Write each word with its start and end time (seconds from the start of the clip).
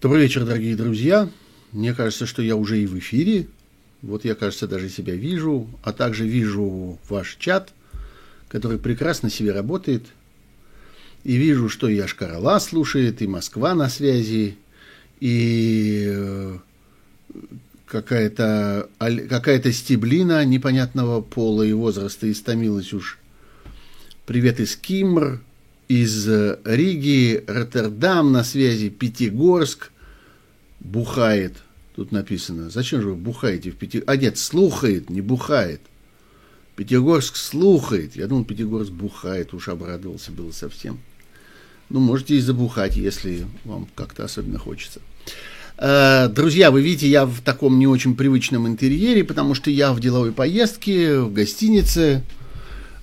Добрый 0.00 0.22
вечер, 0.22 0.46
дорогие 0.46 0.76
друзья. 0.76 1.28
Мне 1.72 1.92
кажется, 1.92 2.24
что 2.24 2.40
я 2.40 2.56
уже 2.56 2.80
и 2.80 2.86
в 2.86 2.98
эфире. 2.98 3.48
Вот 4.00 4.24
я, 4.24 4.34
кажется, 4.34 4.66
даже 4.66 4.88
себя 4.88 5.14
вижу, 5.14 5.68
а 5.82 5.92
также 5.92 6.26
вижу 6.26 6.98
ваш 7.10 7.36
чат, 7.38 7.74
который 8.48 8.78
прекрасно 8.78 9.28
себе 9.28 9.52
работает. 9.52 10.06
И 11.22 11.36
вижу, 11.36 11.68
что 11.68 11.86
и 11.86 11.98
Ашкарала 11.98 12.58
слушает, 12.60 13.20
и 13.20 13.26
Москва 13.26 13.74
на 13.74 13.90
связи, 13.90 14.56
и 15.20 16.06
э, 16.08 16.58
какая-то 17.84 18.88
какая 19.28 19.60
стеблина 19.70 20.42
непонятного 20.46 21.20
пола 21.20 21.62
и 21.62 21.74
возраста 21.74 22.32
истомилась 22.32 22.94
уж. 22.94 23.18
Привет 24.24 24.60
из 24.60 24.76
Кимр, 24.76 25.42
из 25.90 26.28
Риги, 26.64 27.42
Роттердам 27.48 28.30
на 28.30 28.44
связи, 28.44 28.90
Пятигорск, 28.90 29.90
бухает. 30.78 31.56
Тут 31.96 32.12
написано. 32.12 32.70
Зачем 32.70 33.02
же 33.02 33.08
вы 33.08 33.14
бухаете 33.16 33.72
в 33.72 33.76
Пятигорск? 33.76 34.08
А 34.08 34.16
нет, 34.16 34.38
слухает, 34.38 35.10
не 35.10 35.20
бухает. 35.20 35.80
Пятигорск 36.76 37.34
слухает. 37.34 38.14
Я 38.14 38.28
думал, 38.28 38.44
Пятигорск 38.44 38.92
бухает. 38.92 39.52
Уж 39.52 39.68
обрадовался 39.68 40.30
было 40.30 40.52
совсем. 40.52 41.00
Ну, 41.88 41.98
можете 41.98 42.36
и 42.36 42.40
забухать, 42.40 42.96
если 42.96 43.44
вам 43.64 43.88
как-то 43.96 44.24
особенно 44.24 44.60
хочется. 44.60 45.00
Э, 45.76 46.28
друзья, 46.28 46.70
вы 46.70 46.82
видите, 46.82 47.08
я 47.08 47.26
в 47.26 47.40
таком 47.40 47.80
не 47.80 47.88
очень 47.88 48.14
привычном 48.14 48.68
интерьере, 48.68 49.24
потому 49.24 49.56
что 49.56 49.72
я 49.72 49.92
в 49.92 49.98
деловой 49.98 50.30
поездке, 50.30 51.18
в 51.18 51.32
гостинице, 51.32 52.22
Э, 52.22 52.39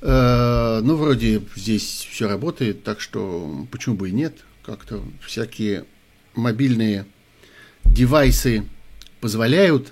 ну, 0.01 0.95
вроде 0.95 1.41
здесь 1.55 2.07
все 2.09 2.27
работает, 2.27 2.83
так 2.83 3.01
что 3.01 3.67
почему 3.71 3.95
бы 3.95 4.09
и 4.09 4.13
нет? 4.13 4.35
Как-то 4.63 5.01
всякие 5.21 5.85
мобильные 6.35 7.05
девайсы 7.83 8.65
позволяют. 9.21 9.91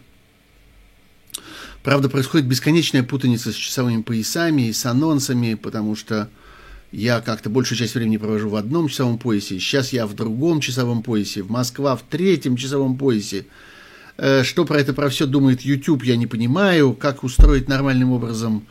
Правда, 1.83 2.09
происходит 2.09 2.47
бесконечная 2.47 3.03
путаница 3.03 3.51
с 3.51 3.55
часовыми 3.55 4.01
поясами 4.01 4.63
и 4.63 4.73
с 4.73 4.85
анонсами, 4.85 5.53
потому 5.53 5.95
что 5.95 6.29
я 6.91 7.21
как-то 7.21 7.49
большую 7.49 7.77
часть 7.77 7.93
времени 7.93 8.17
провожу 8.17 8.49
в 8.49 8.55
одном 8.55 8.87
часовом 8.87 9.17
поясе, 9.17 9.59
сейчас 9.59 9.91
я 9.93 10.07
в 10.07 10.13
другом 10.13 10.61
часовом 10.61 11.03
поясе, 11.03 11.43
в 11.43 11.51
Москва 11.51 11.95
в 11.95 12.03
третьем 12.03 12.55
часовом 12.55 12.97
поясе. 12.97 13.45
Э, 14.17 14.43
что 14.43 14.65
про 14.65 14.79
это, 14.79 14.93
про 14.93 15.09
все 15.09 15.25
думает 15.25 15.61
YouTube, 15.61 16.03
я 16.05 16.15
не 16.15 16.25
понимаю, 16.25 16.93
как 16.93 17.23
устроить 17.23 17.67
нормальным 17.67 18.11
образом 18.11 18.65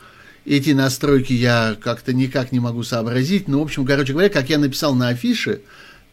эти 0.45 0.71
настройки 0.71 1.33
я 1.33 1.75
как-то 1.81 2.13
никак 2.13 2.51
не 2.51 2.59
могу 2.59 2.83
сообразить. 2.83 3.47
Но, 3.47 3.59
в 3.59 3.63
общем, 3.63 3.85
короче 3.85 4.13
говоря, 4.13 4.29
как 4.29 4.49
я 4.49 4.57
написал 4.57 4.93
на 4.95 5.09
афише, 5.09 5.61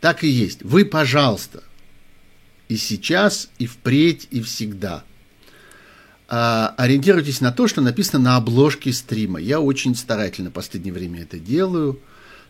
так 0.01 0.25
и 0.25 0.29
есть. 0.29 0.63
Вы, 0.63 0.85
пожалуйста, 0.85 1.63
и 2.69 2.77
сейчас, 2.77 3.51
и 3.59 3.67
впредь, 3.67 4.29
и 4.31 4.41
всегда 4.41 5.05
а, 6.29 6.75
ориентируйтесь 6.79 7.43
на 7.43 7.53
то, 7.53 7.69
что 7.69 7.83
написано 7.83 8.25
на 8.25 8.37
обложке 8.37 8.93
стрима. 8.93 9.39
Я 9.39 9.61
очень 9.61 9.95
старательно 9.95 10.49
в 10.49 10.55
последнее 10.55 10.95
время 10.95 11.23
это 11.23 11.39
делаю. 11.39 12.01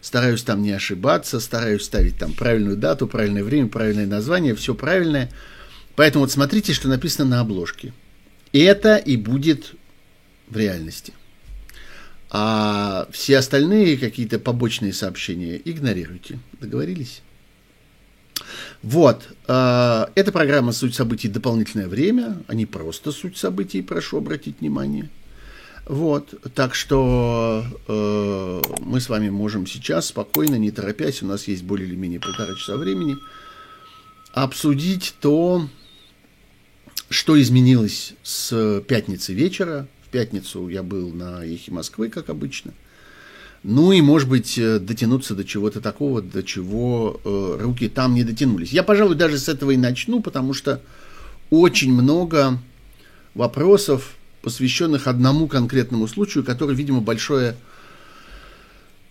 Стараюсь 0.01 0.43
там 0.43 0.63
не 0.63 0.71
ошибаться, 0.71 1.41
стараюсь 1.41 1.83
ставить 1.83 2.17
там 2.19 2.33
правильную 2.33 2.77
дату, 2.77 3.09
правильное 3.09 3.43
время, 3.43 3.69
правильное 3.69 4.07
название, 4.07 4.55
все 4.55 4.75
правильное. 4.75 5.31
Поэтому 5.97 6.25
вот 6.25 6.33
смотрите, 6.33 6.73
что 6.73 6.89
написано 6.89 7.29
на 7.29 7.41
обложке. 7.41 7.93
Это 8.53 8.97
и 8.97 9.17
будет 9.17 9.75
в 10.49 10.57
реальности. 10.57 11.13
А 12.35 13.07
все 13.11 13.37
остальные 13.37 13.99
какие-то 13.99 14.39
побочные 14.39 14.95
сообщения 14.95 15.61
игнорируйте. 15.63 16.39
Договорились? 16.59 17.21
Вот. 18.83 19.29
Э, 19.49 20.07
эта 20.15 20.33
программа 20.33 20.73
«Суть 20.73 20.95
событий. 20.95 21.29
Дополнительное 21.29 21.89
время», 21.89 22.43
а 22.49 22.55
не 22.55 22.65
просто 22.65 23.13
«Суть 23.13 23.37
событий», 23.37 23.83
прошу 23.83 24.17
обратить 24.17 24.61
внимание. 24.61 25.11
Вот. 25.85 26.35
Так 26.55 26.75
что 26.75 27.67
э, 27.87 28.63
мы 28.81 29.01
с 29.01 29.11
вами 29.11 29.29
можем 29.29 29.67
сейчас 29.67 30.07
спокойно, 30.07 30.55
не 30.55 30.71
торопясь, 30.71 31.23
у 31.23 31.27
нас 31.27 31.47
есть 31.49 31.65
более 31.65 31.87
или 31.87 31.97
менее 31.97 32.19
полтора 32.19 32.55
часа 32.55 32.79
времени, 32.79 33.19
обсудить 34.33 35.15
то, 35.21 35.69
что 37.11 37.39
изменилось 37.39 38.15
с 38.23 38.81
пятницы 38.89 39.35
вечера 39.35 39.87
пятницу 40.13 40.69
я 40.69 40.85
был 40.85 41.13
на 41.13 41.45
Эхе 41.45 41.73
Москвы, 41.73 42.09
как 42.09 42.31
обычно. 42.31 42.73
Ну 43.65 43.93
и, 43.93 44.01
может 44.01 44.29
быть, 44.29 44.59
э, 44.59 44.79
дотянуться 44.79 45.35
до 45.35 45.45
чего-то 45.45 45.81
такого, 45.81 46.21
до 46.21 46.43
чего 46.43 47.21
э, 47.25 47.59
руки 47.61 47.89
там 47.89 48.15
не 48.15 48.25
дотянулись. 48.25 48.73
Я, 48.73 48.83
пожалуй, 48.83 49.15
даже 49.15 49.39
с 49.39 49.49
этого 49.49 49.71
и 49.71 49.77
начну, 49.77 50.21
потому 50.21 50.53
что 50.53 50.81
очень 51.51 51.93
много 51.93 52.59
вопросов, 53.35 54.15
посвященных 54.43 55.07
одному 55.07 55.47
конкретному 55.47 56.09
случаю, 56.09 56.45
который, 56.45 56.75
видимо, 56.75 57.01
большое 57.01 57.55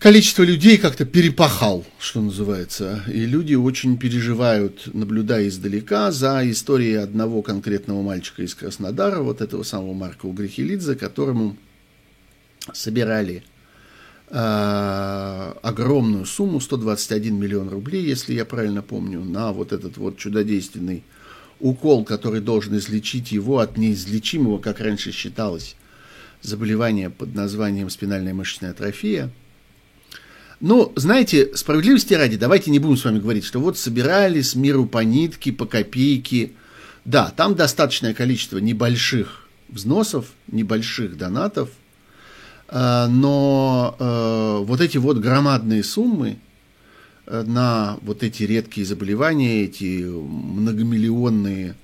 количество 0.02 0.42
людей 0.42 0.78
как-то 0.78 1.04
перепахал, 1.04 1.84
что 2.00 2.20
называется. 2.20 3.04
И 3.06 3.24
люди 3.24 3.54
очень 3.54 3.96
переживают, 3.96 4.92
наблюдая 4.92 5.46
издалека, 5.46 6.10
за 6.10 6.42
историей 6.50 6.96
одного 6.96 7.40
конкретного 7.40 8.02
мальчика 8.02 8.42
из 8.42 8.54
Краснодара, 8.56 9.20
вот 9.20 9.40
этого 9.40 9.62
самого 9.62 9.94
Марка 9.94 10.26
Угрихилидзе, 10.26 10.96
которому 10.96 11.56
собирали 12.72 13.44
э, 14.28 15.52
огромную 15.62 16.26
сумму, 16.26 16.58
121 16.58 17.36
миллион 17.36 17.68
рублей, 17.68 18.04
если 18.04 18.34
я 18.34 18.44
правильно 18.44 18.82
помню, 18.82 19.20
на 19.20 19.52
вот 19.52 19.72
этот 19.72 19.98
вот 19.98 20.16
чудодейственный 20.16 21.04
укол, 21.60 22.04
который 22.04 22.40
должен 22.40 22.76
излечить 22.76 23.30
его 23.30 23.60
от 23.60 23.76
неизлечимого, 23.78 24.58
как 24.58 24.80
раньше 24.80 25.12
считалось, 25.12 25.76
заболевания 26.40 27.08
под 27.08 27.36
названием 27.36 27.88
спинальная 27.88 28.34
мышечная 28.34 28.72
атрофия– 28.72 29.30
ну, 30.62 30.92
знаете, 30.94 31.50
справедливости 31.56 32.14
ради, 32.14 32.36
давайте 32.36 32.70
не 32.70 32.78
будем 32.78 32.96
с 32.96 33.04
вами 33.04 33.18
говорить, 33.18 33.44
что 33.44 33.58
вот 33.58 33.76
собирали 33.76 34.40
с 34.42 34.54
миру 34.54 34.86
по 34.86 34.98
нитке, 35.00 35.52
по 35.52 35.66
копейке. 35.66 36.52
Да, 37.04 37.32
там 37.36 37.56
достаточное 37.56 38.14
количество 38.14 38.58
небольших 38.58 39.48
взносов, 39.68 40.26
небольших 40.46 41.18
донатов, 41.18 41.70
э, 42.68 43.06
но 43.08 43.96
э, 43.98 44.64
вот 44.64 44.80
эти 44.80 44.98
вот 44.98 45.18
громадные 45.18 45.82
суммы 45.82 46.38
э, 47.26 47.42
на 47.42 47.98
вот 48.02 48.22
эти 48.22 48.44
редкие 48.44 48.86
заболевания, 48.86 49.64
эти 49.64 50.04
многомиллионные 50.04 51.74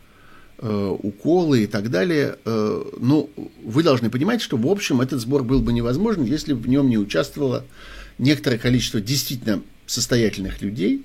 уколы 0.60 1.62
и 1.62 1.66
так 1.68 1.88
далее, 1.88 2.36
ну, 2.44 3.30
вы 3.62 3.84
должны 3.84 4.10
понимать, 4.10 4.42
что, 4.42 4.56
в 4.56 4.66
общем, 4.66 5.00
этот 5.00 5.20
сбор 5.20 5.44
был 5.44 5.60
бы 5.60 5.72
невозможен, 5.72 6.24
если 6.24 6.52
бы 6.52 6.58
в 6.58 6.68
нем 6.68 6.88
не 6.88 6.98
участвовало 6.98 7.64
некоторое 8.18 8.58
количество 8.58 9.00
действительно 9.00 9.62
состоятельных 9.86 10.60
людей, 10.60 11.04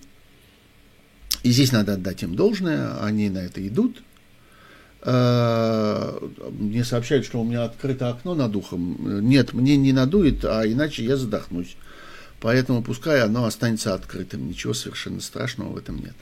и 1.43 1.51
здесь 1.51 1.71
надо 1.71 1.93
отдать 1.93 2.23
им 2.23 2.35
должное, 2.35 3.03
они 3.03 3.29
на 3.29 3.39
это 3.39 3.65
идут. 3.67 4.01
Э, 5.01 6.17
мне 6.51 6.85
сообщают, 6.85 7.25
что 7.25 7.41
у 7.41 7.43
меня 7.43 7.65
открыто 7.65 8.09
окно 8.09 8.33
над 8.33 8.55
ухом. 8.55 9.27
Нет, 9.27 9.53
мне 9.53 9.75
не 9.75 9.91
надует, 9.91 10.45
а 10.45 10.63
иначе 10.65 11.03
я 11.03 11.17
задохнусь. 11.17 11.75
Поэтому 12.39 12.81
пускай 12.81 13.21
оно 13.21 13.45
останется 13.45 13.93
открытым. 13.93 14.47
Ничего 14.47 14.73
совершенно 14.73 15.19
страшного 15.19 15.73
в 15.73 15.77
этом 15.77 15.97
нет. 15.99 16.15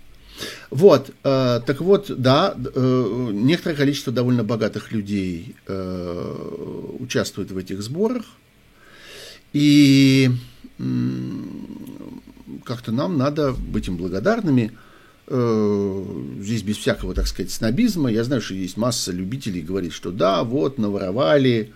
Вот, 0.71 1.11
э, 1.23 1.61
так 1.63 1.81
вот, 1.81 2.09
да, 2.19 2.55
э, 2.57 3.29
некоторое 3.31 3.75
количество 3.75 4.11
довольно 4.11 4.43
богатых 4.43 4.91
людей 4.91 5.55
участвует 6.99 7.51
в 7.51 7.57
этих 7.57 7.83
сборах. 7.83 8.25
И 9.53 10.29
как-то 12.63 12.91
нам 12.91 13.17
надо 13.17 13.53
быть 13.53 13.87
им 13.87 13.97
благодарными. 13.97 14.71
Э, 15.27 16.05
здесь 16.39 16.61
без 16.63 16.77
всякого, 16.77 17.13
так 17.13 17.27
сказать, 17.27 17.51
снобизма. 17.51 18.11
Я 18.11 18.23
знаю, 18.23 18.41
что 18.41 18.53
есть 18.53 18.77
масса 18.77 19.11
любителей 19.11 19.61
говорить, 19.61 19.93
что 19.93 20.11
да, 20.11 20.43
вот, 20.43 20.77
наворовали, 20.77 21.71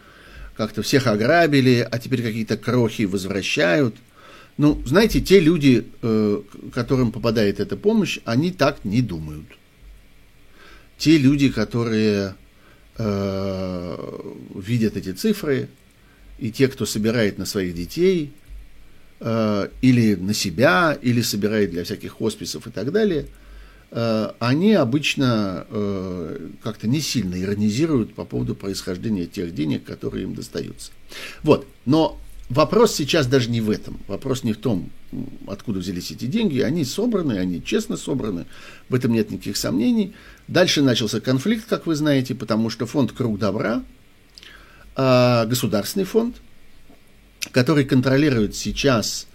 как-то 0.55 0.81
всех 0.81 1.07
ограбили, 1.07 1.87
а 1.89 1.99
теперь 1.99 2.21
какие-то 2.21 2.57
крохи 2.57 3.03
возвращают. 3.03 3.95
Ну, 4.57 4.81
знаете, 4.85 5.19
те 5.19 5.39
люди, 5.39 5.85
э, 6.01 6.41
которым 6.73 7.11
попадает 7.11 7.59
эта 7.59 7.75
помощь, 7.75 8.19
они 8.25 8.51
так 8.51 8.85
не 8.85 9.01
думают. 9.01 9.45
Те 10.97 11.17
люди, 11.17 11.49
которые 11.49 12.35
э, 12.97 14.21
видят 14.55 14.95
эти 14.95 15.11
цифры, 15.11 15.67
и 16.37 16.51
те, 16.51 16.67
кто 16.67 16.85
собирает 16.85 17.37
на 17.37 17.45
своих 17.45 17.75
детей, 17.75 18.31
э, 19.19 19.69
или 19.81 20.15
на 20.15 20.33
себя, 20.33 20.97
или 21.01 21.21
собирает 21.21 21.71
для 21.71 21.83
всяких 21.83 22.11
хосписов 22.11 22.67
и 22.67 22.71
так 22.71 22.91
далее, 22.91 23.27
э, 23.91 24.31
они 24.39 24.73
обычно 24.73 25.65
э, 25.69 26.49
как-то 26.63 26.87
не 26.87 26.99
сильно 26.99 27.41
иронизируют 27.41 28.13
по 28.13 28.25
поводу 28.25 28.55
происхождения 28.55 29.25
тех 29.25 29.53
денег, 29.53 29.83
которые 29.83 30.23
им 30.23 30.35
достаются. 30.35 30.91
Вот, 31.43 31.67
но 31.85 32.19
вопрос 32.49 32.93
сейчас 32.93 33.27
даже 33.27 33.49
не 33.49 33.61
в 33.61 33.69
этом. 33.69 33.99
Вопрос 34.07 34.43
не 34.43 34.53
в 34.53 34.57
том, 34.57 34.89
откуда 35.47 35.79
взялись 35.79 36.11
эти 36.11 36.25
деньги. 36.25 36.59
Они 36.59 36.83
собраны, 36.83 37.37
они 37.37 37.63
честно 37.63 37.95
собраны. 37.95 38.45
В 38.89 38.95
этом 38.95 39.13
нет 39.13 39.31
никаких 39.31 39.57
сомнений. 39.57 40.13
Дальше 40.47 40.81
начался 40.81 41.21
конфликт, 41.21 41.65
как 41.67 41.87
вы 41.87 41.95
знаете, 41.95 42.35
потому 42.35 42.69
что 42.69 42.85
фонд 42.85 43.13
«Круг 43.13 43.39
добра», 43.39 43.83
э, 44.95 45.45
государственный 45.47 46.05
фонд, 46.05 46.37
который 47.51 47.85
контролирует 47.85 48.55
сейчас, 48.55 49.27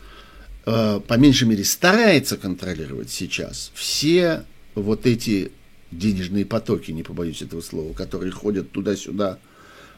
э, 0.67 1.01
по 1.07 1.15
меньшей 1.15 1.49
мере 1.49 1.65
старается 1.65 2.37
контролировать 2.37 3.11
сейчас 3.11 3.71
все 3.75 4.45
вот 4.75 5.07
эти 5.07 5.53
денежные 5.91 6.45
потоки, 6.45 6.91
не 6.91 7.03
побоюсь 7.03 7.43
этого 7.43 7.61
слова, 7.61 7.93
которые 7.93 8.33
ходят 8.33 8.71
туда-сюда 8.71 9.39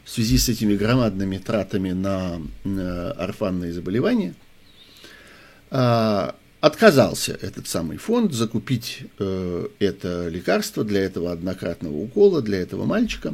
в 0.03 0.09
связи 0.09 0.37
с 0.37 0.49
этими 0.49 0.75
громадными 0.75 1.37
тратами 1.37 1.91
на 1.91 2.41
орфанные 3.17 3.71
заболевания, 3.71 4.35
а, 5.69 6.35
отказался 6.61 7.37
этот 7.41 7.67
самый 7.67 7.97
фонд 7.97 8.31
закупить 8.31 9.01
э, 9.19 9.67
это 9.79 10.27
лекарство 10.29 10.83
для 10.83 11.01
этого 11.01 11.31
однократного 11.31 11.97
укола, 11.97 12.41
для 12.41 12.59
этого 12.59 12.85
мальчика. 12.85 13.33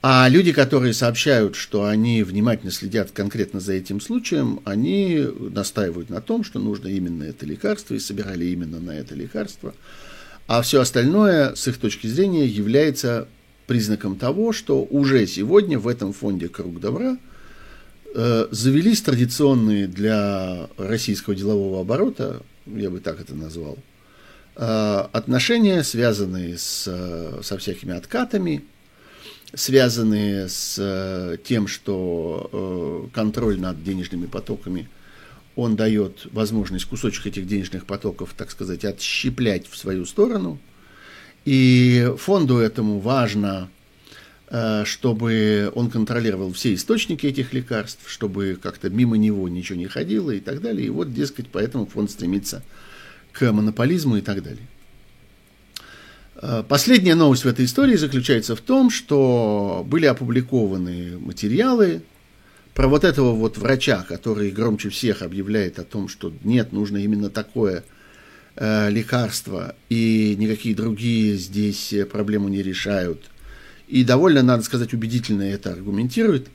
А 0.00 0.28
люди, 0.28 0.52
которые 0.52 0.94
сообщают, 0.94 1.56
что 1.56 1.84
они 1.84 2.22
внимательно 2.22 2.70
следят 2.70 3.10
конкретно 3.10 3.58
за 3.58 3.72
этим 3.72 4.00
случаем, 4.00 4.60
они 4.64 5.26
настаивают 5.38 6.08
на 6.08 6.20
том, 6.20 6.44
что 6.44 6.60
нужно 6.60 6.86
именно 6.86 7.24
это 7.24 7.44
лекарство 7.44 7.94
и 7.94 7.98
собирали 7.98 8.44
именно 8.44 8.78
на 8.78 8.92
это 8.92 9.16
лекарство. 9.16 9.74
А 10.46 10.62
все 10.62 10.80
остальное, 10.80 11.54
с 11.56 11.66
их 11.66 11.78
точки 11.78 12.06
зрения, 12.06 12.46
является 12.46 13.26
признаком 13.66 14.16
того, 14.16 14.52
что 14.52 14.84
уже 14.84 15.26
сегодня 15.26 15.78
в 15.78 15.88
этом 15.88 16.12
фонде 16.12 16.48
«Круг 16.48 16.80
добра» 16.80 17.18
э, 18.14 18.46
завелись 18.52 19.02
традиционные 19.02 19.88
для 19.88 20.68
российского 20.78 21.34
делового 21.34 21.80
оборота, 21.80 22.42
я 22.66 22.88
бы 22.88 23.00
так 23.00 23.20
это 23.20 23.34
назвал, 23.34 23.76
э, 24.56 25.04
отношения, 25.12 25.82
связанные 25.82 26.56
с, 26.56 26.84
со 27.42 27.58
всякими 27.58 27.94
откатами, 27.94 28.64
связанные 29.54 30.48
с 30.48 30.76
э, 30.78 31.36
тем, 31.44 31.66
что 31.66 33.08
контроль 33.12 33.58
над 33.60 33.82
денежными 33.82 34.26
потоками– 34.26 34.88
он 35.58 35.74
дает 35.74 36.28
возможность 36.30 36.84
кусочек 36.84 37.26
этих 37.26 37.48
денежных 37.48 37.84
потоков, 37.84 38.32
так 38.36 38.52
сказать, 38.52 38.84
отщеплять 38.84 39.66
в 39.66 39.76
свою 39.76 40.04
сторону. 40.04 40.60
И 41.44 42.12
фонду 42.16 42.58
этому 42.58 43.00
важно, 43.00 43.68
э, 44.50 44.84
чтобы 44.84 45.72
он 45.74 45.90
контролировал 45.90 46.52
все 46.52 46.74
источники 46.74 47.26
этих 47.26 47.52
лекарств, 47.52 48.08
чтобы 48.08 48.56
как-то 48.62 48.88
мимо 48.88 49.16
него 49.16 49.48
ничего 49.48 49.76
не 49.76 49.86
ходило 49.86 50.30
и 50.30 50.38
так 50.38 50.60
далее. 50.60 50.86
И 50.86 50.90
вот, 50.90 51.12
дескать, 51.12 51.48
поэтому 51.48 51.86
фонд 51.86 52.12
стремится 52.12 52.62
к 53.32 53.50
монополизму 53.50 54.18
и 54.18 54.20
так 54.20 54.44
далее. 54.44 54.68
Э, 56.40 56.62
последняя 56.66 57.14
новость 57.14 57.44
в 57.44 57.48
этой 57.48 57.64
истории 57.64 57.96
заключается 57.96 58.54
в 58.54 58.60
том, 58.60 58.90
что 58.90 59.84
были 59.86 60.06
опубликованы 60.06 61.18
материалы 61.18 62.02
про 62.74 62.86
вот 62.86 63.04
этого 63.04 63.32
вот 63.32 63.58
врача, 63.58 64.04
который 64.08 64.50
громче 64.50 64.88
всех 64.88 65.22
объявляет 65.22 65.78
о 65.78 65.84
том, 65.84 66.08
что 66.08 66.32
нет, 66.44 66.72
нужно 66.72 66.98
именно 66.98 67.28
такое 67.28 67.84
э, 68.54 68.90
лекарство, 68.90 69.74
и 69.88 70.36
никакие 70.38 70.74
другие 70.74 71.36
здесь 71.36 71.92
э, 71.92 72.04
проблему 72.04 72.48
не 72.48 72.62
решают. 72.62 73.30
И 73.88 74.04
довольно, 74.04 74.42
надо 74.42 74.62
сказать, 74.62 74.92
убедительно 74.92 75.42
это 75.42 75.72
аргументирует. 75.72 76.48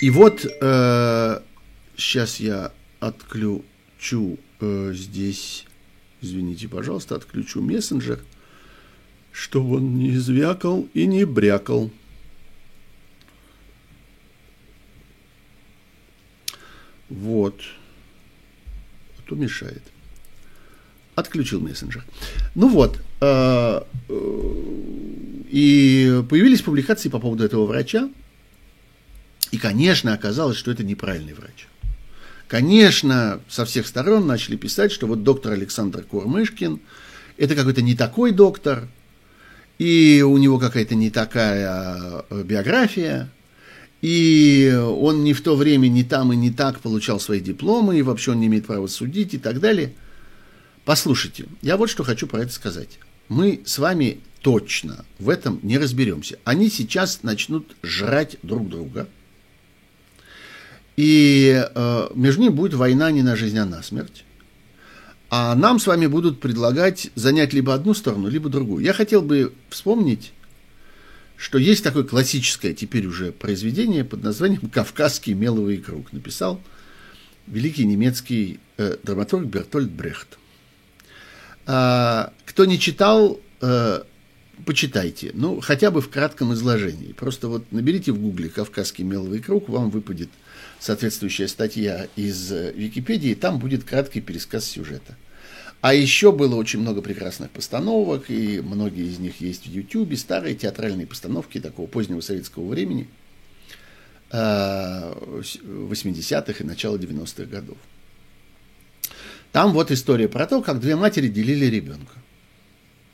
И 0.00 0.10
вот 0.10 0.44
э, 0.44 1.40
сейчас 1.96 2.40
я 2.40 2.72
отключу 3.00 4.38
э, 4.60 4.92
здесь, 4.94 5.65
извините, 6.26 6.68
пожалуйста, 6.68 7.16
отключу 7.16 7.62
мессенджер, 7.62 8.20
чтобы 9.32 9.76
он 9.76 9.98
не 9.98 10.16
звякал 10.16 10.88
и 10.94 11.06
не 11.06 11.24
брякал. 11.24 11.90
Вот. 17.08 17.60
А 19.18 19.22
то 19.28 19.36
мешает. 19.36 19.82
Отключил 21.14 21.60
мессенджер. 21.60 22.04
Ну 22.54 22.68
вот. 22.68 23.00
Э, 23.20 23.82
э, 24.08 24.62
и 25.48 26.22
появились 26.28 26.62
публикации 26.62 27.08
по 27.08 27.18
поводу 27.18 27.44
этого 27.44 27.66
врача. 27.66 28.10
И, 29.52 29.58
конечно, 29.58 30.12
оказалось, 30.12 30.56
что 30.56 30.72
это 30.72 30.82
неправильный 30.82 31.32
врач. 31.32 31.68
Конечно, 32.48 33.40
со 33.48 33.64
всех 33.64 33.86
сторон 33.86 34.26
начали 34.26 34.56
писать, 34.56 34.92
что 34.92 35.06
вот 35.06 35.24
доктор 35.24 35.52
Александр 35.52 36.02
Курмышкин– 36.02 36.80
это 37.36 37.54
какой-то 37.54 37.82
не 37.82 37.94
такой 37.94 38.30
доктор, 38.30 38.88
и 39.78 40.24
у 40.26 40.38
него 40.38 40.58
какая-то 40.58 40.94
не 40.94 41.10
такая 41.10 42.24
э, 42.30 42.42
биография, 42.44 43.28
и 44.00 44.72
он 44.80 45.24
ни 45.24 45.32
в 45.32 45.42
то 45.42 45.56
время, 45.56 45.88
ни 45.88 46.02
там 46.02 46.32
и 46.32 46.36
не 46.36 46.50
так 46.50 46.80
получал 46.80 47.18
свои 47.18 47.40
дипломы, 47.40 47.98
и 47.98 48.02
вообще 48.02 48.30
он 48.30 48.40
не 48.40 48.46
имеет 48.46 48.66
права 48.66 48.86
судить 48.86 49.34
и 49.34 49.38
так 49.38 49.58
далее. 49.58 49.94
Послушайте, 50.84 51.46
я 51.62 51.76
вот 51.76 51.90
что 51.90 52.04
хочу 52.04 52.28
про 52.28 52.42
это 52.42 52.52
сказать. 52.52 53.00
Мы 53.28 53.62
с 53.64 53.78
вами 53.78 54.20
точно 54.40 55.04
в 55.18 55.28
этом 55.28 55.58
не 55.64 55.78
разберемся. 55.78 56.38
Они 56.44 56.70
сейчас 56.70 57.24
начнут 57.24 57.74
жрать 57.82 58.36
друг 58.44 58.68
друга, 58.68 59.08
и 60.96 61.64
э, 61.74 62.08
между 62.14 62.42
ними 62.42 62.52
будет 62.52 62.74
война 62.74 63.10
не 63.10 63.22
на 63.22 63.36
жизнь, 63.36 63.58
а 63.58 63.66
на 63.66 63.82
смерть. 63.82 64.24
А 65.28 65.54
нам 65.54 65.78
с 65.78 65.86
вами 65.86 66.06
будут 66.06 66.40
предлагать 66.40 67.10
занять 67.14 67.52
либо 67.52 67.74
одну 67.74 67.94
сторону, 67.94 68.28
либо 68.28 68.48
другую. 68.48 68.84
Я 68.84 68.92
хотел 68.92 69.22
бы 69.22 69.52
вспомнить 69.70 70.32
что 71.36 71.58
есть 71.58 71.84
такое 71.84 72.04
классическое 72.04 72.72
теперь 72.72 73.06
уже 73.06 73.30
произведение 73.30 74.04
под 74.04 74.22
названием 74.22 74.68
«Кавказский 74.70 75.34
меловый 75.34 75.76
круг». 75.78 76.12
Написал 76.12 76.60
великий 77.46 77.84
немецкий 77.84 78.58
э, 78.78 78.96
драматург 79.02 79.46
Бертольд 79.46 79.90
Брехт. 79.90 80.38
А, 81.66 82.32
кто 82.46 82.64
не 82.64 82.78
читал, 82.78 83.38
э, 83.60 84.02
почитайте. 84.64 85.30
Ну, 85.34 85.60
хотя 85.60 85.90
бы 85.90 86.00
в 86.00 86.08
кратком 86.08 86.54
изложении. 86.54 87.12
Просто 87.12 87.48
вот 87.48 87.70
наберите 87.70 88.12
в 88.12 88.18
гугле 88.18 88.48
«Кавказский 88.48 89.04
меловый 89.04 89.40
круг», 89.40 89.68
вам 89.68 89.90
выпадет 89.90 90.30
соответствующая 90.80 91.48
статья 91.48 92.08
из 92.16 92.52
э, 92.52 92.72
Википедии, 92.72 93.34
там 93.34 93.58
будет 93.58 93.84
краткий 93.84 94.20
пересказ 94.20 94.64
сюжета. 94.64 95.16
А 95.80 95.94
еще 95.94 96.32
было 96.32 96.56
очень 96.56 96.80
много 96.80 97.02
прекрасных 97.02 97.50
постановок, 97.50 98.30
и 98.30 98.60
многие 98.60 99.06
из 99.06 99.18
них 99.18 99.40
есть 99.40 99.66
в 99.66 99.70
Ютьюбе, 99.70 100.16
старые 100.16 100.54
театральные 100.54 101.06
постановки 101.06 101.60
такого 101.60 101.86
позднего 101.86 102.20
советского 102.20 102.68
времени, 102.68 103.08
80-х 104.30 106.52
э, 106.52 106.54
и 106.58 106.64
начала 106.64 106.96
90-х 106.96 107.44
годов. 107.44 107.78
Там 109.52 109.72
вот 109.72 109.90
история 109.90 110.28
про 110.28 110.46
то, 110.46 110.60
как 110.60 110.80
две 110.80 110.96
матери 110.96 111.28
делили 111.28 111.66
ребенка. 111.66 112.12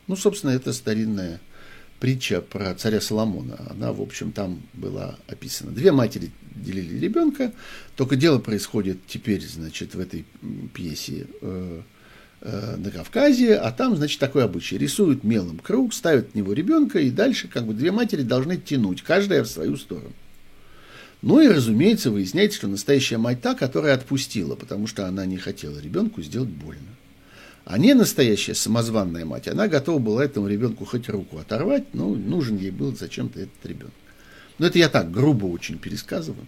Ну, 0.07 0.16
собственно, 0.16 0.50
это 0.50 0.73
старинная 0.73 1.40
притча 2.02 2.42
про 2.42 2.75
царя 2.75 3.00
Соломона. 3.00 3.59
Она, 3.71 3.92
в 3.92 4.02
общем, 4.02 4.32
там 4.32 4.61
была 4.75 5.16
описана. 5.28 5.71
Две 5.71 5.92
матери 5.92 6.32
делили 6.54 6.99
ребенка, 6.99 7.52
только 7.97 8.16
дело 8.16 8.38
происходит 8.38 8.99
теперь, 9.06 9.40
значит, 9.47 9.94
в 9.94 10.00
этой 10.00 10.26
пьесе 10.75 11.26
э, 11.40 11.80
Э, 12.44 12.75
на 12.76 12.90
Кавказе, 12.90 13.54
а 13.54 13.71
там, 13.71 13.97
значит, 13.97 14.18
такой 14.18 14.42
обычай. 14.42 14.76
Рисуют 14.76 15.23
мелом 15.23 15.61
круг, 15.61 15.94
ставят 15.94 16.32
в 16.32 16.35
него 16.35 16.52
ребенка, 16.52 16.99
и 16.99 17.09
дальше 17.09 17.47
как 17.47 17.64
бы 17.64 17.73
две 17.73 17.92
матери 17.92 18.23
должны 18.23 18.56
тянуть, 18.56 19.02
каждая 19.02 19.44
в 19.44 19.47
свою 19.47 19.76
сторону. 19.76 20.12
Ну 21.21 21.38
и, 21.40 21.47
разумеется, 21.47 22.11
выясняется, 22.11 22.59
что 22.59 22.66
настоящая 22.66 23.18
мать 23.18 23.40
та, 23.42 23.54
которая 23.54 23.94
отпустила, 23.94 24.56
потому 24.56 24.88
что 24.88 25.06
она 25.06 25.25
не 25.25 25.37
хотела 25.37 25.78
ребенку 25.78 26.21
сделать 26.21 26.49
больно. 26.49 26.82
А 27.64 27.78
не 27.78 27.95
настоящая 27.95 28.54
самозванная 28.54 29.25
мать, 29.25 29.47
она 29.47 29.69
готова 29.69 29.99
была 29.99 30.25
этому 30.25 30.49
ребенку 30.49 30.85
хоть 30.85 31.09
руку 31.09 31.38
оторвать, 31.38 31.95
но 31.95 32.09
нужен 32.09 32.57
ей 32.57 32.71
был 32.71 32.97
зачем-то 32.97 33.40
этот 33.40 33.64
ребенок. 33.64 33.95
Но 34.59 34.66
это 34.66 34.78
я 34.78 34.88
так 34.88 35.11
грубо 35.11 35.47
очень 35.47 35.78
пересказываю. 35.78 36.47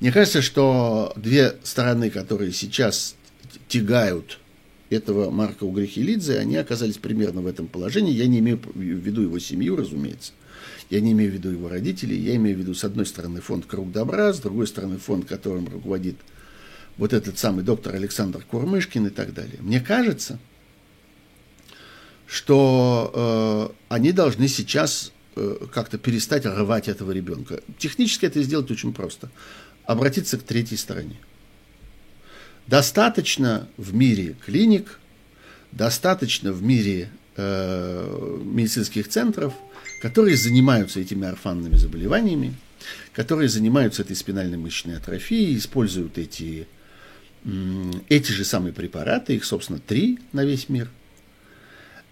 Мне 0.00 0.12
кажется, 0.12 0.42
что 0.42 1.12
две 1.16 1.56
стороны, 1.62 2.10
которые 2.10 2.52
сейчас 2.52 3.16
тягают 3.68 4.38
этого 4.90 5.30
Марка 5.30 5.64
Угрихилидзе, 5.64 6.38
они 6.38 6.56
оказались 6.56 6.98
примерно 6.98 7.40
в 7.40 7.46
этом 7.46 7.66
положении. 7.66 8.12
Я 8.12 8.26
не 8.26 8.38
имею 8.38 8.60
в 8.62 8.78
виду 8.78 9.22
его 9.22 9.38
семью, 9.38 9.76
разумеется. 9.76 10.32
Я 10.90 11.00
не 11.00 11.12
имею 11.12 11.30
в 11.30 11.34
виду 11.34 11.50
его 11.50 11.68
родителей. 11.68 12.16
Я 12.16 12.36
имею 12.36 12.56
в 12.56 12.60
виду, 12.60 12.74
с 12.74 12.84
одной 12.84 13.06
стороны, 13.06 13.40
фонд 13.40 13.66
«Круг 13.66 13.92
добра», 13.92 14.32
с 14.32 14.40
другой 14.40 14.66
стороны, 14.66 14.98
фонд, 14.98 15.26
которым 15.26 15.68
руководит 15.68 16.16
вот 16.98 17.12
этот 17.12 17.38
самый 17.38 17.64
доктор 17.64 17.94
Александр 17.94 18.44
Курмышкин 18.44 19.06
и 19.06 19.10
так 19.10 19.32
далее. 19.32 19.56
Мне 19.60 19.80
кажется, 19.80 20.38
что 22.26 23.72
э, 23.88 23.94
они 23.94 24.12
должны 24.12 24.48
сейчас 24.48 25.12
как-то 25.72 25.98
перестать 25.98 26.46
рвать 26.46 26.88
этого 26.88 27.12
ребенка. 27.12 27.60
Технически 27.78 28.26
это 28.26 28.42
сделать 28.42 28.70
очень 28.70 28.92
просто. 28.92 29.30
Обратиться 29.84 30.38
к 30.38 30.42
третьей 30.42 30.76
стороне. 30.76 31.16
Достаточно 32.66 33.68
в 33.76 33.94
мире 33.94 34.36
клиник, 34.44 34.98
достаточно 35.72 36.52
в 36.52 36.62
мире 36.62 37.10
э, 37.36 38.38
медицинских 38.44 39.08
центров, 39.08 39.54
которые 40.02 40.36
занимаются 40.36 41.00
этими 41.00 41.26
орфанными 41.26 41.76
заболеваниями, 41.76 42.54
которые 43.14 43.48
занимаются 43.48 44.02
этой 44.02 44.16
спинальной 44.16 44.58
мышечной 44.58 44.98
атрофией, 44.98 45.56
используют 45.56 46.18
эти, 46.18 46.68
эти 48.08 48.32
же 48.32 48.44
самые 48.44 48.72
препараты, 48.72 49.36
их, 49.36 49.44
собственно, 49.44 49.78
три 49.78 50.18
на 50.32 50.44
весь 50.44 50.68
мир. 50.68 50.88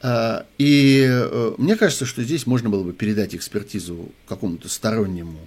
А, 0.03 0.47
и 0.59 1.07
э, 1.09 1.55
мне 1.59 1.77
кажется, 1.77 2.07
что 2.07 2.23
здесь 2.23 2.47
можно 2.47 2.69
было 2.69 2.83
бы 2.83 2.93
передать 2.93 3.35
экспертизу 3.35 4.13
какому-то 4.29 4.69
стороннему 4.69 5.41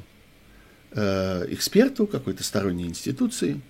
э, 0.91 1.45
эксперту, 1.51 2.07
какой-то 2.07 2.43
сторонней 2.43 2.85
институции, 2.85 3.61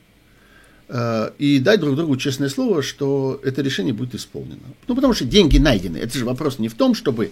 э, 0.87 1.31
и 1.37 1.59
дать 1.59 1.81
друг 1.81 1.95
другу 1.95 2.15
честное 2.17 2.49
слово, 2.49 2.81
что 2.81 3.39
это 3.43 3.61
решение 3.61 3.93
будет 3.93 4.15
исполнено. 4.15 4.59
Ну, 4.87 4.95
потому 4.95 5.13
что 5.13 5.25
деньги 5.25 5.57
найдены. 5.57 5.97
Это 5.97 6.17
же 6.17 6.25
вопрос 6.25 6.59
не 6.59 6.69
в 6.69 6.75
том, 6.75 6.95
чтобы 6.95 7.31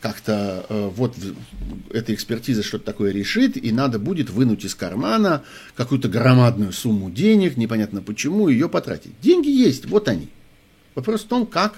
как-то 0.00 0.66
э, 0.68 0.90
вот 0.94 1.16
эта 1.90 2.14
экспертиза 2.14 2.62
что-то 2.62 2.84
такое 2.84 3.12
решит, 3.12 3.56
и 3.56 3.72
надо 3.72 3.98
будет 3.98 4.30
вынуть 4.30 4.64
из 4.64 4.74
кармана 4.74 5.42
какую-то 5.74 6.08
громадную 6.08 6.72
сумму 6.72 7.10
денег, 7.10 7.56
непонятно 7.56 8.02
почему, 8.02 8.48
ее 8.48 8.68
потратить. 8.68 9.12
Деньги 9.20 9.48
есть, 9.48 9.86
вот 9.86 10.08
они. 10.08 10.28
Вопрос 10.94 11.22
в 11.22 11.28
том, 11.28 11.46
как 11.46 11.74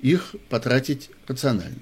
их 0.00 0.34
потратить 0.48 1.10
рационально. 1.26 1.78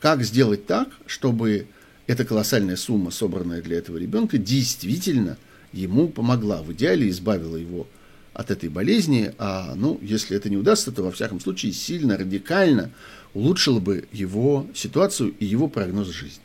Как 0.00 0.22
сделать 0.24 0.66
так, 0.66 0.88
чтобы 1.06 1.66
эта 2.06 2.24
колоссальная 2.24 2.76
сумма, 2.76 3.10
собранная 3.10 3.62
для 3.62 3.78
этого 3.78 3.96
ребенка, 3.96 4.38
действительно 4.38 5.36
ему 5.72 6.08
помогла, 6.08 6.62
в 6.62 6.72
идеале 6.72 7.08
избавила 7.08 7.56
его 7.56 7.86
от 8.32 8.50
этой 8.50 8.68
болезни, 8.68 9.32
а, 9.38 9.74
ну, 9.76 9.98
если 10.02 10.36
это 10.36 10.48
не 10.48 10.56
удастся, 10.56 10.92
то, 10.92 11.02
во 11.02 11.12
всяком 11.12 11.40
случае, 11.40 11.72
сильно, 11.72 12.16
радикально 12.16 12.90
улучшило 13.34 13.80
бы 13.80 14.04
его 14.12 14.66
ситуацию 14.74 15.34
и 15.38 15.44
его 15.44 15.68
прогноз 15.68 16.08
жизни. 16.08 16.42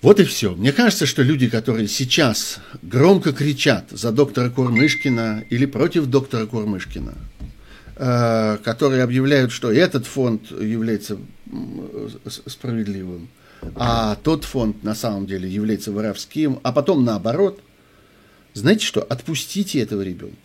Вот 0.00 0.20
и 0.20 0.24
все. 0.24 0.54
Мне 0.54 0.72
кажется, 0.72 1.06
что 1.06 1.22
люди, 1.22 1.48
которые 1.48 1.88
сейчас 1.88 2.60
громко 2.82 3.32
кричат 3.32 3.86
за 3.90 4.12
доктора 4.12 4.48
Курмышкина 4.48 5.44
или 5.50 5.66
против 5.66 6.06
доктора 6.06 6.46
Курмышкина, 6.46 7.14
э, 7.96 8.58
которые 8.62 9.02
объявляют, 9.02 9.50
что 9.50 9.72
этот 9.72 10.06
фонд 10.06 10.52
является 10.52 11.18
справедливым, 12.46 13.28
а 13.74 14.14
тот 14.22 14.44
фонд 14.44 14.84
на 14.84 14.94
самом 14.94 15.26
деле 15.26 15.48
является 15.48 15.90
воровским, 15.90 16.60
а 16.62 16.70
потом 16.70 17.04
наоборот, 17.04 17.60
знаете 18.54 18.84
что, 18.84 19.02
отпустите 19.02 19.80
этого 19.80 20.02
ребенка. 20.02 20.36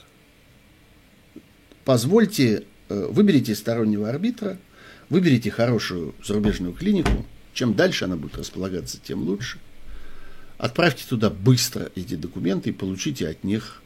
Позвольте 1.85 2.63
Э, 2.63 2.72
выберите 2.89 3.55
стороннего 3.55 4.09
арбитра, 4.09 4.57
выберите 5.09 5.51
хорошую 5.51 6.15
зарубежную 6.23 6.73
клинику. 6.73 7.25
Чем 7.53 7.75
дальше 7.75 8.05
она 8.05 8.15
будет 8.15 8.37
располагаться, 8.37 8.99
тем 9.01 9.23
лучше. 9.23 9.59
Отправьте 10.57 11.03
туда 11.07 11.29
быстро 11.29 11.91
эти 11.95 12.15
документы 12.15 12.69
и 12.69 12.73
получите 12.73 13.27
от 13.27 13.43
них 13.43 13.81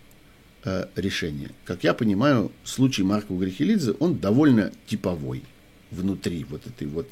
э, 0.63 0.86
решение. 0.96 1.51
Как 1.66 1.84
я 1.84 1.94
понимаю, 1.94 2.51
случай 2.63 3.04
Марка 3.04 3.34
Грехелидзе, 3.34 3.94
он 3.94 4.20
довольно 4.20 4.72
типовой 4.86 5.44
внутри 5.92 6.44
вот 6.44 6.68
этой 6.68 6.88
вот 6.88 7.10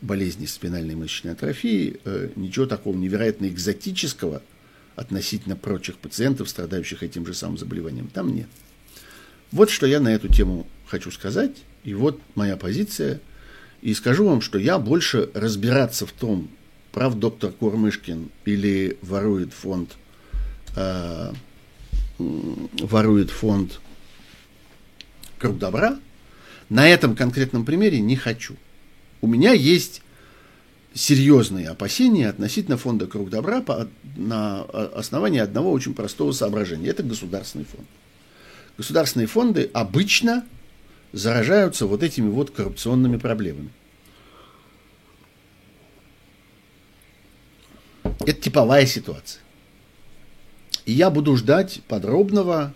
болезни 0.00 0.46
спинальной 0.46 0.94
мышечной 0.94 1.32
атрофии. 1.32 2.00
Э, 2.04 2.30
ничего 2.36 2.66
такого 2.66 2.96
невероятно 2.96 3.46
экзотического 3.46 4.42
относительно 4.96 5.54
прочих 5.54 5.96
пациентов, 5.98 6.48
страдающих 6.48 7.02
этим 7.02 7.26
же 7.26 7.34
самым 7.34 7.58
заболеванием, 7.58 8.08
там 8.08 8.34
нет. 8.34 8.48
Вот 9.52 9.70
что 9.70 9.86
я 9.86 10.00
на 10.00 10.08
эту 10.08 10.28
тему 10.28 10.66
хочу 10.88 11.10
сказать, 11.10 11.52
и 11.84 11.94
вот 11.94 12.20
моя 12.34 12.56
позиция. 12.56 13.20
И 13.80 13.94
скажу 13.94 14.26
вам, 14.26 14.40
что 14.40 14.58
я 14.58 14.78
больше 14.78 15.30
разбираться 15.34 16.06
в 16.06 16.12
том, 16.12 16.48
прав 16.90 17.14
доктор 17.14 17.52
Кормышкин 17.52 18.30
или 18.44 18.98
ворует 19.02 19.52
фонд, 19.52 19.92
э, 20.74 21.32
ворует 22.18 23.30
фонд 23.30 23.80
Круг 25.38 25.58
Добра, 25.58 25.98
на 26.68 26.88
этом 26.88 27.14
конкретном 27.14 27.64
примере 27.64 28.00
не 28.00 28.16
хочу. 28.16 28.56
У 29.20 29.28
меня 29.28 29.52
есть 29.52 30.02
серьезные 30.94 31.68
опасения 31.68 32.28
относительно 32.28 32.76
фонда 32.76 33.06
Круг 33.06 33.30
Добра 33.30 33.60
по, 33.60 33.88
на 34.16 34.62
основании 34.62 35.38
одного 35.38 35.70
очень 35.70 35.94
простого 35.94 36.32
соображения. 36.32 36.88
Это 36.88 37.04
государственный 37.04 37.64
фонд. 37.64 37.86
Государственные 38.76 39.28
фонды 39.28 39.70
обычно 39.72 40.44
заражаются 41.12 41.86
вот 41.86 42.02
этими 42.02 42.28
вот 42.28 42.50
коррупционными 42.50 43.16
проблемами. 43.16 43.70
Это 48.20 48.40
типовая 48.40 48.86
ситуация. 48.86 49.40
И 50.84 50.92
я 50.92 51.10
буду 51.10 51.36
ждать 51.36 51.80
подробного, 51.88 52.74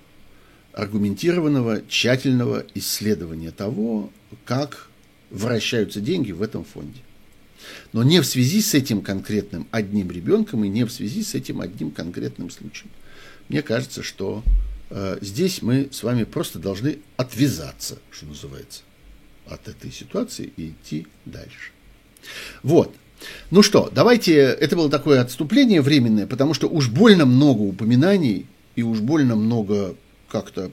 аргументированного, 0.72 1.82
тщательного 1.88 2.64
исследования 2.74 3.50
того, 3.50 4.10
как 4.44 4.88
вращаются 5.30 6.00
деньги 6.00 6.32
в 6.32 6.42
этом 6.42 6.64
фонде. 6.64 7.00
Но 7.92 8.02
не 8.02 8.20
в 8.20 8.26
связи 8.26 8.60
с 8.60 8.74
этим 8.74 9.02
конкретным 9.02 9.66
одним 9.70 10.10
ребенком 10.10 10.64
и 10.64 10.68
не 10.68 10.84
в 10.84 10.92
связи 10.92 11.22
с 11.22 11.34
этим 11.34 11.60
одним 11.60 11.90
конкретным 11.90 12.50
случаем. 12.50 12.90
Мне 13.48 13.62
кажется, 13.62 14.02
что 14.02 14.42
здесь 15.20 15.62
мы 15.62 15.88
с 15.90 16.02
вами 16.02 16.24
просто 16.24 16.58
должны 16.58 16.98
отвязаться, 17.16 17.98
что 18.10 18.26
называется, 18.26 18.82
от 19.46 19.68
этой 19.68 19.90
ситуации 19.90 20.52
и 20.56 20.68
идти 20.70 21.06
дальше. 21.24 21.70
Вот. 22.62 22.94
Ну 23.50 23.62
что, 23.62 23.90
давайте, 23.92 24.34
это 24.34 24.76
было 24.76 24.90
такое 24.90 25.20
отступление 25.20 25.80
временное, 25.80 26.26
потому 26.26 26.54
что 26.54 26.68
уж 26.68 26.88
больно 26.88 27.24
много 27.24 27.62
упоминаний 27.62 28.46
и 28.74 28.82
уж 28.82 29.00
больно 29.00 29.36
много 29.36 29.94
как-то 30.28 30.72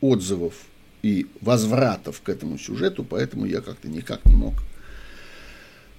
отзывов 0.00 0.54
и 1.02 1.26
возвратов 1.40 2.20
к 2.20 2.28
этому 2.28 2.58
сюжету, 2.58 3.04
поэтому 3.04 3.46
я 3.46 3.60
как-то 3.60 3.88
никак 3.88 4.24
не 4.26 4.34
мог 4.34 4.54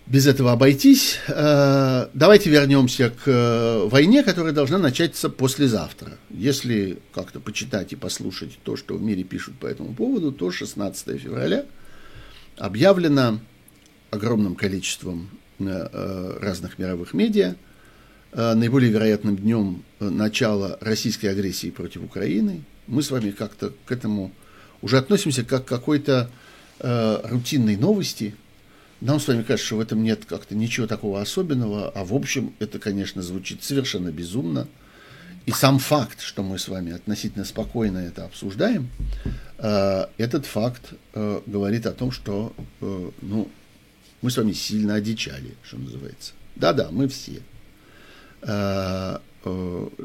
без 0.06 0.28
этого 0.28 0.52
обойтись. 0.52 1.20
Э, 1.28 2.08
давайте 2.14 2.50
вернемся 2.50 3.10
к 3.10 3.24
э, 3.26 3.88
войне, 3.88 4.24
которая 4.24 4.54
должна 4.54 4.78
начаться 4.78 5.30
послезавтра. 5.30 6.18
Если 6.30 7.00
как-то 7.14 7.40
почитать 7.40 7.94
и 7.94 7.96
послушать 7.96 8.60
то, 8.64 8.76
что 8.76 8.96
в 8.96 9.02
мире 9.02 9.24
пишут 9.24 9.56
по 9.56 9.66
этому 9.66 9.94
поводу, 9.94 10.32
то 10.32 10.52
16 10.52 11.22
февраля 11.22 11.66
объявлено 12.58 13.40
огромным 14.12 14.56
количеством 14.56 15.30
э, 15.60 16.38
разных 16.42 16.80
мировых 16.80 17.14
медиа 17.14 17.56
наиболее 18.36 18.92
вероятным 18.92 19.38
днем 19.38 19.84
начала 20.00 20.80
российской 20.82 21.28
агрессии 21.28 21.70
против 21.70 22.04
Украины. 22.04 22.64
Мы 22.88 23.04
с 23.04 23.12
вами 23.12 23.30
как-то 23.30 23.74
к 23.86 23.92
этому 23.92 24.32
уже 24.82 24.98
относимся 24.98 25.44
как 25.44 25.66
к 25.66 25.68
какой-то 25.68 26.32
рутинной 26.80 27.78
новости– 27.78 28.36
нам 29.04 29.20
с 29.20 29.28
вами 29.28 29.44
кажется, 29.44 29.68
что 29.68 29.78
в 29.78 29.82
этом 29.82 30.02
нет 30.04 30.26
как-то 30.26 30.56
ничего 30.56 30.88
такого 30.88 31.22
особенного, 31.22 31.90
а 31.90 32.04
в 32.06 32.14
общем 32.14 32.54
это, 32.60 32.80
конечно, 32.80 33.22
звучит 33.22 33.64
совершенно 33.64 34.12
безумно. 34.12 34.68
И 35.46 35.52
сам 35.52 35.78
факт, 35.80 36.22
что 36.22 36.42
мы 36.42 36.58
с 36.58 36.70
вами 36.70 36.94
относительно 36.94 37.44
спокойно 37.44 37.98
это 37.98 38.24
обсуждаем, 38.24 38.90
э, 39.58 40.06
этот 40.18 40.46
факт 40.46 40.94
э, 41.14 41.42
говорит 41.46 41.86
о 41.86 41.92
том, 41.92 42.12
что 42.12 42.54
э, 42.80 43.12
ну, 43.22 43.50
мы 44.22 44.32
с 44.32 44.38
вами 44.38 44.54
сильно 44.54 44.96
одичали, 44.96 45.56
что 45.64 45.78
называется. 45.78 46.32
Да-да, 46.56 46.90
мы 46.92 47.08
все, 47.08 47.42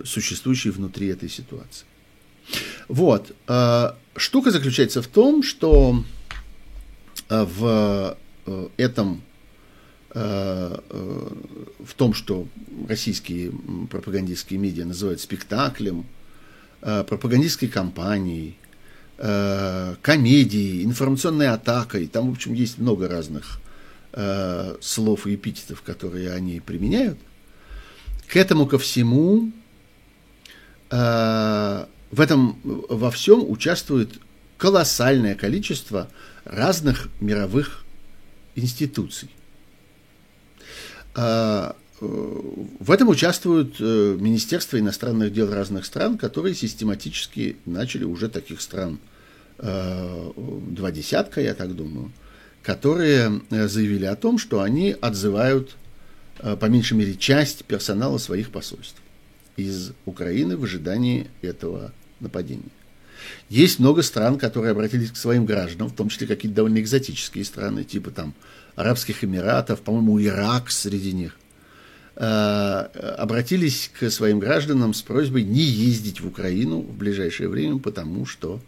существующие 0.05 0.73
внутри 0.73 1.09
этой 1.09 1.29
ситуации. 1.29 1.87
Вот. 2.89 3.35
Штука 4.17 4.51
заключается 4.51 5.03
в 5.03 5.09
том, 5.09 5.43
что 5.43 6.05
в 7.29 7.65
Э, 8.09 8.15
этом 8.77 9.23
э, 10.11 10.79
э, 10.91 11.29
в 11.85 11.95
том, 11.95 12.15
что 12.15 12.47
российские 12.89 13.53
пропагандистские 13.91 14.59
медиа 14.59 14.85
называют 14.85 15.21
спектаклем, 15.21 16.07
пропагандистской 16.81 17.69
кампанией, 17.69 18.57
комедией, 19.17 20.85
информационной 20.85 21.49
атакой. 21.49 22.07
Там, 22.07 22.29
в 22.29 22.33
общем, 22.33 22.53
есть 22.53 22.79
много 22.79 23.09
разных 23.09 23.61
слов 24.81 25.27
и 25.27 25.35
эпитетов, 25.35 25.83
которые 25.83 26.31
они 26.31 26.61
применяют. 26.61 27.19
К 28.29 28.37
этому 28.37 28.67
ко 28.67 28.79
всему, 28.79 29.51
в 30.89 31.87
этом 32.17 32.61
во 32.63 33.11
всем 33.11 33.51
участвует 33.51 34.21
колоссальное 34.57 35.35
количество 35.35 36.09
разных 36.45 37.09
мировых 37.21 37.85
институций. 38.59 39.31
э, 41.15 41.73
в 42.01 42.91
этом 42.91 43.09
участвуют 43.09 43.77
э, 43.81 44.17
министерства 44.19 44.79
иностранных 44.79 45.33
дел 45.33 45.53
разных 45.53 45.85
стран, 45.85 46.19
которые 46.19 46.55
систематически 46.55 47.57
начали 47.65 48.05
уже 48.05 48.29
таких 48.29 48.61
стран 48.61 48.99
э, 49.59 50.31
два 50.37 50.91
десятка, 50.91 51.41
я 51.41 51.55
так 51.55 51.75
думаю, 51.75 52.13
которые 52.63 53.41
заявили 53.51 54.05
о 54.05 54.17
том, 54.17 54.39
что 54.39 54.61
они 54.61 54.95
отзывают 55.01 55.77
по 56.61 56.67
меньшей 56.67 56.97
мере 56.97 57.17
часть 57.17 57.65
персонала 57.65 58.19
своих 58.19 58.51
посольств 58.51 59.01
из 59.57 59.93
Украины 60.05 60.57
в 60.57 60.63
ожидании 60.63 61.29
этого 61.43 61.93
нападения. 62.21 62.71
Есть 63.49 63.79
много 63.79 64.03
стран, 64.03 64.39
которые 64.39 64.73
обратились 64.73 65.11
к 65.11 65.17
своим 65.17 65.47
гражданам, 65.47 65.89
в 65.89 65.95
том 65.95 66.09
числе 66.09 66.27
какие-то 66.27 66.57
довольно 66.57 66.81
экзотические 66.81 67.45
страны, 67.45 67.85
типа 67.85 68.11
там 68.11 68.35
Арабских 68.77 69.25
Эмиратов, 69.25 69.81
по-моему, 69.81 70.23
Ирак 70.23 70.71
среди 70.71 71.13
них, 71.13 71.37
э, 72.17 72.25
обратились 72.25 73.91
к 73.99 74.11
своим 74.11 74.39
гражданам 74.39 74.95
с 74.95 75.03
просьбой 75.03 75.43
не 75.43 75.63
ездить 75.63 76.21
в 76.21 76.27
Украину 76.27 76.83
в 76.83 76.97
ближайшее 76.97 77.49
время, 77.49 77.79
потому 77.79 78.27
что 78.27 78.61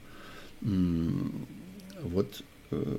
вот 2.02 2.42
э, 2.70 2.96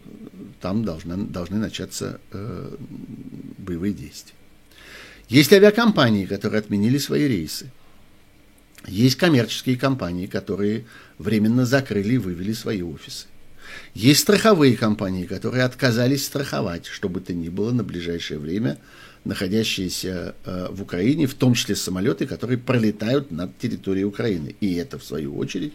там 0.61 0.83
должны, 0.83 1.17
должны 1.17 1.57
начаться 1.57 2.19
э, 2.31 2.75
боевые 3.57 3.93
действия. 3.93 4.35
Есть 5.29 5.53
авиакомпании, 5.53 6.25
которые 6.25 6.59
отменили 6.59 6.97
свои 6.97 7.27
рейсы. 7.27 7.71
Есть 8.87 9.15
коммерческие 9.15 9.77
компании, 9.77 10.25
которые 10.25 10.85
временно 11.17 11.65
закрыли 11.65 12.15
и 12.15 12.17
вывели 12.17 12.53
свои 12.53 12.81
офисы. 12.81 13.27
Есть 13.93 14.21
страховые 14.21 14.75
компании, 14.75 15.25
которые 15.25 15.63
отказались 15.63 16.25
страховать, 16.25 16.87
что 16.87 17.09
бы 17.09 17.21
то 17.21 17.33
ни 17.33 17.49
было 17.49 17.71
на 17.71 17.83
ближайшее 17.83 18.39
время, 18.39 18.77
находящиеся 19.23 20.35
э, 20.45 20.67
в 20.71 20.81
Украине, 20.81 21.27
в 21.27 21.35
том 21.35 21.53
числе 21.53 21.75
самолеты, 21.75 22.25
которые 22.25 22.57
пролетают 22.57 23.31
над 23.31 23.57
территорией 23.57 24.05
Украины. 24.05 24.55
И 24.61 24.75
это, 24.75 24.97
в 24.97 25.03
свою 25.03 25.37
очередь, 25.37 25.73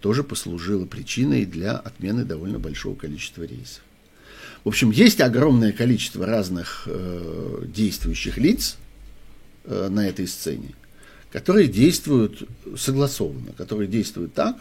тоже 0.00 0.24
послужило 0.24 0.86
причиной 0.86 1.44
для 1.44 1.72
отмены 1.72 2.24
довольно 2.24 2.58
большого 2.58 2.96
количества 2.96 3.42
рейсов. 3.42 3.82
В 4.64 4.68
общем, 4.68 4.90
есть 4.90 5.20
огромное 5.20 5.72
количество 5.72 6.26
разных 6.26 6.84
э, 6.86 7.62
действующих 7.66 8.38
лиц 8.38 8.76
э, 9.64 9.88
на 9.90 10.08
этой 10.08 10.26
сцене, 10.26 10.70
которые 11.30 11.68
действуют 11.68 12.48
согласованно, 12.76 13.52
которые 13.52 13.88
действуют 13.88 14.34
так, 14.34 14.56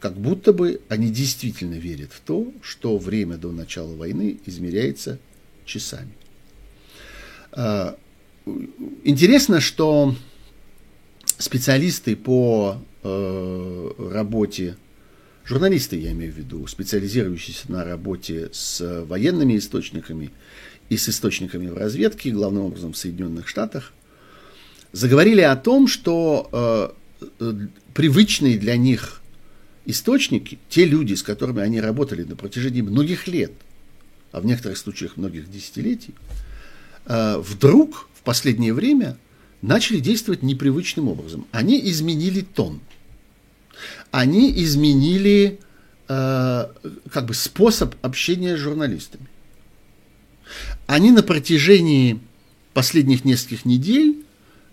как 0.00 0.16
будто 0.16 0.52
бы 0.52 0.80
они 0.88 1.10
действительно 1.10 1.74
верят 1.74 2.12
в 2.12 2.20
то, 2.20 2.52
что 2.62 2.98
время 2.98 3.36
до 3.36 3.50
начала 3.50 3.94
войны 3.94 4.38
измеряется 4.46 5.18
часами. 5.64 6.12
А, 7.52 7.96
интересно, 9.04 9.60
что 9.60 10.14
специалисты 11.38 12.16
по 12.16 12.80
э, 13.02 13.90
работе, 14.12 14.76
журналисты, 15.44 15.96
я 15.96 16.12
имею 16.12 16.32
в 16.32 16.36
виду, 16.36 16.66
специализирующиеся 16.66 17.70
на 17.70 17.84
работе 17.84 18.50
с 18.52 19.04
военными 19.04 19.56
источниками 19.56 20.30
и 20.88 20.96
с 20.96 21.08
источниками 21.08 21.68
в 21.68 21.76
разведке, 21.76 22.30
главным 22.30 22.64
образом 22.64 22.92
в 22.92 22.96
Соединенных 22.96 23.48
Штатах, 23.48 23.92
заговорили 24.92 25.40
о 25.40 25.56
том, 25.56 25.88
что 25.88 26.94
э, 27.40 27.66
привычные 27.94 28.58
для 28.58 28.76
них 28.76 29.20
источники, 29.86 30.58
те 30.68 30.84
люди, 30.84 31.14
с 31.14 31.22
которыми 31.22 31.62
они 31.62 31.80
работали 31.80 32.22
на 32.24 32.36
протяжении 32.36 32.82
многих 32.82 33.26
лет, 33.26 33.52
а 34.32 34.40
в 34.40 34.46
некоторых 34.46 34.78
случаях 34.78 35.16
многих 35.16 35.50
десятилетий, 35.50 36.14
э, 37.06 37.38
вдруг 37.38 38.08
в 38.14 38.22
последнее 38.22 38.74
время 38.74 39.16
начали 39.62 39.98
действовать 39.98 40.42
непривычным 40.42 41.08
образом. 41.08 41.46
Они 41.50 41.80
изменили 41.90 42.42
тон. 42.42 42.80
Они 44.10 44.52
изменили 44.62 45.58
э, 46.08 46.66
как 47.10 47.26
бы 47.26 47.34
способ 47.34 47.94
общения 48.02 48.56
с 48.56 48.60
журналистами. 48.60 49.26
Они 50.86 51.10
на 51.10 51.22
протяжении 51.22 52.20
последних 52.72 53.24
нескольких 53.24 53.64
недель 53.64 54.24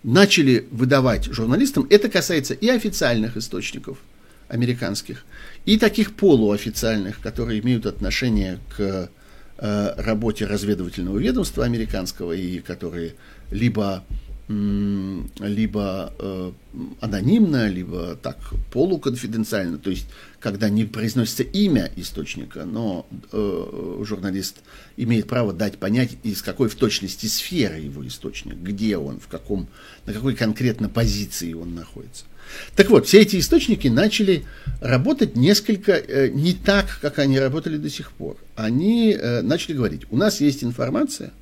начали 0.06 0.66
выдавать 0.70 1.26
журналистам, 1.26 1.86
это 1.90 2.08
касается 2.08 2.54
и 2.54 2.68
официальных 2.68 3.36
источников– 3.36 3.98
американских, 4.48 5.24
и 5.64 5.78
таких 5.78 6.14
полуофициальных, 6.14 7.20
которые 7.20 7.60
имеют 7.60 7.86
отношение 7.86 8.58
к 8.76 9.10
э, 9.58 9.94
работе 9.96 10.46
разведывательного 10.46 11.18
ведомства 11.18 11.64
американского 11.64 12.32
и 12.32 12.60
которые 12.60 13.14
либо 13.50 14.04
либо 14.48 16.12
э, 16.20 16.52
анонимно, 17.00 17.66
либо 17.66 18.14
так 18.14 18.36
полуконфиденциально, 18.72 19.76
то 19.76 19.90
есть 19.90 20.06
когда 20.46 20.68
не 20.68 20.84
произносится 20.84 21.42
имя 21.42 21.90
источника, 21.96 22.64
но 22.64 23.04
э, 23.32 24.02
журналист 24.04 24.58
имеет 24.96 25.26
право 25.26 25.52
дать 25.52 25.78
понять, 25.78 26.10
из 26.22 26.40
какой 26.40 26.68
в 26.68 26.76
точности 26.76 27.26
сферы 27.26 27.80
его 27.80 28.06
источник, 28.06 28.54
где 28.54 28.96
он, 28.96 29.18
в 29.18 29.26
каком, 29.26 29.66
на 30.04 30.12
какой 30.12 30.36
конкретно 30.36 30.88
позиции 30.88 31.52
он 31.52 31.74
находится. 31.74 32.26
Так 32.76 32.90
вот, 32.90 33.08
все 33.08 33.22
эти 33.22 33.40
источники 33.40 33.88
начали 33.88 34.44
работать 34.80 35.34
несколько 35.34 35.94
э, 35.94 36.28
не 36.28 36.52
так, 36.52 37.00
как 37.02 37.18
они 37.18 37.40
работали 37.40 37.76
до 37.76 37.90
сих 37.90 38.12
пор. 38.12 38.36
Они 38.54 39.14
э, 39.18 39.42
начали 39.42 39.74
говорить, 39.74 40.02
у 40.10 40.16
нас 40.16 40.40
есть 40.40 40.62
информация, 40.62 41.32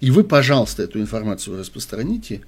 и 0.00 0.10
вы, 0.10 0.22
пожалуйста, 0.22 0.82
эту 0.82 1.00
информацию 1.00 1.58
распространите, 1.58 2.42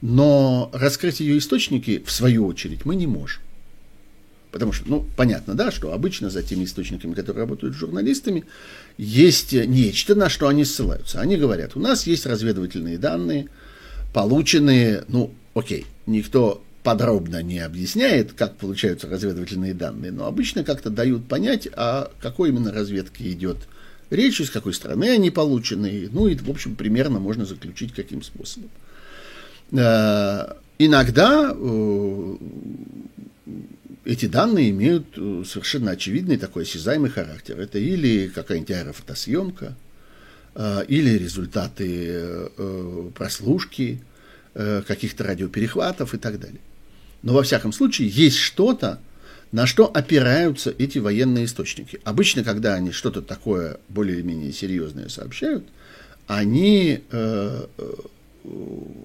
но 0.00 0.72
раскрыть 0.74 1.20
ее 1.20 1.38
источники, 1.38 2.02
в 2.04 2.10
свою 2.10 2.48
очередь, 2.48 2.84
мы 2.84 2.96
не 2.96 3.06
можем. 3.06 3.45
Потому 4.52 4.72
что, 4.72 4.88
ну, 4.88 5.04
понятно, 5.16 5.54
да, 5.54 5.70
что 5.70 5.92
обычно 5.92 6.30
за 6.30 6.42
теми 6.42 6.64
источниками, 6.64 7.14
которые 7.14 7.42
работают 7.42 7.74
с 7.74 7.78
журналистами, 7.78 8.44
есть 8.96 9.52
нечто, 9.52 10.14
на 10.14 10.28
что 10.28 10.48
они 10.48 10.64
ссылаются. 10.64 11.20
Они 11.20 11.36
говорят, 11.36 11.76
у 11.76 11.80
нас 11.80 12.06
есть 12.06 12.26
разведывательные 12.26 12.98
данные, 12.98 13.48
полученные, 14.14 15.04
ну, 15.08 15.32
окей, 15.54 15.86
никто 16.06 16.62
подробно 16.82 17.42
не 17.42 17.58
объясняет, 17.58 18.32
как 18.32 18.56
получаются 18.56 19.08
разведывательные 19.08 19.74
данные, 19.74 20.12
но 20.12 20.26
обычно 20.26 20.62
как-то 20.62 20.88
дают 20.88 21.26
понять, 21.26 21.66
о 21.72 22.10
какой 22.20 22.50
именно 22.50 22.72
разведке 22.72 23.30
идет 23.32 23.58
речь, 24.10 24.40
из 24.40 24.50
какой 24.50 24.72
страны 24.72 25.10
они 25.10 25.30
получены, 25.30 26.08
ну 26.12 26.28
и, 26.28 26.36
в 26.36 26.48
общем, 26.48 26.76
примерно 26.76 27.18
можно 27.18 27.44
заключить, 27.44 27.92
каким 27.92 28.22
способом. 28.22 28.70
Э, 29.72 30.52
иногда 30.78 31.52
э, 31.52 32.36
эти 34.06 34.26
данные 34.26 34.70
имеют 34.70 35.06
э, 35.16 35.42
совершенно 35.46 35.92
очевидный 35.92 36.36
такой 36.36 36.62
осязаемый 36.62 37.10
характер. 37.10 37.60
Это 37.60 37.78
или 37.78 38.28
какая-нибудь 38.28 38.70
аэрофотосъемка, 38.70 39.74
или 40.88 41.10
результаты 41.18 42.48
прослушки, 43.14 44.00
каких-то 44.54 45.24
радиоперехватов 45.24 46.14
и 46.14 46.16
так 46.16 46.40
далее. 46.40 46.60
Но 47.22 47.34
во 47.34 47.42
всяком 47.42 47.74
случае 47.74 48.08
есть 48.08 48.38
что-то, 48.38 48.98
на 49.52 49.66
что 49.66 49.86
опираются 49.86 50.74
эти 50.76 50.98
военные 50.98 51.44
источники. 51.44 52.00
Обычно, 52.04 52.42
когда 52.44 52.74
они 52.74 52.90
что-то 52.90 53.22
такое 53.22 53.78
более-менее 53.88 54.52
серьезное 54.52 55.08
сообщают, 55.08 55.64
они, 56.26 57.02
э, 57.10 57.66
э, 57.78 57.94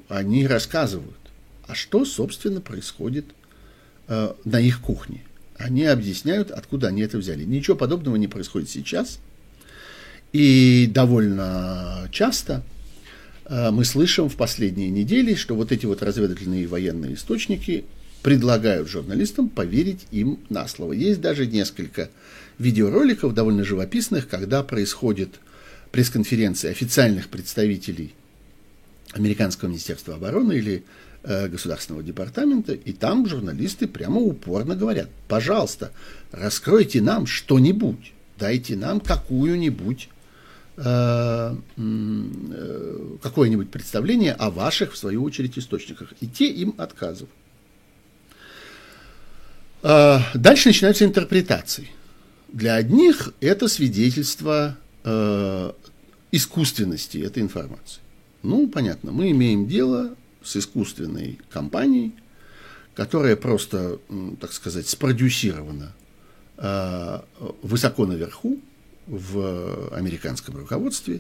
они 0.10 0.48
рассказывают, 0.48 1.18
а 1.68 1.76
что, 1.76 2.06
собственно, 2.06 2.62
происходит 2.62 3.26
э, 4.12 4.34
на 4.43 4.60
их 4.60 4.82
кухне. 4.82 5.21
Они 5.58 5.86
объясняют, 5.86 6.52
откуда 6.52 6.88
они 6.88 7.02
это 7.02 7.17
взяли. 7.17 7.45
Ничего 7.45 7.78
подобного 7.78 8.17
не 8.17 8.28
происходит 8.28 8.69
сейчас. 8.69 9.19
И 10.34 10.89
довольно 10.93 12.10
часто 12.12 12.63
э, 13.45 13.71
мы 13.71 13.86
слышим 13.86 14.28
в 14.28 14.36
последние 14.36 14.89
недели, 14.89 15.34
что 15.36 15.56
вот 15.56 15.71
эти 15.71 15.86
вот 15.86 16.04
разведывательные 16.04 16.67
военные 16.67 17.13
источники 17.13 17.86
предлагают 18.21 18.89
журналистам 18.89 19.50
поверить 19.50 20.06
им 20.12 20.39
на 20.50 20.67
слово. 20.67 20.93
Есть 20.93 21.21
даже 21.21 21.47
несколько 21.47 22.10
видеороликов, 22.60 23.34
довольно 23.34 23.63
живописных, 23.63 24.28
когда 24.28 24.62
происходит 24.62 25.39
пресс-конференция 25.91 26.71
официальных 26.71 27.30
представителей 27.30 28.13
Американского 29.13 29.69
министерства 29.69 30.15
обороны 30.15 30.54
или 30.54 30.84
Государственного 31.23 32.03
департамента, 32.03 32.73
и 32.73 32.93
там 32.93 33.27
журналисты 33.27 33.88
прямо 33.88 34.19
упорно 34.19 34.75
говорят, 34.75 35.10
пожалуйста, 35.27 35.91
раскройте 36.31 37.01
нам 37.01 37.27
что-нибудь, 37.27 38.13
дайте 38.39 38.75
нам 38.75 38.99
какую-нибудь 38.99 40.10
э, 40.77 41.55
э, 41.77 43.17
какое-нибудь 43.21 43.69
представление 43.69 44.34
о 44.34 44.49
ваших, 44.49 44.93
в 44.93 44.97
свою 44.97 45.23
очередь, 45.23 45.60
источниках. 45.60 46.13
И 46.21 46.27
те 46.27 46.47
им 46.47 46.73
отказывают. 46.77 47.29
Дальше 49.84 50.69
начинаются 50.69 51.05
интерпретации. 51.05 51.89
Для 52.51 52.75
одних 52.75 53.34
это 53.39 53.67
свидетельство 53.67 54.77
э, 55.03 55.71
искусственности 56.31 57.17
этой 57.19 57.41
информации. 57.41 58.01
Ну, 58.43 58.67
понятно, 58.67 59.12
мы 59.12 59.31
имеем 59.31 59.67
дело 59.67 60.15
с 60.43 60.56
искусственной 60.58 61.39
компанией, 61.49 62.13
которая 62.95 63.36
просто, 63.36 63.99
так 64.39 64.54
сказать, 64.54 64.88
спродюсирована 64.88 65.93
э, 66.58 67.19
высоко 67.62 68.06
наверху 68.06 68.60
в 69.08 69.89
американском 69.95 70.58
руководстве, 70.58 71.15
э, 71.15 71.19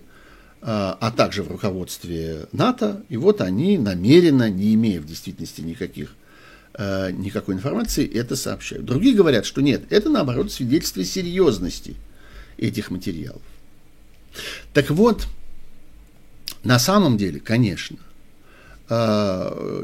а 0.61 1.13
также 1.15 1.43
в 1.43 1.51
руководстве 1.51 2.47
НАТО. 2.51 3.03
И 3.09 3.17
вот 3.17 3.41
они 3.41 3.77
намеренно, 3.77 4.49
не 4.49 4.73
имея 4.73 4.99
в 4.99 5.05
действительности 5.05 5.61
никаких, 5.61 6.13
э, 6.73 7.11
никакой 7.11 7.55
информации, 7.55 8.05
это 8.07 8.35
сообщают. 8.35 8.85
Другие 8.85 9.15
говорят, 9.15 9.45
что 9.45 9.61
нет, 9.61 9.83
это 9.89 10.09
наоборот 10.09 10.51
свидетельство 10.51 11.03
серьезности 11.03 11.95
этих 12.57 12.91
материалов. 12.91 13.41
Так 14.73 14.89
вот, 14.89 15.27
на 16.63 16.79
самом 16.79 17.17
деле, 17.17 17.39
конечно, 17.39 17.97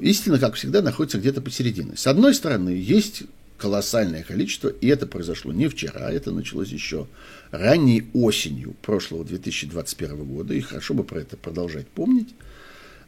истина, 0.02 0.38
как 0.38 0.56
всегда, 0.56 0.82
находится 0.82 1.18
где-то 1.18 1.40
посередине. 1.42 1.96
С 1.96 2.08
одной 2.08 2.34
стороны, 2.34 2.70
есть 2.70 3.24
колоссальное 3.58 4.24
количество, 4.24 4.68
и 4.68 4.88
это 4.88 5.08
произошло 5.08 5.54
не 5.54 5.68
вчера, 5.70 6.12
это 6.12 6.32
началось 6.32 6.70
еще 6.70 7.08
ранней 7.52 8.08
осенью 8.14 8.76
прошлого 8.82 9.24
2021 9.24 10.26
года, 10.26 10.54
и 10.54 10.60
хорошо 10.60 10.94
бы 10.94 11.04
про 11.04 11.22
это 11.22 11.38
продолжать 11.38 11.88
помнить, 11.88 12.30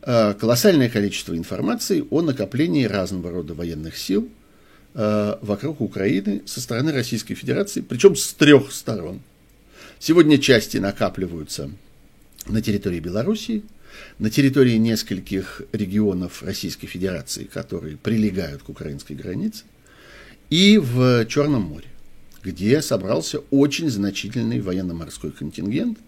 э, 0.04 0.34
колоссальное 0.36 0.90
количество 0.90 1.36
информации 1.36 2.06
о 2.10 2.22
накоплении 2.22 2.86
разного 2.86 3.32
рода 3.32 3.54
военных 3.54 3.98
сил 3.98 4.30
вокруг 4.96 5.82
Украины 5.82 6.42
со 6.48 6.60
стороны 6.62 6.92
Российской 6.92 7.36
Федерации, 7.36 7.82
причем 7.82 8.16
с 8.16 8.34
трех 8.34 8.72
сторон. 8.72 9.22
Сегодня 10.00 10.40
части 10.40 10.78
накапливаются 10.78 11.70
на 12.48 12.62
территории 12.62 13.00
Белоруссии, 13.00 13.64
на 14.18 14.30
территории 14.30 14.78
нескольких 14.78 15.62
регионов 15.72 16.44
Российской 16.44 16.88
Федерации, 16.88 17.46
которые 17.46 17.98
прилегают 17.98 18.64
к 18.64 18.70
украинской 18.70 19.14
границе, 19.14 19.64
и 20.50 20.78
в 20.78 21.26
Черном 21.26 21.64
море, 21.64 21.88
где 22.44 22.82
собрался 22.82 23.40
очень 23.52 23.90
значительный 23.90 24.62
военно-морской 24.62 25.32
контингент. 25.32 26.00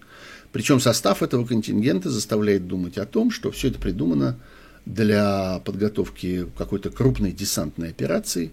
Причем 0.51 0.79
состав 0.79 1.23
этого 1.23 1.45
контингента 1.45 2.09
заставляет 2.09 2.67
думать 2.67 2.97
о 2.97 3.05
том, 3.05 3.31
что 3.31 3.51
все 3.51 3.69
это 3.69 3.79
придумано 3.79 4.39
для 4.85 5.61
подготовки 5.63 6.47
какой-то 6.57 6.89
крупной 6.89 7.31
десантной 7.31 7.89
операции, 7.89 8.51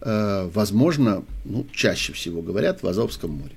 э, 0.00 0.48
возможно, 0.54 1.24
ну, 1.44 1.66
чаще 1.72 2.12
всего 2.12 2.40
говорят, 2.40 2.82
в 2.82 2.86
Азовском 2.86 3.32
море. 3.32 3.56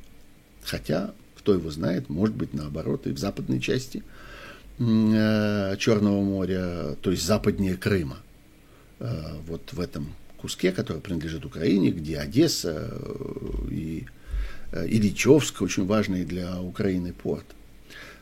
Хотя 0.63 1.13
кто 1.38 1.54
его 1.54 1.72
знает, 1.72 2.10
может 2.10 2.36
быть, 2.36 2.54
наоборот, 2.54 3.08
и 3.08 3.12
в 3.12 3.18
западной 3.20 3.62
части 3.62 4.04
Черного 4.78 6.22
моря, 6.22 6.96
то 7.02 7.12
есть 7.12 7.24
западнее 7.24 7.76
Крыма, 7.76 8.20
э, 9.00 9.34
вот 9.48 9.74
в 9.74 9.80
этом 9.80 10.13
куске, 10.38 10.72
который 10.72 11.02
принадлежит 11.02 11.46
Украине, 11.46 11.90
где 11.90 12.20
Одесса 12.20 12.92
э, 12.92 13.68
и 13.72 14.06
Ильичевск, 14.72 15.62
очень 15.62 15.88
важный 15.88 16.26
для 16.26 16.62
Украины 16.62 17.13
порт. 17.13 17.46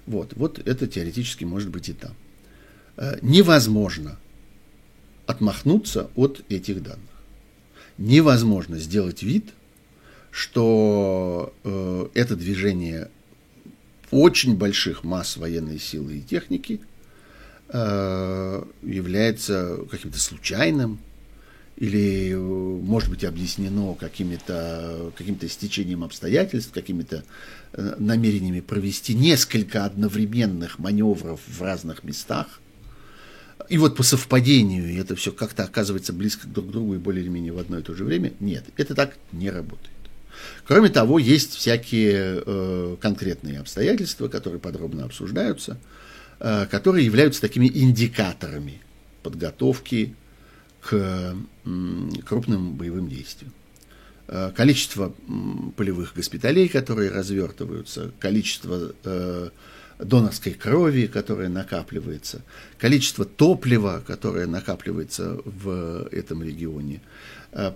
Вот, 0.05 0.33
вот 0.35 0.59
это 0.65 0.87
теоретически 0.87 1.43
может 1.43 1.69
быть 1.69 1.89
и 1.89 1.93
там. 1.93 2.13
Невозможно 3.21 4.17
отмахнуться 5.25 6.09
от 6.15 6.43
этих 6.49 6.83
данных. 6.83 7.09
Невозможно 7.97 8.77
сделать 8.77 9.23
вид, 9.23 9.53
что 10.31 11.53
э, 11.63 12.07
это 12.13 12.35
движение 12.35 13.09
очень 14.11 14.55
больших 14.55 15.03
масс 15.03 15.37
военной 15.37 15.79
силы 15.79 16.17
и 16.17 16.21
техники 16.21 16.81
э, 17.69 18.63
является 18.83 19.79
каким-то 19.89 20.19
случайным 20.19 20.99
или 21.77 22.33
может 22.33 23.09
быть 23.09 23.23
объяснено 23.25 23.95
какими-то 23.95 25.11
каким-то 25.17 25.47
стечением 25.49 26.03
обстоятельств, 26.03 26.71
какими-то 26.71 27.23
э, 27.73 27.95
намерениями 27.99 28.61
провести 28.61 29.13
несколько 29.13 29.85
одновременных 29.85 30.79
маневров 30.79 31.41
в 31.45 31.61
разных 31.61 32.03
местах. 32.03 32.61
И 33.67 33.77
вот 33.77 33.95
по 33.97 34.03
совпадению 34.03 34.99
это 34.99 35.15
все 35.15 35.31
как-то 35.31 35.63
оказывается 35.63 36.13
близко 36.13 36.47
друг 36.47 36.67
к 36.67 36.71
другу 36.71 36.95
и 36.95 36.97
более-менее 36.97 37.51
в 37.51 37.57
одно 37.57 37.79
и 37.79 37.81
то 37.81 37.93
же 37.93 38.05
время. 38.05 38.31
Нет, 38.39 38.65
это 38.77 38.95
так 38.95 39.17
не 39.31 39.49
работает. 39.49 39.89
Кроме 40.65 40.89
того, 40.89 41.19
есть 41.19 41.55
всякие 41.55 42.43
э, 42.45 42.95
конкретные 43.01 43.59
обстоятельства, 43.59 44.27
которые 44.27 44.59
подробно 44.59 45.05
обсуждаются, 45.05 45.77
э, 46.39 46.65
которые 46.69 47.05
являются 47.05 47.41
такими 47.41 47.67
индикаторами 47.67 48.81
подготовки 49.23 50.15
к 50.81 50.93
э, 50.93 51.33
крупным 52.25 52.73
боевым 52.73 53.07
действиям. 53.07 53.53
Э, 54.27 54.51
количество 54.55 55.13
э, 55.27 55.31
полевых 55.75 56.13
госпиталей, 56.15 56.67
которые 56.67 57.11
развертываются, 57.11 58.11
количество 58.19 58.91
э, 59.03 59.49
донорской 59.99 60.53
крови, 60.53 61.05
которая 61.05 61.47
накапливается, 61.47 62.41
количество 62.79 63.23
топлива, 63.23 64.03
которое 64.05 64.47
накапливается 64.47 65.39
в 65.45 66.07
этом 66.11 66.41
регионе, 66.41 67.01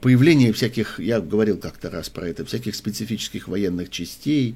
появление 0.02 0.52
всяких, 0.52 1.00
я 1.00 1.22
говорил 1.22 1.58
как-то 1.58 1.90
раз 1.90 2.10
про 2.10 2.28
это, 2.28 2.44
всяких 2.46 2.76
специфических 2.76 3.48
военных 3.48 3.90
частей, 3.90 4.56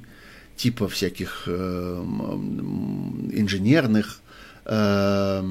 типа 0.55 0.88
всяких 0.88 1.43
э, 1.47 2.03
инженерных, 3.33 4.19
э, 4.65 5.43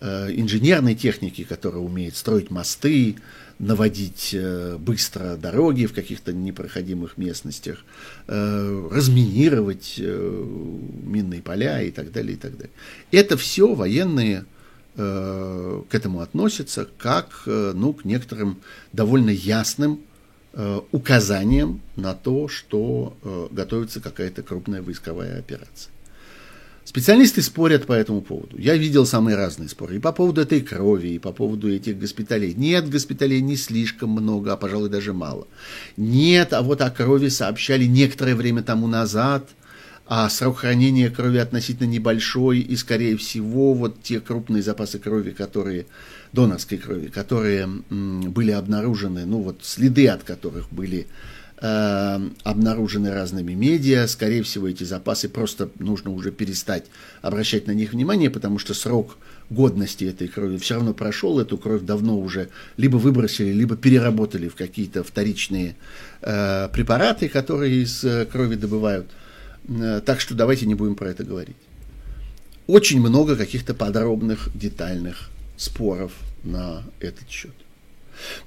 э, 0.00 0.28
инженерной 0.32 0.94
техники, 0.94 1.44
которая 1.44 1.80
умеет 1.80 2.16
строить 2.16 2.50
мосты, 2.50 3.16
наводить 3.58 4.30
э, 4.32 4.76
быстро 4.78 5.36
дороги 5.36 5.84
в 5.86 5.92
каких-то 5.92 6.32
непроходимых 6.32 7.18
местностях, 7.18 7.84
э, 8.26 8.88
разминировать 8.90 9.96
э, 9.98 10.46
минные 11.04 11.42
поля 11.42 11.82
и 11.82 11.90
так 11.90 12.10
далее, 12.10 12.34
и 12.34 12.36
так 12.36 12.52
далее. 12.56 12.72
Это 13.12 13.36
все 13.36 13.74
военные 13.74 14.44
Э, 14.96 15.82
к 15.88 15.94
этому 15.94 16.20
относится 16.20 16.88
как 16.98 17.44
э, 17.46 17.72
ну, 17.74 17.92
к 17.92 18.04
некоторым 18.04 18.58
довольно 18.92 19.30
ясным 19.30 20.00
э, 20.52 20.80
указаниям 20.90 21.80
на 21.94 22.12
то, 22.12 22.48
что 22.48 23.16
готовится 23.52 24.00
какая-то 24.00 24.42
крупная 24.42 24.82
войсковая 24.82 25.38
операция. 25.38 25.92
Специалисты 26.84 27.40
спорят 27.40 27.86
по 27.86 27.92
этому 27.92 28.20
поводу. 28.20 28.58
Я 28.58 28.76
видел 28.76 29.06
самые 29.06 29.36
разные 29.36 29.68
споры. 29.68 29.96
И 29.96 30.00
по 30.00 30.10
поводу 30.10 30.40
этой 30.40 30.60
крови, 30.60 31.10
и 31.10 31.18
по 31.20 31.30
поводу 31.30 31.72
этих 31.72 31.96
госпиталей. 31.96 32.52
Нет, 32.54 32.90
госпиталей 32.90 33.40
не 33.40 33.56
слишком 33.56 34.10
много, 34.10 34.54
а, 34.54 34.56
пожалуй, 34.56 34.88
даже 34.88 35.12
мало. 35.12 35.46
Нет, 35.96 36.52
а 36.52 36.62
вот 36.62 36.80
о 36.80 36.90
крови 36.90 37.28
сообщали 37.28 37.84
некоторое 37.84 38.34
время 38.34 38.64
тому 38.64 38.88
назад– 38.88 39.48
а 40.12 40.28
срок 40.28 40.58
хранения 40.58 41.08
крови 41.08 41.38
относительно 41.38 41.86
небольшой, 41.86 42.58
и, 42.58 42.74
скорее 42.74 43.16
всего, 43.16 43.74
вот 43.74 44.02
те 44.02 44.18
крупные 44.18 44.60
запасы 44.60 44.98
крови, 44.98 45.30
которые, 45.30 45.86
донорской 46.32 46.78
крови, 46.78 47.06
которые 47.06 47.62
м, 47.62 48.32
были 48.32 48.50
обнаружены, 48.50 49.24
ну 49.24 49.40
вот 49.40 49.60
следы 49.62 50.08
от 50.08 50.24
которых 50.24 50.66
были 50.72 51.06
э, 51.62 52.28
обнаружены 52.42 53.12
разными 53.14 53.52
медиа, 53.52 54.08
скорее 54.08 54.42
всего, 54.42 54.66
эти 54.66 54.82
запасы 54.82 55.28
просто 55.28 55.70
нужно 55.78 56.10
уже 56.10 56.32
перестать 56.32 56.86
обращать 57.22 57.68
на 57.68 57.72
них 57.72 57.92
внимание, 57.92 58.30
потому 58.30 58.58
что 58.58 58.74
срок 58.74 59.16
годности 59.48 60.06
этой 60.06 60.26
крови 60.26 60.56
все 60.56 60.74
равно 60.74 60.92
прошел, 60.92 61.38
эту 61.38 61.56
кровь 61.56 61.82
давно 61.82 62.18
уже 62.18 62.48
либо 62.76 62.96
выбросили, 62.96 63.52
либо 63.52 63.76
переработали 63.76 64.48
в 64.48 64.56
какие-то 64.56 65.04
вторичные 65.04 65.76
э, 66.20 66.68
препараты, 66.72 67.28
которые 67.28 67.84
из 67.84 68.02
э, 68.02 68.26
крови 68.26 68.56
добывают. 68.56 69.06
Э, 69.70 70.00
так 70.04 70.20
что 70.20 70.34
давайте 70.34 70.66
не 70.66 70.74
будем 70.74 70.94
про 70.94 71.10
это 71.10 71.24
говорить. 71.24 71.56
Очень 72.66 73.00
много 73.00 73.36
каких-то 73.36 73.74
подробных, 73.74 74.50
детальных 74.54 75.30
споров 75.56 76.12
на 76.44 76.84
этот 77.00 77.28
счет. 77.30 77.54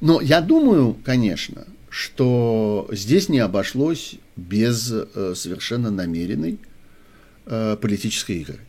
Но 0.01 0.21
я 0.21 0.41
думаю, 0.41 0.95
конечно, 1.03 1.65
что 1.89 2.87
здесь 2.91 3.29
не 3.29 3.39
обошлось 3.39 4.15
без 4.35 4.91
э, 4.91 5.33
совершенно 5.35 5.89
намеренной 5.89 6.59
э, 7.45 7.77
политической 7.81 8.39
игры. 8.39 8.59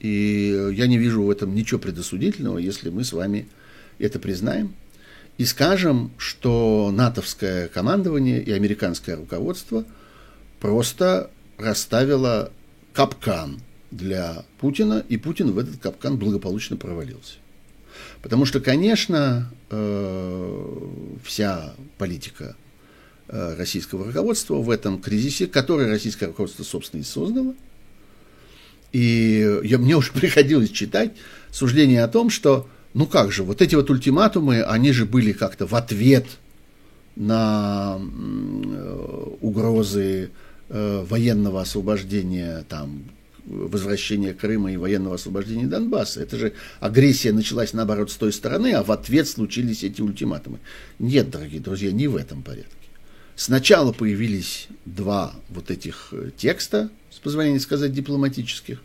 И 0.00 0.70
я 0.74 0.86
не 0.86 0.96
вижу 0.98 1.24
в 1.24 1.30
этом 1.30 1.54
ничего 1.54 1.80
предосудительного, 1.80 2.58
если 2.58 2.90
мы 2.90 3.02
с 3.02 3.12
вами 3.12 3.48
это 3.98 4.20
признаем 4.20 4.74
и 5.38 5.44
скажем, 5.44 6.10
что 6.18 6.90
натовское 6.92 7.68
командование 7.68 8.42
и 8.42 8.50
американское 8.52 9.16
руководство 9.16 9.84
просто 10.60 11.30
расставила 11.58 12.50
капкан 12.92 13.60
для 13.90 14.44
Путина, 14.58 15.04
и 15.08 15.16
Путин 15.16 15.52
в 15.52 15.58
этот 15.58 15.78
капкан 15.78 16.18
благополучно 16.18 16.76
провалился. 16.76 17.34
Потому 18.22 18.44
что, 18.44 18.60
конечно, 18.60 19.50
э, 19.70 20.76
вся 21.24 21.74
политика 21.96 22.56
э, 23.28 23.54
российского 23.56 24.04
руководства 24.06 24.56
в 24.56 24.70
этом 24.70 25.00
кризисе, 25.00 25.46
который 25.46 25.88
российское 25.88 26.26
руководство, 26.26 26.64
собственно, 26.64 27.00
и 27.00 27.04
создало, 27.04 27.54
И 28.92 29.60
я, 29.64 29.78
мне 29.78 29.96
уже 29.96 30.12
приходилось 30.14 30.70
читать 30.70 31.12
суждение 31.50 32.04
о 32.04 32.08
том, 32.08 32.30
что, 32.30 32.68
ну 32.94 33.06
как 33.06 33.32
же, 33.32 33.42
вот 33.42 33.62
эти 33.62 33.74
вот 33.74 33.90
ультиматумы, 33.90 34.62
они 34.62 34.92
же 34.92 35.06
были 35.06 35.32
как-то 35.32 35.66
в 35.66 35.74
ответ 35.74 36.26
на 37.16 38.00
угрозы 39.40 40.30
э, 40.68 41.04
военного 41.08 41.60
освобождения 41.60 42.64
там 42.68 43.04
возвращения 43.48 44.34
Крыма 44.34 44.72
и 44.72 44.76
военного 44.76 45.14
освобождения 45.14 45.66
Донбасса. 45.66 46.20
Это 46.20 46.36
же 46.36 46.52
агрессия 46.80 47.32
началась, 47.32 47.72
наоборот, 47.72 48.10
с 48.10 48.16
той 48.16 48.32
стороны, 48.32 48.72
а 48.74 48.82
в 48.82 48.92
ответ 48.92 49.26
случились 49.26 49.84
эти 49.84 50.00
ультиматумы. 50.02 50.58
Нет, 50.98 51.30
дорогие 51.30 51.60
друзья, 51.60 51.90
не 51.90 52.08
в 52.08 52.16
этом 52.16 52.42
порядке. 52.42 52.72
Сначала 53.36 53.92
появились 53.92 54.68
два 54.84 55.32
вот 55.48 55.70
этих 55.70 56.08
э, 56.12 56.30
текста, 56.36 56.90
с 57.10 57.18
позволения 57.18 57.60
сказать, 57.60 57.92
дипломатических. 57.92 58.82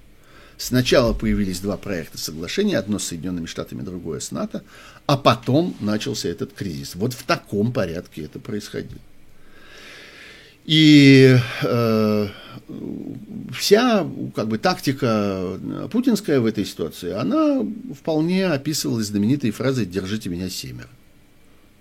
Сначала 0.58 1.14
появились 1.14 1.60
два 1.60 1.76
проекта 1.76 2.18
соглашения, 2.18 2.78
одно 2.78 3.00
с 3.00 3.06
Соединенными 3.06 3.48
Штатами, 3.48 3.82
другое 3.82 4.20
с 4.20 4.32
НАТО, 4.32 4.64
а 5.08 5.18
потом 5.18 5.76
начался 5.80 6.30
этот 6.30 6.54
кризис. 6.54 6.96
Вот 6.96 7.14
в 7.14 7.24
таком 7.24 7.74
порядке 7.74 8.24
это 8.24 8.40
происходило. 8.40 9.02
И 10.66 11.38
э, 11.62 12.28
вся 13.52 14.08
как 14.36 14.48
бы, 14.48 14.58
тактика 14.58 15.60
путинская 15.92 16.40
в 16.40 16.46
этой 16.46 16.66
ситуации, 16.66 17.12
она 17.12 17.66
вполне 18.00 18.48
описывалась 18.48 19.08
знаменитой 19.08 19.52
фразой 19.52 19.86
«держите 19.86 20.30
меня 20.30 20.50
семеро». 20.50 20.90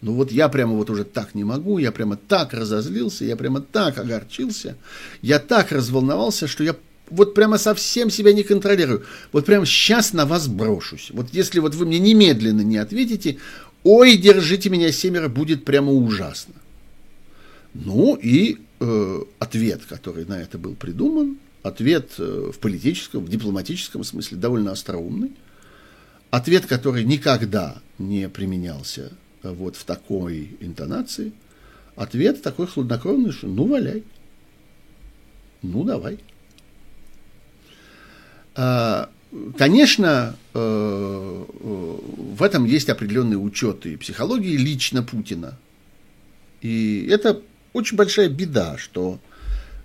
Ну 0.01 0.15
вот 0.15 0.33
я 0.33 0.49
прямо 0.49 0.75
вот 0.75 0.91
уже 0.91 1.05
так 1.05 1.35
не 1.35 1.45
могу, 1.45 1.79
я 1.79 1.93
прямо 1.93 2.17
так 2.17 2.53
разозлился, 2.53 3.25
я 3.25 3.37
прямо 3.37 3.61
так 3.61 3.99
огорчился, 3.99 4.77
я 5.23 5.39
так 5.39 5.71
разволновался, 5.71 6.49
что 6.49 6.65
я 6.65 6.75
вот 7.09 7.35
прямо 7.35 7.57
совсем 7.57 8.11
себя 8.11 8.33
не 8.33 8.43
контролирую. 8.43 9.05
Вот 9.31 9.47
прямо 9.47 9.65
сейчас 9.65 10.13
на 10.13 10.27
вас 10.27 10.49
брошусь. 10.49 11.11
Вот 11.13 11.29
если 11.33 11.61
вот 11.61 11.77
вы 11.77 11.87
мне 11.87 12.01
немедленно 12.01 12.63
не 12.63 12.79
ответите, 12.79 13.39
ой, 13.85 14.17
держите 14.17 14.71
меня 14.71 14.91
семеро, 14.91 15.29
будет 15.29 15.65
прямо 15.65 15.93
ужасно. 15.93 16.55
Ну 17.75 18.17
и 18.17 18.59
э, 18.81 19.21
ответ, 19.39 19.85
который 19.87 20.25
на 20.25 20.41
это 20.41 20.59
был 20.59 20.75
придуман, 20.75 21.39
ответ 21.63 22.13
э, 22.19 22.51
в 22.53 22.59
политическом, 22.59 23.25
в 23.25 23.29
дипломатическом 23.29 24.05
смысле 24.05 24.39
довольно 24.39 24.73
остроумный, 24.73 25.33
ответ, 26.31 26.67
который 26.67 27.05
никогда 27.05 27.81
не 27.99 28.29
применялся 28.29 29.13
э, 29.43 29.51
вот 29.51 29.77
в 29.77 29.85
такой 29.85 30.57
интонации, 30.61 31.33
ответ 31.97 32.43
такой 32.43 32.67
хладнокровный, 32.67 33.33
что 33.33 33.47
ну 33.47 33.67
валяй, 33.67 34.05
ну 35.63 35.85
давай. 35.85 36.19
А, 38.55 39.09
конечно, 39.57 40.37
э, 40.53 41.45
в 41.53 42.43
этом 42.43 42.65
есть 42.67 42.91
определенные 42.91 43.39
учеты 43.39 43.97
психологии 43.97 44.57
лично 44.57 45.03
Путина. 45.03 45.59
И 46.61 47.07
это 47.11 47.41
очень 47.73 47.97
большая 47.97 48.29
беда, 48.29 48.77
что 48.79 49.19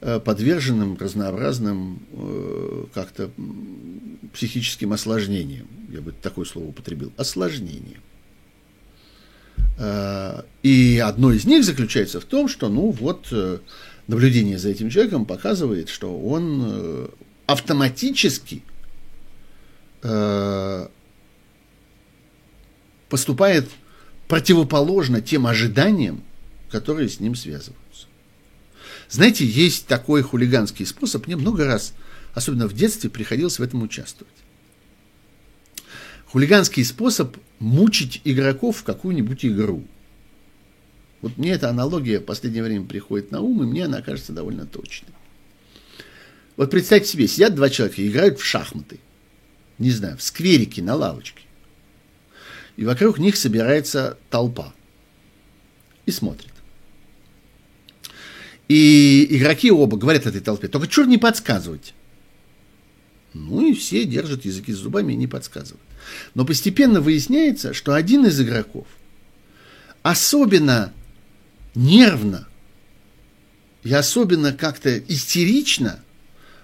э, 0.00 0.18
подверженным 0.20 0.96
разнообразным 0.98 2.02
э, 2.12 2.84
как-то 2.94 3.30
психическим 4.32 4.92
осложнениям. 4.92 5.68
Я 5.90 6.00
бы 6.00 6.12
такое 6.12 6.44
слово 6.44 6.68
употребил. 6.68 7.12
Осложнением. 7.16 8.00
Э, 9.78 10.42
и 10.62 10.98
одно 10.98 11.32
из 11.32 11.44
них 11.44 11.64
заключается 11.64 12.20
в 12.20 12.24
том, 12.24 12.48
что, 12.48 12.68
ну 12.68 12.90
вот, 12.90 13.32
наблюдение 14.06 14.58
за 14.58 14.68
этим 14.68 14.90
человеком 14.90 15.24
показывает, 15.24 15.88
что 15.88 16.18
он 16.18 16.62
э, 16.64 17.08
автоматически 17.46 18.62
э, 20.02 20.88
поступает 23.08 23.68
противоположно 24.28 25.20
тем 25.20 25.46
ожиданиям, 25.46 26.22
которые 26.70 27.08
с 27.08 27.20
ним 27.20 27.34
связываются. 27.34 28.06
Знаете, 29.08 29.44
есть 29.44 29.86
такой 29.86 30.22
хулиганский 30.22 30.84
способ, 30.84 31.26
мне 31.26 31.36
много 31.36 31.64
раз, 31.64 31.94
особенно 32.34 32.66
в 32.66 32.72
детстве, 32.72 33.08
приходилось 33.08 33.58
в 33.58 33.62
этом 33.62 33.82
участвовать. 33.82 34.34
Хулиганский 36.26 36.84
способ 36.84 37.36
мучить 37.60 38.20
игроков 38.24 38.78
в 38.78 38.84
какую-нибудь 38.84 39.44
игру– 39.44 39.84
вот 41.26 41.38
мне 41.38 41.50
эта 41.50 41.68
аналогия 41.68 42.20
в 42.20 42.24
последнее 42.24 42.62
время 42.62 42.86
приходит 42.86 43.32
на 43.32 43.40
ум, 43.40 43.64
и 43.64 43.66
мне 43.66 43.86
она 43.86 44.00
кажется 44.00 44.32
довольно 44.32 44.64
точной. 44.64 45.12
Вот 46.56 46.70
представьте 46.70 47.10
себе, 47.10 47.26
сидят 47.26 47.56
два 47.56 47.68
человека 47.68 48.00
и 48.00 48.06
играют 48.06 48.38
в 48.38 48.44
шахматы. 48.44 49.00
Не 49.78 49.90
знаю, 49.90 50.16
в 50.18 50.22
скверике, 50.22 50.82
на 50.82 50.94
лавочке. 50.94 51.42
И 52.76 52.84
вокруг 52.84 53.18
них 53.18 53.36
собирается 53.36 54.18
толпа. 54.30 54.72
И 56.04 56.12
смотрит. 56.12 56.52
И 58.68 59.26
игроки 59.28 59.72
оба 59.72 59.96
говорят 59.96 60.26
этой 60.26 60.40
толпе, 60.40 60.68
только 60.68 60.86
чего 60.86 61.06
не 61.06 61.18
подсказывать. 61.18 61.92
Ну 63.34 63.66
и 63.66 63.74
все 63.74 64.04
держат 64.04 64.44
языки 64.44 64.72
с 64.72 64.76
зубами 64.76 65.12
и 65.12 65.16
не 65.16 65.26
подсказывают. 65.26 65.82
Но 66.34 66.44
постепенно 66.44 67.00
выясняется, 67.00 67.74
что 67.74 67.94
один 67.94 68.26
из 68.26 68.40
игроков 68.40 68.86
особенно 70.04 70.92
нервно 71.76 72.48
и 73.84 73.92
особенно 73.92 74.52
как-то 74.52 74.98
истерично 74.98 76.00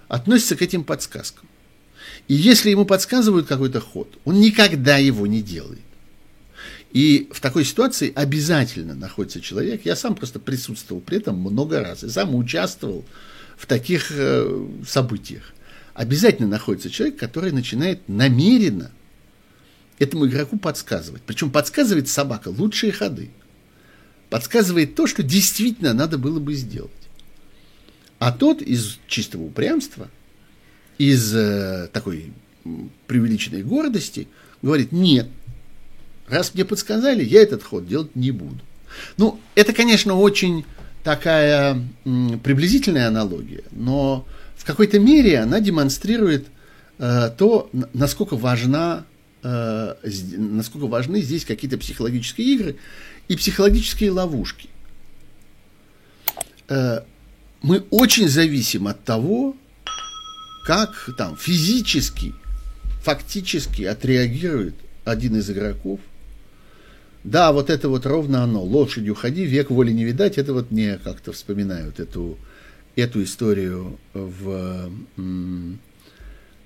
относится 0.09 0.57
к 0.57 0.61
этим 0.61 0.83
подсказкам. 0.83 1.47
И 2.27 2.33
если 2.33 2.69
ему 2.69 2.85
подсказывают 2.85 3.47
какой-то 3.47 3.79
ход, 3.79 4.17
он 4.25 4.41
никогда 4.41 4.97
его 4.97 5.25
не 5.25 5.41
делает. 5.41 5.79
И 6.91 7.29
в 7.31 7.39
такой 7.39 7.65
ситуации 7.65 8.11
обязательно 8.13 8.93
находится 8.93 9.41
человек, 9.41 9.81
я 9.85 9.95
сам 9.95 10.15
просто 10.15 10.39
присутствовал 10.39 11.01
при 11.01 11.17
этом 11.17 11.37
много 11.37 11.79
раз, 11.79 12.03
и 12.03 12.09
сам 12.09 12.35
участвовал 12.35 13.05
в 13.57 13.65
таких 13.65 14.11
э, 14.11 14.67
событиях. 14.87 15.53
Обязательно 15.93 16.47
находится 16.47 16.89
человек, 16.89 17.17
который 17.17 17.51
начинает 17.51 18.07
намеренно 18.07 18.91
этому 19.97 20.27
игроку 20.27 20.57
подсказывать. 20.57 21.21
Причем 21.25 21.51
подсказывает 21.51 22.09
собака 22.09 22.49
лучшие 22.49 22.91
ходы 22.91 23.31
подсказывает 24.33 24.95
то, 24.95 25.05
что 25.05 25.21
действительно 25.21 25.93
надо 25.93 26.17
было 26.17 26.39
бы 26.39 26.55
сделать. 26.55 26.89
А 28.17 28.31
тот 28.31 28.63
из 28.63 28.97
чистого 29.05 29.43
упрямства, 29.43 30.09
из 30.97 31.35
э, 31.35 31.87
такой 31.93 32.33
преувеличенной 33.05 33.61
гордости 33.61 34.27
говорит, 34.63 34.91
нет, 34.91 35.27
раз 36.27 36.55
мне 36.55 36.65
подсказали, 36.65 37.23
я 37.23 37.43
этот 37.43 37.61
ход 37.61 37.87
делать 37.87 38.15
не 38.15 38.31
буду. 38.31 38.59
Ну, 39.17 39.39
это, 39.53 39.71
конечно, 39.71 40.15
очень 40.15 40.65
такая 41.03 41.79
м, 42.03 42.39
приблизительная 42.39 43.09
аналогия, 43.09 43.65
но 43.69 44.25
в 44.57 44.65
какой-то 44.65 44.97
мере 44.97 45.41
она 45.41 45.59
демонстрирует 45.59 46.47
э, 46.97 47.29
то, 47.37 47.69
насколько 47.93 48.35
важна 48.35 49.05
э, 49.43 49.93
насколько 50.37 50.87
важны 50.87 51.21
здесь 51.21 51.45
какие-то 51.45 51.77
психологические 51.77 52.47
игры, 52.47 52.77
и 53.27 53.35
психологические 53.35 54.11
ловушки. 54.11 54.69
Э, 56.69 57.01
мы 57.61 57.83
очень 57.89 58.27
зависим 58.27 58.87
от 58.87 59.03
того, 59.03 59.55
как 60.65 61.09
там 61.17 61.37
физически, 61.37 62.33
фактически 63.01 63.83
отреагирует 63.83 64.75
один 65.05 65.37
из 65.37 65.49
игроков. 65.49 65.99
Да, 67.23 67.53
вот 67.53 67.69
это 67.69 67.87
вот 67.87 68.05
ровно 68.05 68.43
оно. 68.43 68.61
Лошадью 68.61 69.15
ходи, 69.15 69.45
век 69.45 69.69
воли 69.69 69.91
не 69.91 70.03
видать. 70.03 70.37
Это 70.37 70.53
вот 70.53 70.71
мне 70.71 70.97
как-то 70.97 71.31
вспоминают 71.31 71.99
эту, 71.99 72.37
эту 72.97 73.23
историю 73.23 73.97
в, 74.13 74.91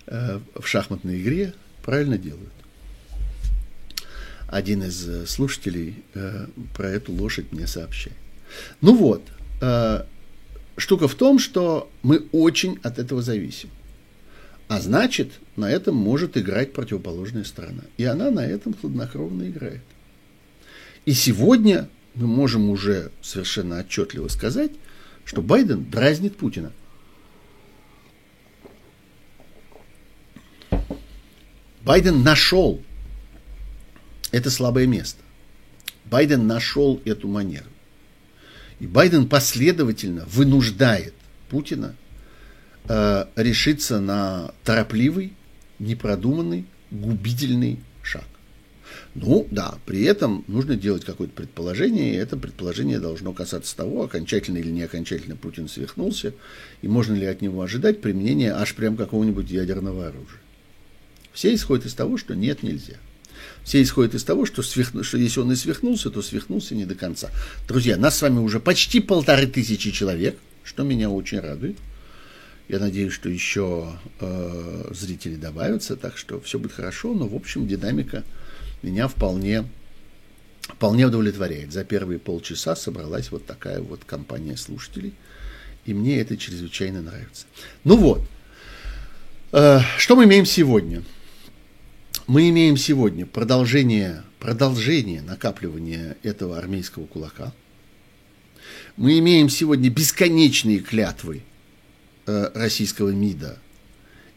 э, 0.08 0.40
в 0.56 0.68
шахматной 0.68 1.22
игре. 1.22 1.54
Правильно 1.84 2.18
делают 2.18 2.57
один 4.48 4.84
из 4.84 5.08
э, 5.08 5.26
слушателей 5.26 6.04
э, 6.14 6.48
про 6.76 6.90
эту 6.90 7.12
лошадь 7.12 7.52
мне 7.52 7.68
сообщает. 7.68 8.16
Ну 8.82 8.96
вот, 8.96 9.24
э, 9.62 10.04
штука 10.78 11.08
в 11.08 11.16
том, 11.16 11.38
что 11.38 11.90
мы 12.02 12.26
очень 12.32 12.80
от 12.84 12.98
этого 12.98 13.22
зависим. 13.22 13.70
А 14.70 14.80
значит, 14.80 15.32
на 15.56 15.70
этом 15.70 15.96
может 15.96 16.38
играть 16.38 16.74
противоположная 16.74 17.44
сторона. 17.44 17.84
И 17.98 18.04
она 18.04 18.32
на 18.32 18.46
этом 18.46 18.74
хладнокровно 18.74 19.50
играет. 19.50 19.82
И 21.06 21.14
сегодня 21.14 21.90
мы 22.16 22.28
можем 22.28 22.70
уже 22.70 23.12
совершенно 23.22 23.80
отчетливо 23.80 24.28
сказать, 24.28 24.72
что 25.24 25.42
Байден 25.42 25.90
дразнит 25.90 26.36
Путина. 26.36 26.72
Байден 31.82 32.24
нашел 32.24 32.82
это 34.32 34.50
слабое 34.50 34.88
место. 34.88 35.22
Байден 36.06 36.48
нашел 36.48 37.02
эту 37.06 37.28
манеру. 37.28 37.70
И 38.80 38.88
Байден 38.88 39.28
последовательно 39.28 40.26
вынуждает 40.26 41.14
Путина 41.50 41.96
э, 42.88 43.26
решиться 43.36 44.00
на 44.00 44.52
торопливый, 44.64 45.34
непродуманный, 45.80 46.66
губительный 46.92 47.80
шаг. 48.04 48.26
Ну, 49.16 49.48
да, 49.52 49.76
при 49.86 50.04
этом 50.04 50.44
нужно 50.48 50.76
делать 50.76 51.04
какое-то 51.04 51.34
предположение, 51.34 52.14
и 52.14 52.18
это 52.18 52.38
предположение 52.38 53.00
должно 53.00 53.34
касаться 53.34 53.76
того, 53.76 54.04
окончательно 54.04 54.60
или 54.60 54.70
не 54.70 54.84
окончательно 54.84 55.36
Путин 55.36 55.68
свихнулся, 55.68 56.34
и 56.82 56.88
можно 56.88 57.16
ли 57.16 57.26
от 57.26 57.42
него 57.42 57.62
ожидать 57.62 58.02
применения 58.02 58.54
аж 58.54 58.76
прям 58.76 58.96
какого-нибудь 58.96 59.50
ядерного 59.50 60.08
оружия. 60.08 60.40
Все 61.34 61.54
исходят 61.54 61.86
из 61.86 61.94
того, 61.94 62.18
что 62.18 62.36
нет, 62.36 62.64
нельзя. 62.64 62.98
Все 63.68 63.82
исходят 63.82 64.16
из 64.16 64.24
того, 64.24 64.46
что, 64.46 64.64
свихну, 64.64 65.04
что 65.04 65.18
если 65.18 65.42
он 65.42 65.52
и 65.52 65.56
свихнулся, 65.58 66.10
то 66.10 66.22
свихнулся 66.22 66.74
не 66.74 66.86
до 66.86 66.96
конца. 66.96 67.30
Друзья, 67.68 67.98
нас 67.98 68.18
с 68.18 68.22
вами 68.22 68.40
уже 68.40 68.62
почти 68.62 69.02
полторы 69.02 69.46
тысячи 69.46 69.92
человек, 69.92 70.38
что 70.64 70.84
меня 70.84 71.10
очень 71.10 71.42
радует. 71.42 71.76
Я 72.70 72.80
надеюсь, 72.80 73.12
что 73.12 73.28
еще 73.28 73.92
э, 74.22 74.92
зрители 74.92 75.36
добавятся, 75.36 75.98
так 75.98 76.18
что 76.18 76.40
все 76.40 76.60
будет 76.60 76.72
хорошо, 76.72 77.14
но 77.14 77.28
в 77.28 77.36
общем 77.36 77.68
динамика 77.68 78.24
меня 78.84 79.10
вполне, 79.10 79.66
вполне 80.62 81.06
удовлетворяет. 81.06 81.74
За 81.74 81.84
первые 81.84 82.20
полчаса 82.20 82.74
собралась 82.74 83.32
вот 83.32 83.46
такая 83.46 83.82
вот 83.82 84.06
компания 84.06 84.56
слушателей, 84.56 85.14
и 85.86 85.94
мне 85.94 86.22
это 86.22 86.38
чрезвычайно 86.38 87.02
нравится. 87.02 87.48
Ну 87.84 87.98
вот, 87.98 88.22
э, 89.52 89.82
что 89.98 90.16
мы 90.16 90.24
имеем 90.24 90.46
сегодня? 90.46 91.04
Мы 92.28 92.50
имеем 92.50 92.76
сегодня 92.76 93.26
продолжение, 93.26 94.22
продолжение 94.40 95.22
накапливания 95.22 96.18
этого 96.24 96.58
армейского 96.58 97.06
кулака. 97.06 97.54
Мы 98.98 99.20
имеем 99.20 99.48
сегодня 99.48 99.90
бесконечные 99.90 100.80
клятвы 100.80 101.44
э, 102.26 102.52
российского 102.54 103.12
МИДа 103.12 103.58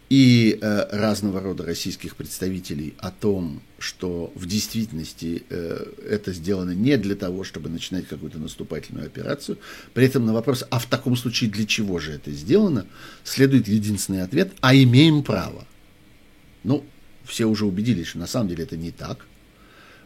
и 0.08 0.56
э, 0.60 0.86
разного 0.96 1.40
рода 1.40 1.64
российских 1.66 2.14
представителей 2.14 2.94
о 2.98 3.10
том, 3.10 3.60
что 3.80 4.32
в 4.36 4.46
действительности 4.46 5.42
э, 5.50 5.84
это 6.08 6.32
сделано 6.32 6.70
не 6.70 6.96
для 6.96 7.16
того, 7.16 7.42
чтобы 7.42 7.70
начинать 7.70 8.06
какую-то 8.06 8.38
наступательную 8.38 9.06
операцию. 9.06 9.58
При 9.94 10.06
этом 10.06 10.26
на 10.26 10.32
вопрос, 10.32 10.64
а 10.70 10.78
в 10.78 10.86
таком 10.86 11.16
случае 11.16 11.50
для 11.50 11.66
чего 11.66 11.98
же 11.98 12.12
это 12.12 12.30
сделано, 12.30 12.86
следует 13.24 13.66
единственный 13.66 14.22
ответ, 14.22 14.52
а 14.60 14.76
имеем 14.76 15.24
право. 15.24 15.66
Ну, 16.62 16.84
все 17.30 17.46
уже 17.46 17.64
убедились, 17.64 18.08
что 18.08 18.18
на 18.18 18.26
самом 18.26 18.48
деле 18.48 18.64
это 18.64 18.76
не 18.76 18.90
так. 18.90 19.26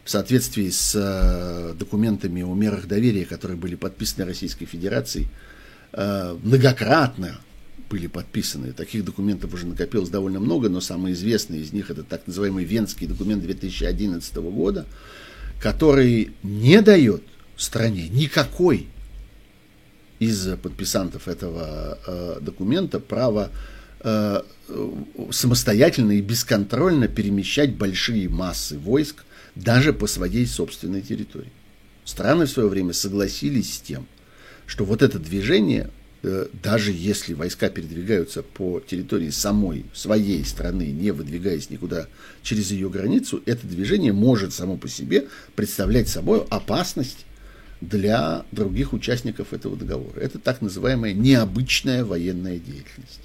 В 0.03 0.09
соответствии 0.09 0.69
с 0.69 0.93
э, 0.95 1.73
документами 1.73 2.43
о 2.43 2.53
мерах 2.53 2.87
доверия, 2.87 3.25
которые 3.25 3.57
были 3.57 3.75
подписаны 3.75 4.25
Российской 4.25 4.65
Федерацией, 4.65 5.27
э, 5.93 6.37
многократно 6.43 7.39
были 7.89 8.05
подписаны. 8.07 8.71
Таких 8.71 9.03
документов 9.03 9.53
уже 9.53 9.65
накопилось 9.65 10.09
довольно 10.09 10.39
много, 10.39 10.69
но 10.69 10.79
самый 10.79 11.13
известный 11.13 11.59
из 11.59 11.73
них 11.73 11.89
это 11.89 12.03
так 12.03 12.27
называемый 12.27 12.65
Венский 12.65 13.07
документ 13.07 13.41
2011 13.41 14.35
года, 14.35 14.85
который 15.59 16.33
не 16.43 16.81
дает 16.81 17.23
стране 17.57 18.07
никакой 18.09 18.87
из 20.19 20.47
подписантов 20.57 21.27
этого 21.27 21.97
э, 22.05 22.39
документа 22.41 22.99
права 22.99 23.49
Э, 24.07 24.43
самостоятельно 25.31 26.13
и 26.13 26.21
бесконтрольно 26.21 27.07
перемещать 27.07 27.75
большие 27.75 28.29
массы 28.29 28.77
войск 28.77 29.23
даже 29.55 29.93
по 29.93 30.07
своей 30.07 30.45
собственной 30.45 31.01
территории. 31.01 31.51
Страны 32.03 32.45
в 32.45 32.51
свое 32.51 32.69
время 32.69 32.93
согласились 32.93 33.75
с 33.75 33.79
тем, 33.79 34.05
что 34.65 34.85
вот 34.85 35.01
это 35.01 35.17
движение, 35.17 35.89
э, 36.23 36.47
даже 36.61 36.91
если 36.91 37.33
войска 37.33 37.69
передвигаются 37.69 38.43
по 38.43 38.79
территории 38.79 39.29
самой 39.29 39.85
своей 39.93 40.43
страны, 40.45 40.91
не 40.91 41.11
выдвигаясь 41.11 41.69
никуда 41.69 42.07
через 42.43 42.71
ее 42.71 42.89
границу, 42.89 43.41
это 43.45 43.65
движение 43.65 44.13
может 44.13 44.53
само 44.53 44.77
по 44.77 44.87
себе 44.87 45.27
представлять 45.55 46.09
собой 46.09 46.45
опасность 46.49 47.25
для 47.81 48.45
других 48.51 48.93
участников 48.93 49.53
этого 49.53 49.75
договора. 49.75 50.19
Это 50.19 50.39
так 50.39 50.61
называемая 50.61 51.13
необычная 51.13 52.05
военная 52.05 52.57
деятельность. 52.57 53.24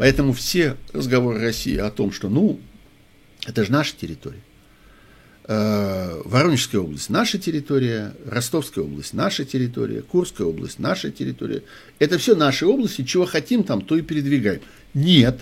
Поэтому 0.00 0.32
все 0.32 0.78
разговоры 0.94 1.40
России 1.40 1.76
о 1.76 1.90
том, 1.90 2.10
что, 2.10 2.30
ну, 2.30 2.58
это 3.46 3.66
же 3.66 3.70
наша 3.70 3.94
территория. 3.94 4.40
Э, 5.44 6.22
Воронежская 6.24 6.80
область– 6.80 7.08
наша 7.10 7.38
территория, 7.38 8.14
Ростовская 8.24 8.82
область– 8.82 9.12
наша 9.12 9.44
территория, 9.44 10.00
Курская 10.00 10.46
область– 10.46 10.78
наша 10.78 11.10
территория. 11.10 11.64
Это 11.98 12.16
все 12.16 12.34
наши 12.34 12.64
области, 12.64 13.04
чего 13.04 13.26
хотим 13.26 13.62
там, 13.62 13.82
то 13.82 13.94
и 13.94 14.00
передвигаем. 14.00 14.62
Нет. 14.94 15.40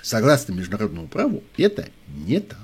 Согласно 0.00 0.54
международному 0.54 1.06
праву, 1.06 1.44
это 1.58 1.90
не 2.24 2.40
так. 2.40 2.58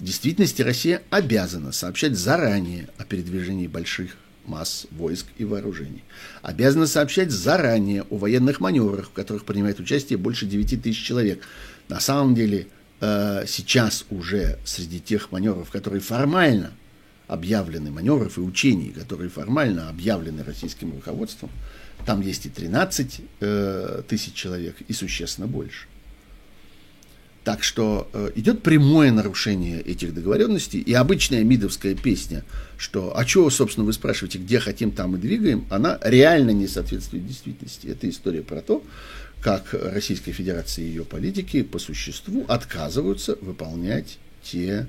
В 0.00 0.04
действительности 0.04 0.62
Россия 0.62 1.02
обязана 1.10 1.70
сообщать 1.70 2.18
заранее 2.18 2.88
о 2.98 3.04
передвижении 3.04 3.68
больших 3.68 4.16
масс 4.46 4.86
войск 4.90 5.26
и 5.38 5.44
вооружений. 5.44 6.04
Обязана 6.42 6.86
сообщать 6.86 7.30
заранее 7.30 8.02
о 8.10 8.16
военных 8.16 8.60
маневрах, 8.60 9.06
в 9.06 9.12
которых 9.12 9.44
принимает 9.44 9.80
участие 9.80 10.18
больше 10.18 10.46
9 10.46 10.82
тысяч 10.82 11.02
человек. 11.02 11.42
На 11.88 12.00
самом 12.00 12.34
деле, 12.34 12.66
э, 13.00 13.44
сейчас 13.46 14.04
уже 14.10 14.58
среди 14.64 15.00
тех 15.00 15.32
маневров, 15.32 15.70
которые 15.70 16.00
формально 16.00 16.72
объявлены, 17.28 17.90
маневров 17.90 18.38
и 18.38 18.40
учений, 18.40 18.90
которые 18.90 19.30
формально 19.30 19.88
объявлены 19.88 20.44
российским 20.44 20.92
руководством, 20.92 21.50
там 22.04 22.20
есть 22.20 22.46
и 22.46 22.48
13 22.48 23.20
э, 23.40 24.02
тысяч 24.08 24.34
человек, 24.34 24.76
и 24.86 24.92
существенно 24.92 25.46
больше. 25.46 25.86
Так 27.44 27.64
что 27.64 28.08
э, 28.12 28.30
идет 28.36 28.62
прямое 28.62 29.10
нарушение 29.10 29.80
этих 29.80 30.14
договоренностей, 30.14 30.80
и 30.80 30.92
обычная 30.92 31.42
мидовская 31.42 31.96
песня, 31.96 32.44
что 32.78 33.18
«а 33.18 33.24
чего, 33.24 33.50
собственно, 33.50 33.84
вы 33.84 33.92
спрашиваете, 33.92 34.38
где 34.38 34.60
хотим, 34.60 34.92
там 34.92 35.16
и 35.16 35.18
двигаем», 35.18 35.66
она 35.68 35.98
реально 36.02 36.50
не 36.50 36.68
соответствует 36.68 37.26
действительности. 37.26 37.88
Это 37.88 38.08
история 38.08 38.42
про 38.42 38.60
то, 38.60 38.84
как 39.40 39.72
Российская 39.74 40.30
Федерация 40.30 40.84
и 40.84 40.88
ее 40.88 41.04
политики 41.04 41.64
по 41.64 41.80
существу 41.80 42.44
отказываются 42.46 43.36
выполнять 43.40 44.18
те, 44.44 44.86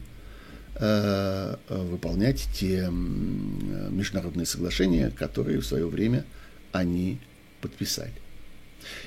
э, 0.75 1.55
выполнять 1.69 2.47
те 2.53 2.87
международные 2.91 4.45
соглашения, 4.45 5.09
которые 5.09 5.59
в 5.59 5.65
свое 5.65 5.87
время 5.87 6.23
они 6.71 7.17
подписали. 7.61 8.22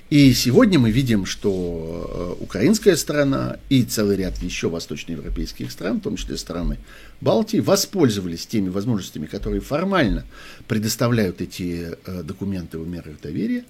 И 0.08 0.32
сегодня 0.34 0.78
мы 0.78 0.92
видим, 0.92 1.26
что 1.26 2.36
э, 2.38 2.42
украинская 2.42 2.94
сторона 2.94 3.56
и 3.68 3.82
целый 3.82 4.16
ряд 4.16 4.40
еще 4.40 4.68
восточноевропейских 4.68 5.72
стран, 5.72 5.98
в 5.98 6.02
том 6.02 6.16
числе 6.16 6.36
страны 6.36 6.78
Балтии, 7.20 7.58
воспользовались 7.58 8.46
теми 8.46 8.68
возможностями, 8.68 9.26
которые 9.26 9.60
формально 9.60 10.24
предоставляют 10.68 11.40
эти 11.40 11.96
э, 12.04 12.22
документы 12.22 12.78
в 12.78 12.86
мерах 12.86 13.20
доверия, 13.20 13.64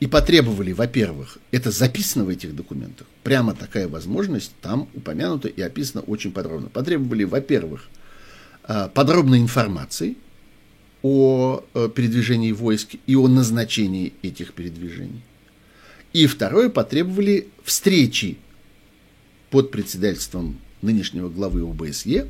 и 0.00 0.08
потребовали, 0.08 0.72
во-первых, 0.72 1.38
это 1.52 1.70
записано 1.70 2.24
в 2.24 2.30
этих 2.30 2.56
документах, 2.56 3.06
прямо 3.22 3.54
такая 3.54 3.86
возможность 3.86 4.52
там 4.60 4.88
упомянута 4.94 5.46
и 5.46 5.60
описана 5.60 6.02
очень 6.02 6.32
подробно. 6.32 6.68
Потребовали, 6.68 7.22
во-первых, 7.22 7.88
э, 8.66 8.88
подробной 8.92 9.38
информации 9.38 10.16
о 11.02 11.64
передвижении 11.94 12.52
войск 12.52 12.90
и 13.06 13.16
о 13.16 13.26
назначении 13.26 14.12
этих 14.22 14.52
передвижений. 14.52 15.22
И 16.12 16.26
второе, 16.26 16.68
потребовали 16.68 17.48
встречи 17.62 18.38
под 19.50 19.70
председательством 19.70 20.60
нынешнего 20.82 21.28
главы 21.28 21.62
ОБСЕ, 21.62 22.28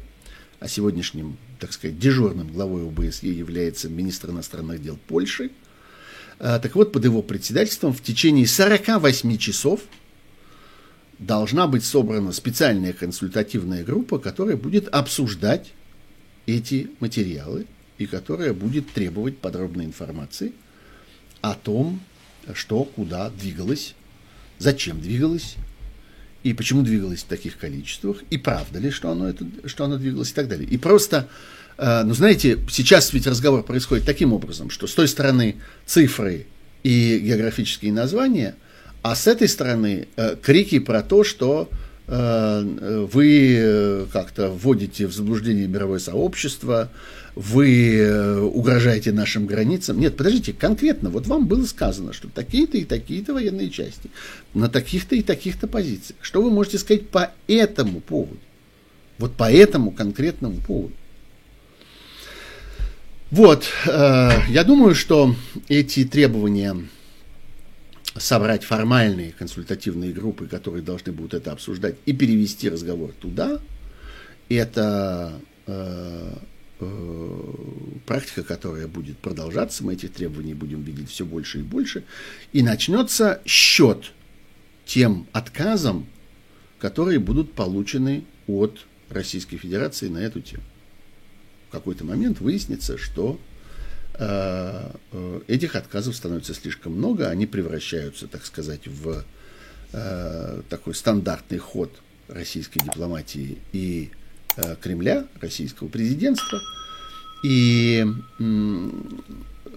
а 0.59 0.69
сегодняшним, 0.69 1.39
так 1.59 1.73
сказать, 1.73 1.99
дежурным 1.99 2.53
главой 2.53 2.87
ОБСЕ 2.87 3.33
является 3.33 3.89
министр 3.89 4.31
иностранных 4.31 4.83
дел 4.83 4.99
Польши. 5.09 5.51
А, 6.39 6.59
так 6.59 6.75
вот, 6.75 6.93
под 6.93 7.05
его 7.05 7.23
председательством 7.23 7.95
в 7.95 8.03
течение 8.03 8.47
48 8.47 9.39
часов 9.39 9.81
должна 11.19 11.67
быть 11.67 11.85
собрана 11.85 12.33
специальная 12.33 12.93
консультативная 12.93 13.85
группа, 13.85 14.19
которая 14.19 14.57
будет 14.57 14.89
обсуждать 14.89 15.73
эти 16.47 16.91
материалы 17.01 17.67
и 17.99 18.07
которая 18.07 18.53
будет 18.53 18.91
требовать 18.93 19.39
подробной 19.39 19.85
информации 19.85 20.53
о 21.43 21.55
том, 21.55 22.01
что, 22.55 22.85
куда 22.85 23.31
двигалось, 23.31 23.95
зачем 24.59 25.01
двигалось, 25.01 25.57
и 26.43 26.53
почему 26.55 26.83
двигалось 26.83 27.21
в 27.21 27.27
таких 27.27 27.59
количествах, 27.59 28.19
и 28.31 28.39
правда 28.39 28.79
ли, 28.79 28.91
что 28.91 29.11
оно, 29.11 29.29
это, 29.29 29.45
что 29.67 29.85
оно 29.85 29.97
двигалось 29.97 30.31
и 30.31 30.35
так 30.35 30.49
далее. 30.49 30.69
И 30.69 30.79
просто, 30.79 31.29
э, 31.77 32.03
ну 32.05 32.15
знаете, 32.15 32.59
сейчас 32.71 33.13
ведь 33.13 33.27
разговор 33.27 33.63
происходит 33.63 34.07
таким 34.07 34.33
образом, 34.33 34.71
что 34.71 34.87
с 34.87 34.95
той 34.95 35.09
стороны 35.09 35.57
цифры 35.87 36.47
и 36.83 37.19
географические 37.19 37.93
названия, 37.93 38.55
а 39.03 39.15
с 39.15 39.27
этой 39.27 39.49
стороны 39.49 40.09
э, 40.17 40.37
крики 40.41 40.79
про 40.79 41.03
то, 41.03 41.25
что 41.25 41.69
э, 42.07 43.07
вы 43.13 44.07
как-то 44.13 44.49
вводите 44.51 45.07
в 45.07 45.13
заблуждение 45.13 45.67
мировое 45.67 45.99
сообщество, 45.99 46.91
вы 47.35 48.43
угрожаете 48.43 49.13
нашим 49.13 49.47
границам. 49.47 50.01
Нет, 50.01 50.17
подождите, 50.17 50.53
конкретно, 50.53 51.11
вот 51.11 51.27
вам 51.27 51.47
было 51.47 51.65
сказано, 51.65 52.13
что 52.13 52.29
такие-то 52.29 52.77
и 52.77 52.85
такие-то 52.85 53.35
военные 53.35 53.71
части 53.71 54.11
на 54.55 54.69
таких-то 54.69 55.15
и 55.15 55.23
таких-то 55.23 55.67
позициях. 55.67 56.19
Что 56.23 56.43
вы 56.43 56.51
можете 56.51 56.79
сказать 56.79 57.09
по 57.09 57.33
этому 57.47 58.01
поводу? 58.01 58.41
Вот 59.19 59.35
по 59.35 59.51
этому 59.51 59.91
конкретному 59.91 60.57
поводу. 60.57 60.95
Вот, 63.31 63.69
э, 63.87 64.31
я 64.49 64.65
думаю, 64.65 64.97
что 64.97 65.37
эти 65.69 66.05
требования 66.05 66.77
собрать 68.17 68.65
формальные 68.65 69.33
консультативные 69.33 70.13
группы, 70.13 70.47
которые 70.47 70.83
должны 70.83 71.13
будут 71.13 71.35
это 71.35 71.53
обсуждать, 71.53 71.95
и 72.07 72.13
перевести 72.13 72.69
разговор 72.69 73.13
туда, 73.13 73.61
это 74.49 75.35
э, 75.67 75.73
э, 75.73 76.33
практика, 78.07 78.43
которая 78.43 78.87
будет 78.87 79.19
продолжаться, 79.19 79.85
мы 79.85 79.95
этих 79.95 80.13
требований 80.13 80.55
будем 80.55 80.83
видеть 80.83 81.11
все 81.11 81.25
больше 81.25 81.61
и 81.61 81.63
больше, 81.63 82.05
и 82.53 82.63
начнется 82.63 83.41
счет 83.45 84.13
тем 84.87 85.27
отказам, 85.33 86.07
которые 86.79 87.19
будут 87.19 87.53
получены 87.53 88.25
от 88.47 88.87
Российской 89.11 89.57
Федерации 89.57 90.09
на 90.09 90.19
эту 90.19 90.41
тему. 90.41 90.65
В 91.69 91.73
какой-то 91.73 92.05
момент 92.05 92.41
выяснится, 92.41 92.99
что 92.99 93.39
э, 94.15 94.91
э, 95.13 95.41
этих 95.47 95.77
отказов 95.77 96.17
становится 96.17 96.55
слишком 96.55 96.95
много, 96.95 97.29
они 97.29 97.47
превращаются, 97.47 98.27
так 98.27 98.45
сказать, 98.45 98.89
в 98.89 99.25
э, 99.93 100.63
такой 100.69 100.95
стандартный 100.95 101.59
ход 101.59 101.93
российской 102.27 102.81
дипломатии 102.81 103.59
и 103.73 104.11
э, 104.13 104.20
Кремля, 104.81 105.27
российского 105.41 105.89
президентства. 105.89 106.61
И 107.43 108.05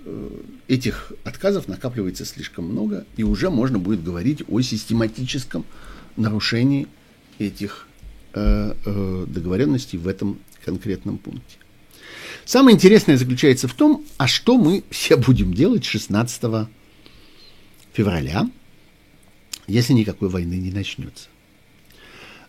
э, 0.06 0.30
этих 0.68 1.14
отказов 1.24 1.68
накапливается 1.68 2.26
слишком 2.26 2.66
много, 2.66 3.06
и 3.16 3.24
уже 3.24 3.50
можно 3.50 3.80
будет 3.80 4.04
говорить 4.04 4.44
о 4.50 4.62
систематическом 4.62 5.66
нарушении 6.18 6.88
этих 7.40 7.88
э, 8.34 8.74
э, 8.86 9.26
договоренностей 9.28 9.98
в 9.98 10.08
этом 10.08 10.40
конкретном 10.66 11.18
пункте. 11.18 11.58
Самое 12.46 12.76
интересное 12.76 13.18
заключается 13.18 13.68
в 13.68 13.74
том, 13.74 14.06
а 14.18 14.28
что 14.28 14.58
мы 14.58 14.84
все 14.90 15.16
будем 15.16 15.54
делать 15.54 15.86
16 15.86 16.68
февраля, 17.94 18.50
если 19.68 19.94
никакой 19.94 20.30
войны 20.30 20.56
не 20.56 20.72
начнется. 20.72 21.30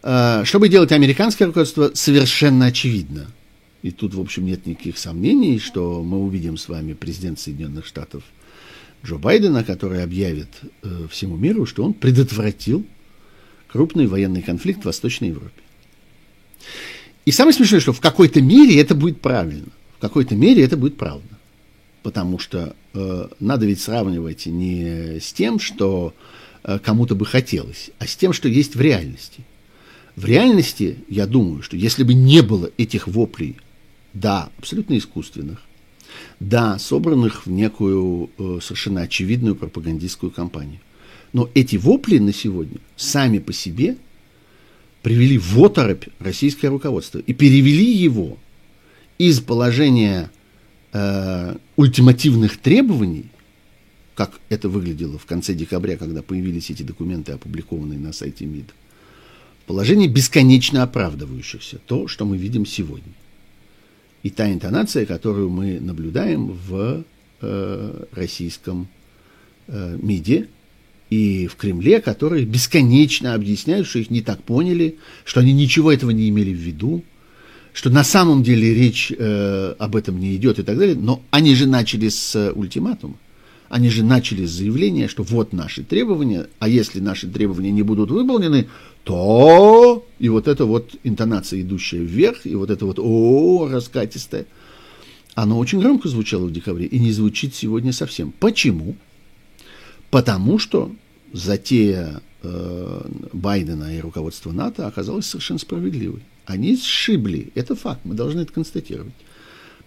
А, 0.06 0.44
что 0.44 0.58
будет 0.58 0.70
делать 0.70 0.92
американское 0.92 1.48
руководство, 1.48 1.90
совершенно 1.94 2.66
очевидно. 2.66 3.26
И 3.82 3.90
тут, 3.90 4.14
в 4.14 4.20
общем, 4.20 4.46
нет 4.46 4.66
никаких 4.66 4.98
сомнений, 4.98 5.58
что 5.58 6.02
мы 6.02 6.18
увидим 6.18 6.56
с 6.56 6.68
вами 6.68 6.92
президент 6.92 7.40
Соединенных 7.40 7.86
Штатов 7.86 8.22
Джо 9.04 9.16
Байдена, 9.16 9.64
который 9.64 10.02
объявит 10.02 10.48
э, 10.82 11.06
всему 11.10 11.36
миру, 11.36 11.66
что 11.66 11.82
он 11.82 11.94
предотвратил 11.94 12.86
крупный 13.66 14.06
военный 14.06 14.42
конфликт 14.42 14.82
в 14.82 14.84
Восточной 14.84 15.28
Европе. 15.28 15.62
И 17.24 17.32
самое 17.32 17.54
смешное, 17.54 17.80
что 17.80 17.92
в 17.92 18.00
какой-то 18.00 18.40
мере 18.40 18.78
это 18.80 18.94
будет 18.94 19.20
правильно 19.20 19.72
какой-то 20.04 20.36
мере 20.36 20.62
это 20.62 20.76
будет 20.76 20.98
правда. 20.98 21.26
Потому 22.02 22.38
что 22.38 22.76
э, 22.92 23.28
надо 23.40 23.64
ведь 23.64 23.80
сравнивать 23.80 24.44
не 24.44 25.18
с 25.18 25.32
тем, 25.32 25.58
что 25.58 26.12
э, 26.62 26.78
кому-то 26.78 27.14
бы 27.14 27.24
хотелось, 27.24 27.90
а 27.98 28.06
с 28.06 28.14
тем, 28.14 28.34
что 28.34 28.48
есть 28.48 28.74
в 28.74 28.80
реальности. 28.82 29.40
В 30.16 30.24
реальности, 30.24 30.98
я 31.08 31.26
думаю, 31.26 31.62
что 31.62 31.76
если 31.76 32.04
бы 32.04 32.14
не 32.14 32.42
было 32.42 32.70
этих 32.78 33.08
воплей, 33.08 33.56
да, 34.12 34.50
абсолютно 34.58 34.96
искусственных, 34.96 35.60
да, 36.38 36.78
собранных 36.78 37.46
в 37.46 37.50
некую 37.50 38.30
э, 38.38 38.58
совершенно 38.62 39.02
очевидную 39.02 39.56
пропагандистскую 39.56 40.30
кампанию, 40.30 40.80
но 41.32 41.50
эти 41.54 41.76
вопли 41.76 42.18
на 42.18 42.32
сегодня 42.32 42.78
сами 42.96 43.40
по 43.40 43.52
себе 43.52 43.96
привели 45.02 45.36
в 45.36 45.58
оторопь 45.58 46.04
российское 46.20 46.68
руководство 46.68 47.18
и 47.18 47.32
перевели 47.34 47.92
его 47.92 48.38
из 49.18 49.40
положения 49.40 50.30
э, 50.92 51.56
ультимативных 51.74 52.58
требований, 52.58 53.26
как 54.14 54.40
это 54.48 54.68
выглядело 54.68 55.18
в 55.18 55.26
конце 55.26 55.54
декабря, 55.54 55.96
когда 55.96 56.22
появились 56.22 56.70
эти 56.70 56.84
документы, 56.84 57.32
опубликованные 57.32 57.98
на 57.98 58.12
сайте 58.12 58.46
МИД, 58.46 58.72
положение 59.66 60.08
бесконечно 60.08 60.82
оправдывающихся, 60.82 61.78
то, 61.86 62.08
что 62.08 62.24
мы 62.24 62.36
видим 62.36 62.66
сегодня. 62.66 63.12
И 64.22 64.30
та 64.30 64.50
интонация, 64.50 65.06
которую 65.06 65.50
мы 65.50 65.80
наблюдаем 65.80 66.52
в 66.52 67.04
э, 67.40 68.04
российском 68.12 68.88
э, 69.66 69.98
МИДе 70.00 70.48
и 71.10 71.46
в 71.46 71.56
Кремле, 71.56 72.00
которые 72.00 72.44
бесконечно 72.44 73.34
объясняют, 73.34 73.86
что 73.86 73.98
их 73.98 74.10
не 74.10 74.22
так 74.22 74.42
поняли, 74.42 74.96
что 75.24 75.40
они 75.40 75.52
ничего 75.52 75.92
этого 75.92 76.10
не 76.10 76.28
имели 76.28 76.54
в 76.54 76.58
виду, 76.58 77.04
что 77.74 77.90
на 77.90 78.04
самом 78.04 78.42
деле 78.42 78.72
речь 78.72 79.12
э, 79.16 79.74
об 79.78 79.96
этом 79.96 80.18
не 80.18 80.34
идет 80.36 80.58
и 80.58 80.62
так 80.62 80.78
далее, 80.78 80.94
но 80.94 81.22
они 81.30 81.54
же 81.54 81.66
начали 81.66 82.08
с 82.08 82.34
э, 82.34 82.52
ультиматума. 82.52 83.16
Они 83.68 83.90
же 83.90 84.04
начали 84.04 84.46
с 84.46 84.52
заявления, 84.52 85.08
что 85.08 85.22
вот 85.24 85.52
наши 85.52 85.82
требования, 85.82 86.46
а 86.60 86.68
если 86.68 87.00
наши 87.00 87.26
требования 87.26 87.72
не 87.72 87.82
будут 87.82 88.10
выполнены, 88.10 88.68
то... 89.04 90.06
И 90.18 90.28
вот 90.28 90.48
это 90.48 90.64
вот 90.64 90.94
интонация, 91.04 91.60
идущая 91.60 92.00
вверх, 92.00 92.46
и 92.46 92.54
вот 92.54 92.70
это 92.70 92.86
вот 92.86 92.98
о 92.98 93.68
раскатистая, 93.70 94.46
оно 95.34 95.58
очень 95.58 95.80
громко 95.80 96.08
звучало 96.08 96.46
в 96.46 96.52
декабре 96.52 96.86
и 96.86 96.98
не 96.98 97.12
звучит 97.12 97.54
сегодня 97.54 97.92
совсем. 97.92 98.32
Почему? 98.32 98.96
Потому 100.10 100.58
что 100.58 100.92
затея 101.32 102.22
э, 102.42 103.08
Байдена 103.32 103.96
и 103.96 104.00
руководства 104.00 104.52
НАТО 104.52 104.86
оказалась 104.86 105.26
совершенно 105.26 105.58
справедливой. 105.58 106.22
Они 106.46 106.76
сшибли, 106.76 107.50
это 107.54 107.74
факт, 107.74 108.00
мы 108.04 108.14
должны 108.14 108.40
это 108.40 108.52
констатировать. 108.52 109.14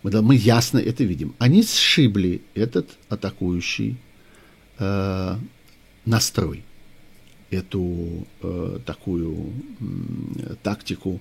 Мы, 0.03 0.21
мы 0.21 0.35
ясно 0.35 0.77
это 0.77 1.03
видим. 1.03 1.33
Они 1.39 1.63
сшибли 1.63 2.41
этот 2.53 2.89
атакующий 3.09 3.97
э, 4.79 5.35
настрой, 6.05 6.63
эту 7.49 8.25
э, 8.41 8.79
такую 8.85 9.51
э, 9.79 10.55
тактику 10.63 11.19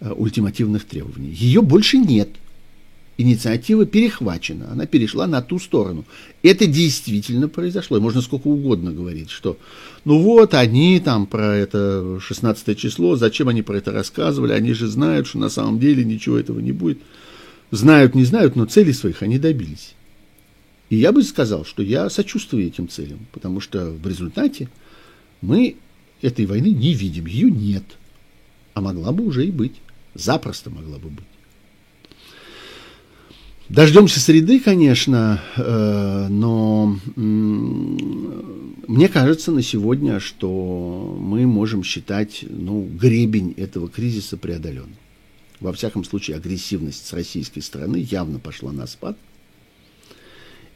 э, 0.00 0.10
ультимативных 0.10 0.84
требований. 0.84 1.30
Ее 1.30 1.62
больше 1.62 1.98
нет– 1.98 2.28
инициатива 3.18 3.84
перехвачена, 3.84 4.70
она 4.70 4.86
перешла 4.86 5.26
на 5.26 5.42
ту 5.42 5.58
сторону. 5.58 6.04
Это 6.42 6.66
действительно 6.66 7.48
произошло. 7.48 7.98
И 7.98 8.00
можно 8.00 8.22
сколько 8.22 8.46
угодно 8.46 8.92
говорить, 8.92 9.30
что 9.30 9.58
ну 10.04 10.22
вот 10.22 10.54
они 10.54 11.00
там 11.00 11.26
про 11.26 11.56
это 11.56 12.18
16 12.20 12.78
число, 12.78 13.16
зачем 13.16 13.48
они 13.48 13.62
про 13.62 13.76
это 13.76 13.92
рассказывали, 13.92 14.52
они 14.52 14.72
же 14.72 14.86
знают, 14.86 15.26
что 15.26 15.38
на 15.38 15.50
самом 15.50 15.80
деле 15.80 16.04
ничего 16.04 16.38
этого 16.38 16.60
не 16.60 16.72
будет. 16.72 17.00
Знают, 17.72 18.14
не 18.14 18.24
знают, 18.24 18.56
но 18.56 18.64
цели 18.64 18.92
своих 18.92 19.22
они 19.22 19.38
добились. 19.38 19.94
И 20.88 20.96
я 20.96 21.12
бы 21.12 21.22
сказал, 21.22 21.66
что 21.66 21.82
я 21.82 22.08
сочувствую 22.08 22.66
этим 22.66 22.88
целям, 22.88 23.26
потому 23.32 23.60
что 23.60 23.90
в 23.90 24.06
результате 24.06 24.70
мы 25.40 25.76
этой 26.22 26.46
войны 26.46 26.68
не 26.68 26.94
видим, 26.94 27.26
ее 27.26 27.50
нет. 27.50 27.84
А 28.74 28.80
могла 28.80 29.12
бы 29.12 29.24
уже 29.24 29.46
и 29.46 29.50
быть. 29.50 29.74
Запросто 30.14 30.70
могла 30.70 30.98
бы 30.98 31.08
быть. 31.10 31.24
Дождемся 33.68 34.18
среды, 34.18 34.60
конечно, 34.60 35.42
э, 35.56 36.26
но 36.30 36.98
мне 37.16 39.08
кажется 39.08 39.52
на 39.52 39.60
сегодня, 39.62 40.20
что 40.20 41.18
мы 41.20 41.46
можем 41.46 41.84
считать 41.84 42.46
ну, 42.48 42.88
гребень 42.98 43.52
этого 43.58 43.90
кризиса 43.90 44.38
преодоленным. 44.38 44.96
Во 45.60 45.74
всяком 45.74 46.04
случае, 46.04 46.38
агрессивность 46.38 47.06
с 47.06 47.12
российской 47.12 47.60
стороны 47.60 47.96
явно 47.96 48.38
пошла 48.38 48.72
на 48.72 48.86
спад. 48.86 49.18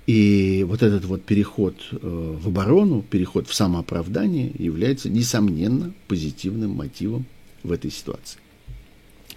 И 0.07 0.65
вот 0.69 0.83
этот 0.83 1.05
вот 1.05 1.25
переход 1.25 1.77
э, 1.93 1.97
в 2.01 2.49
оборону, 2.49 3.03
переход 3.03 3.49
в 3.49 3.55
самооправдание 3.55 4.51
является, 4.59 5.09
несомненно, 5.09 5.93
позитивным 6.09 6.71
мотивом 6.71 7.25
в 7.63 7.71
этой 7.71 7.91
ситуации. 7.91 8.39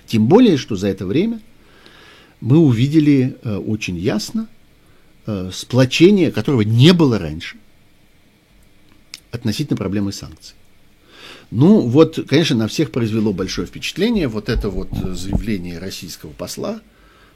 Тем 0.08 0.28
более, 0.28 0.58
что 0.58 0.76
за 0.76 0.88
это 0.88 1.06
время– 1.06 1.42
мы 2.46 2.60
увидели 2.60 3.38
э, 3.42 3.56
очень 3.56 3.98
ясно 3.98 4.48
э, 5.26 5.50
сплочение, 5.52 6.32
которого 6.32 6.62
не 6.62 6.94
было 6.94 7.18
раньше, 7.18 7.58
относительно 9.32 9.78
проблемы 9.78 10.12
санкций. 10.12 10.56
Ну, 11.52 11.82
вот, 11.82 12.20
конечно, 12.28 12.56
на 12.56 12.68
всех 12.68 12.92
произвело 12.92 13.32
большое 13.34 13.68
впечатление 13.68 14.28
вот 14.28 14.50
это 14.50 14.70
вот 14.70 14.90
заявление 14.92 15.80
российского 15.80 16.32
посла, 16.32 16.82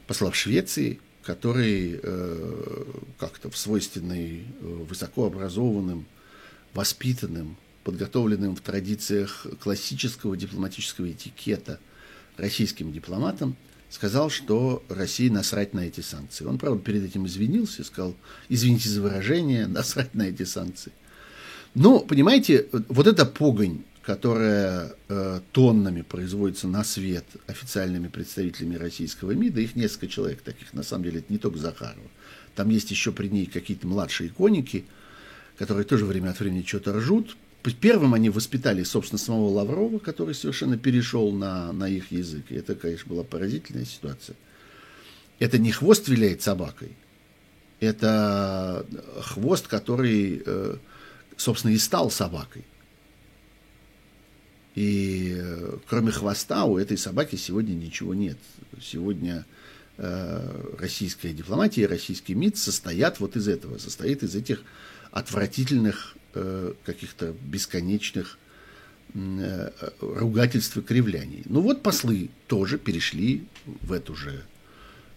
посла 0.07 0.31
в 0.31 0.35
Швеции, 0.35 0.99
который 1.23 1.99
э, 2.01 2.83
как-то 3.17 3.49
в 3.49 3.57
свойственной 3.57 4.43
э, 4.43 4.65
высокообразованным, 4.89 6.05
воспитанным 6.73 7.57
подготовленным 7.83 8.55
в 8.55 8.61
традициях 8.61 9.47
классического 9.61 10.37
дипломатического 10.37 11.11
этикета 11.11 11.79
российским 12.37 12.91
дипломатом, 12.91 13.55
сказал, 13.89 14.29
что 14.29 14.83
России 14.89 15.29
насрать 15.29 15.73
на 15.73 15.81
эти 15.81 16.01
санкции. 16.01 16.45
Он, 16.45 16.57
правда, 16.57 16.79
перед 16.79 17.03
этим 17.03 17.25
извинился, 17.25 17.83
сказал, 17.83 18.15
извините 18.47 18.89
за 18.89 19.01
выражение, 19.01 19.67
насрать 19.67 20.13
на 20.13 20.23
эти 20.23 20.43
санкции. 20.43 20.91
Но, 21.75 21.99
понимаете, 21.99 22.67
вот 22.71 23.07
эта 23.07 23.25
погонь, 23.25 23.83
которая 24.09 24.95
э, 25.07 25.39
тоннами 25.51 26.01
производится 26.01 26.67
на 26.67 26.83
свет 26.83 27.25
официальными 27.45 28.07
представителями 28.07 28.75
российского 28.75 29.33
МИДа, 29.33 29.61
их 29.61 29.75
несколько 29.75 30.07
человек 30.07 30.41
таких, 30.41 30.73
на 30.73 30.81
самом 30.81 31.03
деле, 31.03 31.19
это 31.19 31.31
не 31.31 31.37
только 31.37 31.59
Захарова. 31.59 32.07
Там 32.55 32.69
есть 32.69 32.89
еще 32.89 33.11
при 33.11 33.27
ней 33.27 33.45
какие-то 33.45 33.85
младшие 33.85 34.29
иконики, 34.29 34.85
которые 35.59 35.85
тоже 35.85 36.05
время 36.05 36.31
от 36.31 36.39
времени 36.39 36.63
что-то 36.65 36.93
ржут. 36.93 37.37
Первым 37.79 38.15
они 38.15 38.31
воспитали, 38.31 38.81
собственно, 38.81 39.19
самого 39.19 39.49
Лаврова, 39.49 39.99
который 39.99 40.33
совершенно 40.33 40.75
перешел 40.75 41.31
на, 41.31 41.71
на 41.71 41.87
их 41.87 42.11
язык. 42.11 42.45
И 42.49 42.55
это, 42.55 42.73
конечно, 42.73 43.07
была 43.09 43.23
поразительная 43.23 43.85
ситуация. 43.85 44.35
Это 45.37 45.59
не 45.59 45.71
хвост 45.71 46.07
виляет 46.07 46.41
собакой, 46.41 46.93
это 47.79 48.87
хвост, 49.21 49.67
который 49.67 50.41
э, 50.43 50.77
собственно, 51.37 51.73
и 51.73 51.77
стал 51.77 52.09
собакой. 52.09 52.65
И 54.79 55.35
э, 55.37 55.77
кроме 55.89 56.09
хвоста 56.09 56.63
у 56.63 56.77
этой 56.77 56.97
собаки 56.97 57.35
сегодня 57.35 57.73
ничего 57.73 58.13
нет. 58.13 58.37
Сегодня 58.81 59.45
э, 59.97 60.75
российская 60.79 61.33
дипломатия 61.33 61.85
российский 61.85 62.33
МИД 62.33 62.55
состоят 62.55 63.19
вот 63.19 63.35
из 63.35 63.49
этого, 63.49 63.77
состоит 63.77 64.23
из 64.23 64.35
этих 64.35 64.63
отвратительных 65.11 66.15
э, 66.33 66.71
каких-то 66.85 67.35
бесконечных 67.41 68.37
э, 69.15 69.71
ругательств 69.99 70.77
и 70.77 70.81
кривляний. 70.81 71.41
Ну 71.43 71.59
вот 71.59 71.83
послы 71.83 72.29
тоже 72.47 72.77
перешли 72.77 73.43
в 73.65 73.91
эту 73.91 74.15
же 74.15 74.45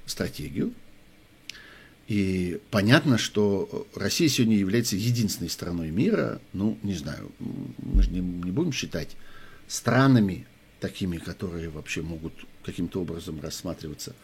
стратегию. 0.07 0.75
И 2.09 2.59
понятно, 2.73 3.17
что 3.17 3.87
Россия 3.95 4.29
сегодня 4.29 4.57
является 4.57 4.97
единственной 4.97 5.51
страной 5.51 5.93
мира, 5.93 6.41
ну, 6.53 6.77
не 6.83 6.95
знаю, 6.95 7.31
мы 7.39 8.03
же 8.03 8.11
не, 8.11 8.19
не 8.19 8.51
будем 8.51 8.73
считать 8.73 9.17
странами 9.73 10.47
такими, 10.81 11.17
которые 11.17 11.71
вообще 11.71 12.03
могут 12.03 12.35
каким-то 12.63 13.01
образом 13.01 13.41
рассматриваться 13.41 14.15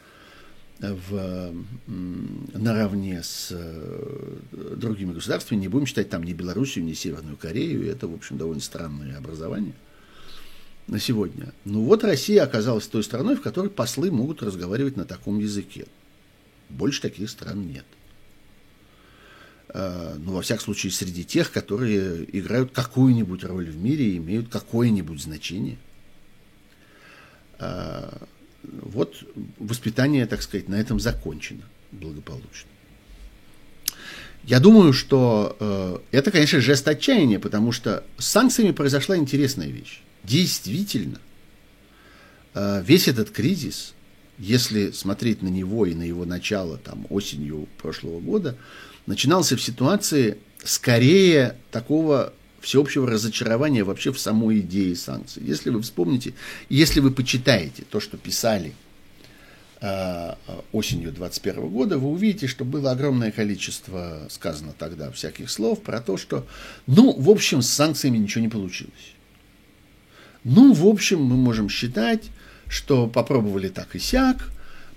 в, 0.79 1.55
наравне 1.87 3.23
с 3.23 3.49
э, 3.51 4.37
другими 4.77 5.13
государствами, 5.13 5.59
не 5.59 5.69
будем 5.69 5.87
считать 5.87 6.11
там 6.11 6.23
ни 6.23 6.33
Белоруссию, 6.33 6.85
ни 6.85 6.93
Северную 6.93 7.37
Корею, 7.37 7.91
это, 7.91 8.07
в 8.07 8.15
общем, 8.15 8.37
довольно 8.39 8.61
странное 8.61 9.17
образование 9.17 9.75
на 10.87 11.01
сегодня. 11.01 11.53
Ну 11.65 11.83
вот 11.83 12.05
Россия 12.05 12.45
оказалась 12.45 12.87
той 12.87 13.03
страной, 13.03 13.35
в 13.35 13.43
которой 13.43 13.71
послы 13.71 14.11
могут 14.11 14.43
разговаривать 14.43 14.97
на 14.97 15.05
таком 15.05 15.39
языке. 15.39 15.87
Больше 16.69 17.01
таких 17.01 17.31
стран 17.31 17.67
нет. 17.67 17.87
Э, 19.75 20.17
ну, 20.19 20.33
во 20.33 20.43
всяком 20.43 20.65
случае, 20.65 20.93
среди 20.93 21.25
тех, 21.25 21.53
которые 21.53 22.25
играют 22.37 22.73
какую-нибудь 22.73 23.45
роль 23.45 23.69
в 23.69 23.77
мире 23.77 24.13
и 24.13 24.17
имеют 24.17 24.49
какое-нибудь 24.49 25.21
значение. 25.21 25.77
Э, 27.59 28.11
вот 28.63 29.17
воспитание, 29.59 30.27
так 30.27 30.43
сказать, 30.43 30.69
на 30.69 30.77
этом 30.77 30.99
закончено 30.99 31.65
благополучно. 31.93 32.71
Я 34.45 34.61
думаю, 34.61 34.93
что 34.93 35.57
э, 35.61 35.99
это, 36.13 36.31
конечно, 36.31 36.61
жест 36.61 36.89
отчаяния, 36.89 37.39
потому 37.39 37.73
что 37.73 38.05
с 38.17 38.27
санкциями 38.27 38.71
произошла 38.71 39.17
интересная 39.17 39.69
вещь. 39.69 40.01
Действительно, 40.25 41.21
весь 42.55 43.07
этот 43.07 43.31
кризис 43.31 43.95
если 44.39 44.93
смотреть 44.93 45.43
на 45.43 45.49
него 45.49 45.85
и 45.85 45.95
на 45.95 46.03
его 46.03 46.25
начало 46.25 46.79
там, 46.79 47.07
осенью 47.11 47.69
прошлого 47.77 48.21
года, 48.21 48.57
начинался 49.09 49.57
в 49.57 49.63
ситуации 49.63 50.37
скорее 50.63 51.57
такого 51.71 52.33
всеобщего 52.61 53.09
разочарования 53.09 53.83
вообще 53.83 54.13
в 54.13 54.19
самой 54.19 54.61
идее 54.61 54.95
санкций. 54.97 55.43
Если 55.45 55.71
вы 55.71 55.81
вспомните, 55.81 56.35
если 56.69 57.01
вы 57.01 57.11
почитаете 57.11 57.85
то, 57.89 58.01
что 58.01 58.19
писали 58.19 58.75
э, 59.81 60.35
осенью 60.73 61.13
2021 61.13 61.69
года, 61.69 61.99
вы 61.99 62.09
увидите, 62.11 62.49
что 62.49 62.67
было 62.67 62.91
огромное 62.91 63.31
количество 63.31 64.27
сказано 64.29 64.75
тогда 64.79 65.11
всяких 65.11 65.51
слов 65.51 65.83
про 65.83 66.01
то, 66.01 66.19
что, 66.19 66.47
ну, 66.87 67.13
в 67.19 67.31
общем, 67.31 67.63
с 67.63 67.71
санкциями 67.71 68.19
ничего 68.19 68.43
не 68.43 68.51
получилось. 68.51 69.15
Ну, 70.45 70.75
в 70.75 70.87
общем, 70.87 71.23
мы 71.23 71.37
можем 71.37 71.71
считать, 71.71 72.25
что 72.69 73.07
попробовали 73.07 73.69
так 73.69 73.95
и 73.97 73.99
сяк, 73.99 74.51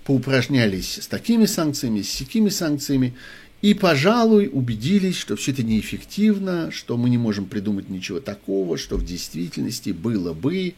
поупражнялись 0.04 0.98
с 1.02 1.06
такими 1.06 1.46
санкциями, 1.46 2.02
с 2.02 2.16
такими 2.16 2.48
санкциями, 2.48 3.14
и, 3.62 3.74
пожалуй, 3.74 4.50
убедились, 4.52 5.16
что 5.16 5.36
все 5.36 5.52
это 5.52 5.62
неэффективно, 5.62 6.72
что 6.72 6.96
мы 6.96 7.08
не 7.08 7.16
можем 7.16 7.46
придумать 7.46 7.88
ничего 7.88 8.18
такого, 8.18 8.76
что 8.76 8.96
в 8.96 9.04
действительности 9.04 9.90
было 9.90 10.32
бы, 10.32 10.74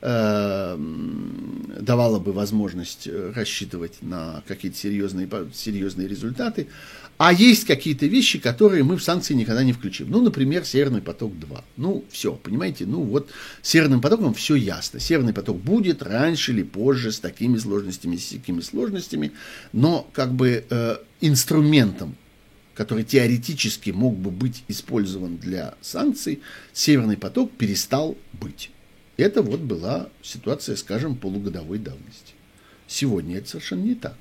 э, 0.00 0.76
давало 1.78 2.18
бы 2.20 2.32
возможность 2.32 3.06
рассчитывать 3.34 3.98
на 4.00 4.42
какие-то 4.48 4.78
серьезные, 4.78 5.28
серьезные 5.52 6.08
результаты. 6.08 6.68
А 7.18 7.34
есть 7.34 7.66
какие-то 7.66 8.06
вещи, 8.06 8.38
которые 8.38 8.82
мы 8.82 8.96
в 8.96 9.02
санкции 9.02 9.34
никогда 9.34 9.62
не 9.62 9.74
включим. 9.74 10.10
Ну, 10.10 10.22
например, 10.22 10.64
Северный 10.64 11.02
поток-2. 11.02 11.62
Ну, 11.76 12.02
все, 12.10 12.32
понимаете, 12.32 12.86
ну 12.86 13.02
вот 13.02 13.28
с 13.60 13.68
Северным 13.68 14.00
потоком 14.00 14.32
все 14.32 14.54
ясно. 14.54 14.98
Северный 15.00 15.34
поток 15.34 15.60
будет 15.60 16.02
раньше 16.02 16.52
или 16.52 16.62
позже 16.62 17.12
с 17.12 17.20
такими 17.20 17.58
сложностями, 17.58 18.16
с 18.16 18.28
такими 18.28 18.60
сложностями, 18.62 19.32
но 19.72 20.08
как 20.14 20.32
бы 20.32 20.64
э, 20.68 20.96
инструментом, 21.20 22.16
который 22.74 23.04
теоретически 23.04 23.90
мог 23.90 24.16
бы 24.16 24.30
быть 24.30 24.64
использован 24.68 25.36
для 25.36 25.74
санкций, 25.80 26.40
Северный 26.72 27.16
поток 27.16 27.52
перестал 27.52 28.16
быть. 28.32 28.70
Это 29.16 29.42
вот 29.42 29.60
была 29.60 30.08
ситуация, 30.22 30.76
скажем, 30.76 31.16
полугодовой 31.16 31.78
давности. 31.78 32.34
Сегодня 32.86 33.38
это 33.38 33.48
совершенно 33.48 33.82
не 33.82 33.94
так. 33.94 34.16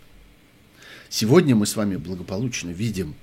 Сегодня 1.10 1.56
мы 1.56 1.66
с 1.66 1.76
вами 1.76 1.95
благополучно 1.95 2.70
видим 2.70 3.16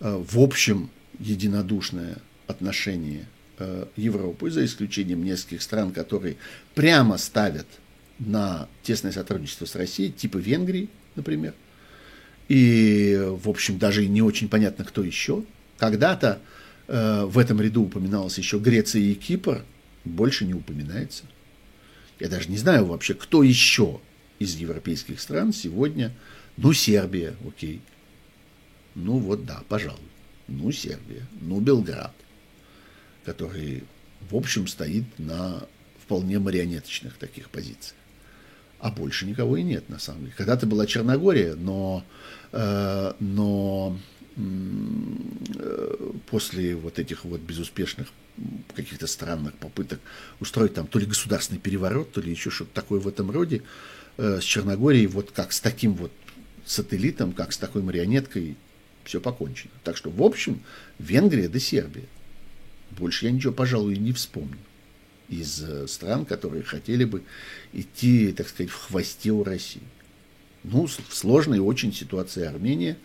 э, 0.00 0.16
в 0.16 0.38
общем 0.38 0.90
единодушное 1.18 2.18
отношение 2.46 3.26
э, 3.58 3.86
Европы, 3.96 4.50
за 4.50 4.64
исключением 4.64 5.24
нескольких 5.24 5.62
стран, 5.62 5.92
которые 5.92 6.36
прямо 6.74 7.18
ставят 7.18 7.66
на 8.18 8.68
тесное 8.82 9.12
сотрудничество 9.12 9.64
с 9.64 9.74
Россией, 9.74 10.12
типа 10.12 10.38
Венгрии, 10.38 10.88
например. 11.14 11.54
И, 12.50 13.16
в 13.16 13.48
общем, 13.48 13.78
даже 13.78 14.04
не 14.08 14.22
очень 14.22 14.48
понятно, 14.48 14.84
кто 14.84 15.04
еще. 15.04 15.44
Когда-то 15.78 16.40
э, 16.88 17.24
в 17.24 17.38
этом 17.38 17.60
ряду 17.60 17.84
упоминалось 17.84 18.38
еще 18.38 18.58
Греция 18.58 19.02
и 19.02 19.14
Кипр, 19.14 19.64
больше 20.04 20.44
не 20.44 20.54
упоминается. 20.54 21.22
Я 22.18 22.28
даже 22.28 22.50
не 22.50 22.58
знаю 22.58 22.86
вообще, 22.86 23.14
кто 23.14 23.44
еще 23.44 24.00
из 24.40 24.56
европейских 24.56 25.20
стран 25.20 25.52
сегодня 25.52 26.12
ну, 26.56 26.72
Сербия, 26.72 27.36
окей. 27.46 27.80
Ну, 28.96 29.18
вот 29.18 29.46
да, 29.46 29.62
пожалуй. 29.68 30.00
Ну, 30.48 30.72
Сербия. 30.72 31.28
Ну, 31.40 31.60
Белград, 31.60 32.16
который, 33.24 33.84
в 34.28 34.34
общем, 34.34 34.66
стоит 34.66 35.04
на 35.18 35.68
вполне 36.02 36.40
марионеточных 36.40 37.16
таких 37.16 37.48
позициях. 37.48 37.94
А 38.80 38.90
больше 38.90 39.26
никого 39.26 39.56
и 39.58 39.62
нет, 39.62 39.88
на 39.88 39.98
самом 39.98 40.22
деле. 40.22 40.34
Когда-то 40.36 40.66
была 40.66 40.86
Черногория, 40.86 41.54
но, 41.54 42.02
э, 42.52 43.12
но 43.20 43.98
э, 44.36 46.12
после 46.30 46.74
вот 46.74 46.98
этих 46.98 47.24
вот 47.26 47.40
безуспешных 47.40 48.08
каких-то 48.74 49.06
странных 49.06 49.54
попыток 49.54 50.00
устроить 50.40 50.72
там 50.72 50.86
то 50.86 50.98
ли 50.98 51.04
государственный 51.04 51.60
переворот, 51.60 52.12
то 52.12 52.22
ли 52.22 52.30
еще 52.30 52.48
что-то 52.48 52.72
такое 52.72 53.00
в 53.00 53.08
этом 53.08 53.30
роде, 53.30 53.62
э, 54.16 54.40
с 54.40 54.44
Черногорией 54.44 55.06
вот 55.06 55.30
как 55.30 55.52
с 55.52 55.60
таким 55.60 55.92
вот 55.92 56.12
сателлитом, 56.64 57.32
как 57.32 57.52
с 57.52 57.58
такой 57.58 57.82
марионеткой, 57.82 58.56
все 59.04 59.20
покончено. 59.20 59.72
Так 59.84 59.98
что, 59.98 60.08
в 60.08 60.22
общем, 60.22 60.62
Венгрия 60.98 61.48
да 61.48 61.58
Сербия. 61.58 62.04
Больше 62.92 63.26
я 63.26 63.30
ничего, 63.30 63.52
пожалуй, 63.52 63.98
не 63.98 64.12
вспомню 64.12 64.58
из 65.30 65.62
э, 65.62 65.86
стран, 65.86 66.26
которые 66.26 66.62
хотели 66.62 67.04
бы 67.04 67.22
идти, 67.72 68.32
так 68.32 68.48
сказать, 68.48 68.70
в 68.70 68.74
хвосте 68.74 69.30
у 69.30 69.44
России. 69.44 69.82
Ну, 70.64 70.86
в 70.86 71.14
сложной 71.14 71.60
очень 71.60 71.92
ситуации 71.92 72.44
Армения, 72.44 72.98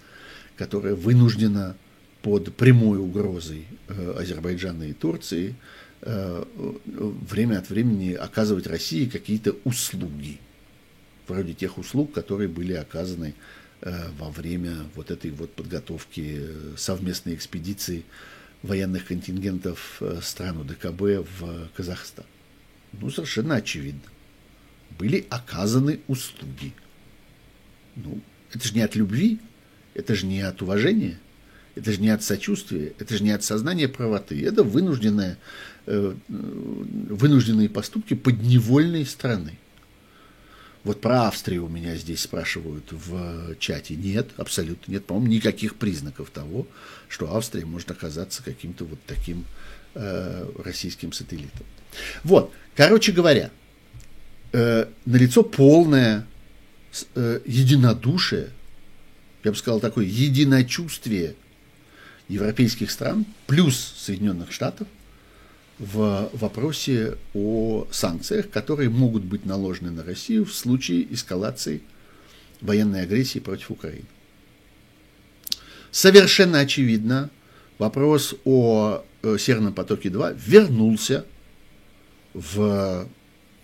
которая 0.57 0.95
вынуждена 0.95 1.77
под 2.21 2.53
прямой 2.55 2.97
угрозой 2.97 3.65
э, 3.87 4.15
Азербайджана 4.19 4.83
и 4.83 4.93
Турции 4.93 5.55
э, 6.01 6.43
время 6.85 7.59
от 7.59 7.69
времени 7.69 8.13
оказывать 8.13 8.67
России 8.67 9.05
какие-то 9.05 9.55
услуги 9.63 10.39
вроде 11.27 11.53
тех 11.53 11.77
услуг, 11.77 12.11
которые 12.11 12.49
были 12.49 12.73
оказаны 12.73 13.33
во 14.17 14.29
время 14.29 14.77
вот 14.95 15.11
этой 15.11 15.31
вот 15.31 15.51
подготовки 15.51 16.41
совместной 16.77 17.35
экспедиции 17.35 18.03
военных 18.63 19.05
контингентов 19.05 19.97
э, 19.99 20.19
стран 20.21 20.57
УДКБ 20.57 21.27
в 21.39 21.69
Казахстан? 21.75 22.25
Ну, 22.93 23.09
совершенно 23.09 23.55
очевидно. 23.55 24.01
Были 24.97 25.25
оказаны 25.29 25.99
услуги. 26.07 26.73
Ну, 27.95 28.21
это 28.53 28.67
же 28.67 28.73
не 28.73 28.81
от 28.81 28.95
любви, 28.95 29.39
это 29.93 30.15
же 30.15 30.25
не 30.25 30.41
от 30.41 30.61
уважения, 30.61 31.19
это 31.75 31.91
же 31.91 31.99
не 31.99 32.09
от 32.09 32.23
сочувствия, 32.23 32.93
это 32.99 33.17
же 33.17 33.23
не 33.23 33.31
от 33.31 33.43
сознания 33.43 33.87
правоты. 33.87 34.41
Это 34.45 34.63
вынужденные, 34.63 35.37
э, 35.85 36.15
вынужденные 36.27 37.69
поступки 37.69 38.13
подневольной 38.13 39.05
страны. 39.05 39.57
Вот 40.85 41.01
про 41.01 41.27
Австрию 41.27 41.65
у 41.65 41.67
меня 41.67 41.95
здесь 41.95 42.21
спрашивают 42.21 42.91
в 42.91 43.55
чате. 43.55 43.95
Нет, 43.95 44.29
абсолютно 44.37 44.91
нет. 44.91 45.03
По-моему, 45.03 45.33
никаких 45.33 45.75
признаков 45.75 46.29
того, 46.29 46.67
что 47.09 47.35
Австрия 47.35 47.65
может 47.65 47.89
оказаться 47.89 48.43
каким-то 48.43 48.85
вот 48.85 48.99
таким 49.07 49.45
э, 49.95 50.47
российским 50.63 51.11
сателлитом. 51.11 51.65
Вот, 52.23 52.53
короче 52.75 53.11
говоря, 53.11 53.49
э, 54.53 54.85
налицо 55.05 55.41
полное 55.41 56.27
э, 57.15 57.41
единодушие, 57.45 58.51
я 59.43 59.51
бы 59.51 59.57
сказал, 59.57 59.79
такое 59.79 60.05
единочувствие 60.05 61.33
европейских 62.27 62.91
стран 62.91 63.25
плюс 63.47 63.95
Соединенных 63.97 64.51
Штатов 64.51 64.87
в 65.79 66.29
вопросе 66.33 67.17
о 67.33 67.87
санкциях, 67.91 68.49
которые 68.49 68.89
могут 68.89 69.23
быть 69.23 69.45
наложены 69.45 69.91
на 69.91 70.03
Россию 70.03 70.45
в 70.45 70.53
случае 70.53 71.13
эскалации 71.13 71.81
военной 72.61 73.01
агрессии 73.01 73.39
против 73.39 73.71
Украины. 73.71 74.05
Совершенно 75.91 76.59
очевидно, 76.59 77.29
вопрос 77.77 78.35
о 78.45 79.03
э, 79.21 79.37
Северном 79.37 79.73
потоке-2 79.73 80.39
вернулся 80.45 81.25
в 82.33 83.07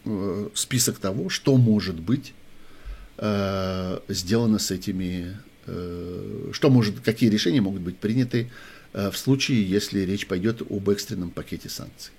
э, 0.05 0.49
список 0.53 0.99
того, 0.99 1.29
что 1.29 1.55
может 1.57 1.99
быть 1.99 2.33
э, 3.17 3.99
сделано 4.07 4.59
с 4.59 4.71
этими, 4.71 5.37
что 6.53 6.69
может, 6.69 7.01
какие 7.01 7.29
решения 7.29 7.61
могут 7.61 7.81
быть 7.81 7.97
приняты 7.97 8.49
в 8.93 9.13
случае, 9.13 9.63
если 9.63 10.01
речь 10.01 10.27
пойдет 10.27 10.61
об 10.69 10.89
экстренном 10.89 11.31
пакете 11.31 11.69
санкций. 11.69 12.11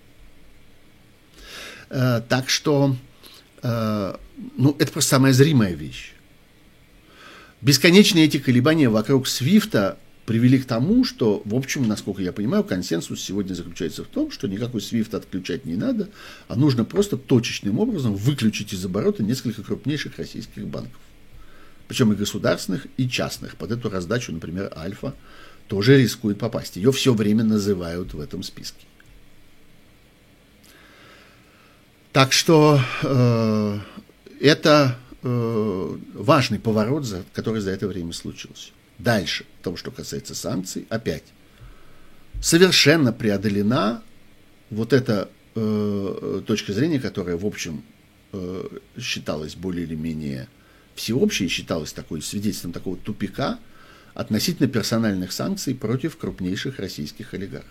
Так 1.89 2.49
что, 2.49 2.97
ну, 3.63 4.77
это 4.79 4.93
просто 4.93 5.11
самая 5.11 5.33
зримая 5.33 5.75
вещь. 5.75 6.13
Бесконечные 7.61 8.25
эти 8.25 8.39
колебания 8.39 8.89
вокруг 8.89 9.29
Свифта 9.29 9.99
привели 10.27 10.59
к 10.59 10.65
тому, 10.65 11.05
что, 11.05 11.43
в 11.45 11.55
общем, 11.55 11.87
насколько 11.87 12.23
я 12.23 12.33
понимаю, 12.33 12.65
консенсус 12.65 13.21
сегодня 13.21 13.55
заключается 13.55 14.05
в 14.05 14.07
том, 14.07 14.31
что 14.31 14.49
никакой 14.49 14.81
SWIFT 14.81 15.17
отключать 15.17 15.65
не 15.65 15.75
надо, 15.75 16.09
а 16.49 16.57
нужно 16.57 16.85
просто 16.85 17.17
точечным 17.17 17.79
образом 17.79 18.15
выключить 18.15 18.73
из 18.73 18.85
оборота 18.85 19.23
несколько 19.23 19.63
крупнейших 19.63 20.19
российских 20.19 20.67
банков. 20.67 21.01
Причем 21.89 22.13
и 22.13 22.17
государственных, 22.17 22.87
и 22.97 23.09
частных. 23.09 23.57
Под 23.57 23.73
эту 23.73 23.91
раздачу, 23.91 24.33
например, 24.33 24.73
Альфа 24.77 25.15
тоже 25.73 25.97
рискует 25.97 26.39
попасть. 26.39 26.77
Ее 26.77 26.93
все 26.93 27.15
время 27.15 27.45
называют 27.45 28.13
в 28.13 28.21
этом 28.21 28.43
списке. 28.43 28.85
Так 32.13 32.35
что 32.35 32.79
э, 33.03 33.79
это 34.39 34.99
э, 35.23 35.97
важный 36.13 36.59
поворот, 36.59 37.07
за, 37.07 37.25
который 37.33 37.63
за 37.63 37.71
это 37.71 37.89
время 37.89 38.13
случился. 38.13 38.73
Дальше, 38.99 39.47
того, 39.63 39.79
что 39.79 39.91
касается 39.91 40.35
санкций, 40.35 40.87
опять 40.91 41.25
совершенно 42.43 43.11
преодолена 43.11 44.03
вот 44.69 44.93
эта 44.93 45.31
э, 45.55 46.43
точка 46.47 46.75
зрения, 46.75 47.01
которая, 47.01 47.39
в 47.39 47.47
общем, 47.47 47.83
э, 48.35 48.69
считалась 49.01 49.55
более 49.55 49.87
или 49.87 49.95
менее 49.95 50.49
всеобщей, 50.95 51.49
считалась 51.49 51.95
такой 51.95 52.21
свидетельством 52.21 52.73
такого 52.73 52.99
тупика 52.99 53.59
относительно 54.15 54.69
персональных 54.69 55.33
санкций 55.33 55.75
против 55.75 56.17
крупнейших 56.17 56.79
российских 56.79 57.35
олигархов. 57.35 57.71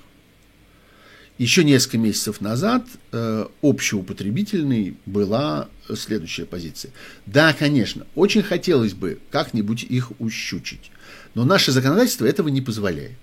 Еще 1.38 1.64
несколько 1.64 1.98
месяцев 1.98 2.40
назад 2.42 2.86
э, 3.12 3.48
общеупотребительной 3.62 4.96
была 5.06 5.70
следующая 5.96 6.46
позиция. 6.46 6.92
Да, 7.26 7.54
конечно, 7.54 8.06
очень 8.16 8.44
хотелось 8.44 8.94
бы 8.94 9.20
как-нибудь 9.32 9.84
их 9.84 10.12
ущучить. 10.20 10.92
Но 11.34 11.46
наше 11.46 11.72
законодательство 11.72 12.26
этого 12.26 12.50
не 12.50 12.62
позволяет. 12.62 13.18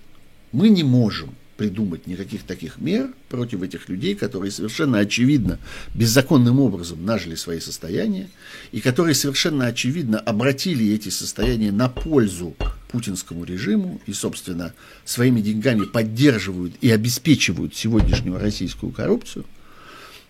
Мы 0.51 0.69
не 0.69 0.83
можем 0.83 1.35
придумать 1.59 2.07
никаких 2.07 2.43
таких 2.43 2.77
мер 2.77 3.09
против 3.27 3.61
этих 3.61 3.89
людей, 3.89 4.15
которые 4.15 4.49
совершенно 4.49 4.99
очевидно 4.99 5.59
беззаконным 5.93 6.57
образом 6.61 7.05
нажили 7.05 7.35
свои 7.35 7.59
состояния 7.59 8.29
и 8.71 8.79
которые 8.79 9.13
совершенно 9.13 9.65
очевидно 9.65 10.19
обратили 10.19 10.93
эти 10.93 11.09
состояния 11.09 11.73
на 11.73 11.89
пользу 11.89 12.55
путинскому 12.87 13.43
режиму 13.43 13.99
и, 14.05 14.13
собственно, 14.13 14.73
своими 15.03 15.41
деньгами 15.41 15.83
поддерживают 15.83 16.75
и 16.79 16.89
обеспечивают 16.89 17.75
сегодняшнюю 17.75 18.39
российскую 18.39 18.93
коррупцию. 18.93 19.43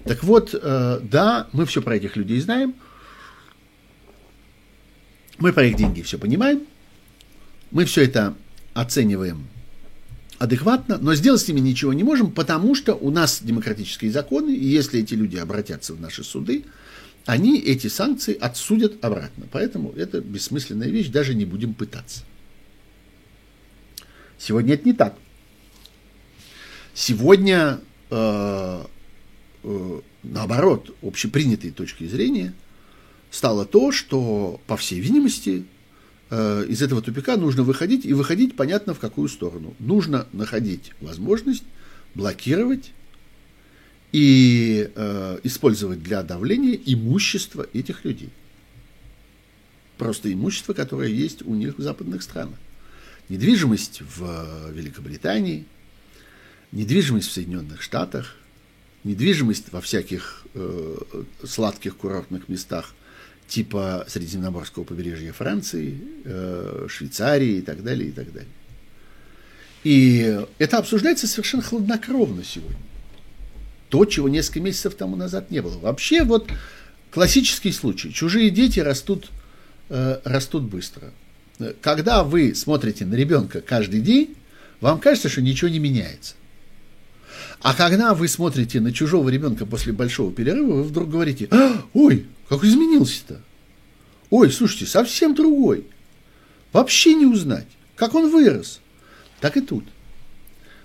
Так 0.05 0.23
вот, 0.23 0.55
э, 0.59 0.99
да, 1.03 1.47
мы 1.51 1.67
все 1.67 1.84
про 1.84 1.95
этих 1.97 2.15
людей 2.15 2.39
знаем, 2.39 2.73
мы 5.38 5.53
про 5.53 5.63
их 5.67 5.75
деньги 5.75 6.01
все 6.01 6.17
понимаем, 6.17 6.61
мы 7.69 7.86
все 7.86 8.03
это 8.03 8.34
оцениваем 8.73 9.47
адекватно, 10.40 10.98
но 10.98 11.14
сделать 11.14 11.42
с 11.42 11.48
ними 11.48 11.60
ничего 11.60 11.94
не 11.94 12.04
можем, 12.04 12.32
потому 12.32 12.74
что 12.74 12.96
у 12.96 13.12
нас 13.12 13.42
демократические 13.44 14.10
законы, 14.10 14.52
и 14.56 14.66
если 14.66 15.02
эти 15.02 15.14
люди 15.14 15.36
обратятся 15.36 15.94
в 15.94 16.02
наши 16.02 16.24
суды, 16.24 16.66
они 17.26 17.60
эти 17.60 17.88
санкции 17.88 18.36
отсудят 18.36 19.04
обратно. 19.04 19.46
Поэтому 19.52 19.92
это 19.92 20.22
бессмысленная 20.22 20.88
вещь, 20.88 21.10
даже 21.10 21.36
не 21.36 21.46
будем 21.46 21.74
пытаться. 21.74 22.24
Сегодня 24.38 24.76
это 24.76 24.88
не 24.88 24.94
так. 24.94 25.16
Сегодня, 26.94 27.82
э, 28.10 28.84
э, 29.64 30.02
наоборот, 30.24 30.96
общепринятой 31.02 31.72
точки 31.72 32.08
зрения 32.08 32.54
стало 33.30 33.66
то, 33.66 33.92
что, 33.92 34.62
по 34.68 34.78
всей 34.78 35.02
видимости, 35.02 35.66
из 36.32 36.82
этого 36.82 37.01
тупика 37.01 37.38
нужно 37.38 37.63
выходить, 37.63 38.05
и 38.05 38.13
выходить 38.13 38.55
понятно 38.55 38.93
в 38.93 38.99
какую 38.99 39.30
сторону. 39.30 39.73
Нужно 39.80 40.27
находить 40.32 40.91
возможность 41.01 41.63
блокировать 42.13 42.91
и 44.11 44.89
э, 44.95 45.39
использовать 45.43 46.01
для 46.01 46.23
давления 46.23 46.80
имущество 46.86 47.67
этих 47.73 48.05
людей. 48.05 48.30
Просто 49.97 50.32
имущество, 50.32 50.73
которое 50.73 51.09
есть 51.09 51.41
у 51.43 51.53
них 51.53 51.77
в 51.77 51.82
западных 51.82 52.23
странах. 52.23 52.57
Недвижимость 53.27 54.01
в 54.01 54.71
Великобритании, 54.71 55.65
недвижимость 56.71 57.27
в 57.27 57.32
Соединенных 57.34 57.82
Штатах, 57.82 58.36
недвижимость 59.03 59.71
во 59.71 59.82
всяких 59.82 60.45
э, 60.55 60.95
сладких 61.43 61.95
курортных 61.97 62.49
местах 62.49 62.95
типа 63.50 64.06
Средиземноморского 64.08 64.84
побережья 64.84 65.34
Франции, 65.34 66.00
э, 66.24 66.86
Швейцарии 66.88 67.58
и 67.58 67.62
так 67.62 67.84
далее, 67.84 68.10
и 68.10 68.12
так 68.12 68.32
далее. 68.32 68.50
И 69.84 70.39
это 70.60 70.78
обсуждается 70.78 71.28
совершенно 71.28 71.64
хладнокровно 71.64 72.43
сегодня. 72.43 72.78
То, 73.89 74.06
чего 74.06 74.30
несколько 74.30 74.60
месяцев 74.60 74.95
тому 74.95 75.16
назад 75.16 75.50
не 75.50 75.62
было. 75.62 75.78
Вообще, 75.80 76.24
вот 76.24 76.52
классический 77.12 77.72
случай. 77.72 78.14
Чужие 78.14 78.52
дети 78.52 78.80
растут, 78.80 79.30
э, 79.89 80.20
растут 80.24 80.64
быстро. 80.64 81.12
Когда 81.82 82.24
вы 82.24 82.56
смотрите 82.56 83.06
на 83.06 83.16
ребенка 83.16 83.62
каждый 83.62 84.02
день, 84.02 84.36
вам 84.80 85.00
кажется, 85.00 85.28
что 85.28 85.41
ничего 85.41 85.70
не 85.70 85.80
меняется. 85.80 86.36
А 87.62 87.74
когда 87.74 88.14
вы 88.14 88.28
смотрите 88.28 88.80
на 88.80 88.93
чужого 88.93 89.30
ребенка 89.30 89.66
после 89.66 89.91
большого 89.91 90.32
перерыва, 90.32 90.76
вы 90.76 90.84
вдруг 90.84 91.10
говорите, 91.10 91.47
а, 91.51 91.84
ой, 91.93 92.26
как 92.47 92.64
изменился-то? 92.64 93.41
Ой, 94.30 94.51
слушайте, 94.51 94.86
совсем 94.86 95.36
другой. 95.36 95.86
Вообще 96.72 97.16
не 97.16 97.26
узнать, 97.26 97.68
как 97.95 98.16
он 98.16 98.32
вырос. 98.32 98.80
Так 99.41 99.57
и 99.57 99.62
тут. 99.62 99.84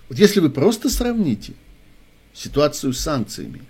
Вот 0.09 0.19
если 0.19 0.39
вы 0.39 0.49
просто 0.49 0.89
сравните 0.89 1.53
ситуацию 2.33 2.91
с 2.93 2.99
санкциями, 2.99 3.61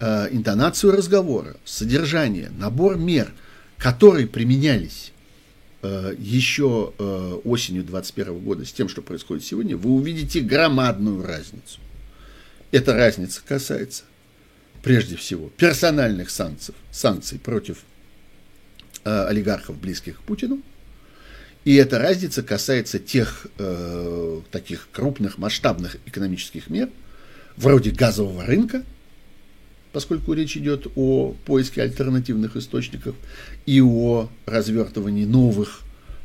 э, 0.00 0.28
интонацию 0.32 0.92
разговора, 0.92 1.56
содержание, 1.64 2.50
набор 2.58 2.96
мер, 2.96 3.32
которые 3.78 4.26
применялись 4.26 5.12
э, 5.82 6.14
еще 6.18 6.92
э, 6.98 7.40
осенью 7.44 7.84
2021 7.84 8.38
года 8.40 8.64
с 8.64 8.72
тем, 8.72 8.88
что 8.88 9.02
происходит 9.02 9.44
сегодня, 9.44 9.76
вы 9.76 9.90
увидите 9.90 10.40
громадную 10.40 11.24
разницу. 11.24 11.78
Эта 12.70 12.94
разница 12.94 13.42
касается 13.46 14.04
прежде 14.82 15.16
всего 15.16 15.50
персональных 15.56 16.30
санкций, 16.30 16.74
санкций 16.90 17.38
против 17.38 17.78
э, 19.04 19.26
олигархов, 19.26 19.78
близких 19.78 20.18
к 20.18 20.22
Путину, 20.22 20.62
И 21.64 21.74
эта 21.74 21.98
разница 21.98 22.42
касается 22.42 22.98
тех 22.98 23.46
э, 23.58 24.40
таких 24.50 24.88
крупных 24.92 25.36
масштабных 25.36 25.96
экономических 26.06 26.70
мер, 26.70 26.88
вроде 27.56 27.90
газового 27.90 28.46
рынка, 28.46 28.82
поскольку 29.92 30.32
речь 30.32 30.56
идет 30.56 30.86
о 30.94 31.34
поиске 31.44 31.82
альтернативных 31.82 32.56
источников 32.56 33.16
и 33.66 33.82
о 33.82 34.30
развертывании 34.46 35.26
новых 35.26 35.80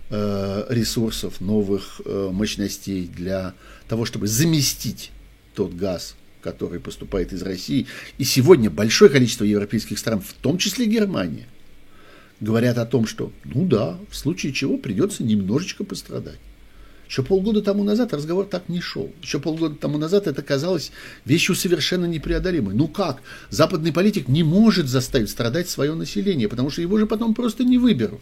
э, 0.09 0.65
ресурсов, 0.69 1.41
новых 1.41 1.99
э, 2.05 2.29
мощностей 2.31 3.07
для 3.07 3.53
того, 3.89 4.05
чтобы 4.05 4.27
заместить 4.27 5.11
тот 5.55 5.73
газ, 5.73 6.15
который 6.45 6.79
поступает 6.79 7.33
из 7.33 7.41
России. 7.41 7.87
И 8.19 8.23
сегодня 8.23 8.69
большое 8.69 9.09
количество 9.09 9.43
европейских 9.43 9.97
стран, 9.97 10.21
в 10.21 10.33
том 10.33 10.59
числе 10.59 10.85
Германия, 10.85 11.47
говорят 12.39 12.77
о 12.77 12.85
том, 12.85 13.07
что, 13.07 13.31
ну 13.43 13.65
да, 13.65 13.97
в 14.11 14.15
случае 14.15 14.53
чего 14.53 14.77
придется 14.77 15.23
немножечко 15.23 15.83
пострадать. 15.83 16.37
Еще 17.09 17.23
полгода 17.23 17.63
тому 17.63 17.83
назад 17.83 18.13
разговор 18.13 18.45
так 18.45 18.69
не 18.69 18.79
шел. 18.79 19.11
Еще 19.23 19.39
полгода 19.39 19.75
тому 19.75 19.97
назад 19.97 20.27
это 20.27 20.43
казалось 20.43 20.91
вещью 21.25 21.55
совершенно 21.55 22.05
непреодолимой. 22.05 22.75
Ну 22.75 22.87
как? 22.87 23.23
Западный 23.49 23.91
политик 23.91 24.27
не 24.27 24.43
может 24.43 24.87
заставить 24.87 25.31
страдать 25.31 25.67
свое 25.67 25.95
население, 25.95 26.47
потому 26.47 26.69
что 26.69 26.81
его 26.81 26.99
же 26.99 27.07
потом 27.07 27.33
просто 27.33 27.63
не 27.63 27.79
выберут. 27.79 28.21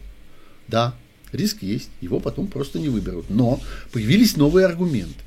Да, 0.69 0.95
риск 1.33 1.61
есть, 1.61 1.89
его 1.99 2.21
потом 2.21 2.47
просто 2.47 2.79
не 2.79 2.87
выберут. 2.87 3.25
Но 3.29 3.59
появились 3.91 4.37
новые 4.37 4.65
аргументы. 4.65 5.19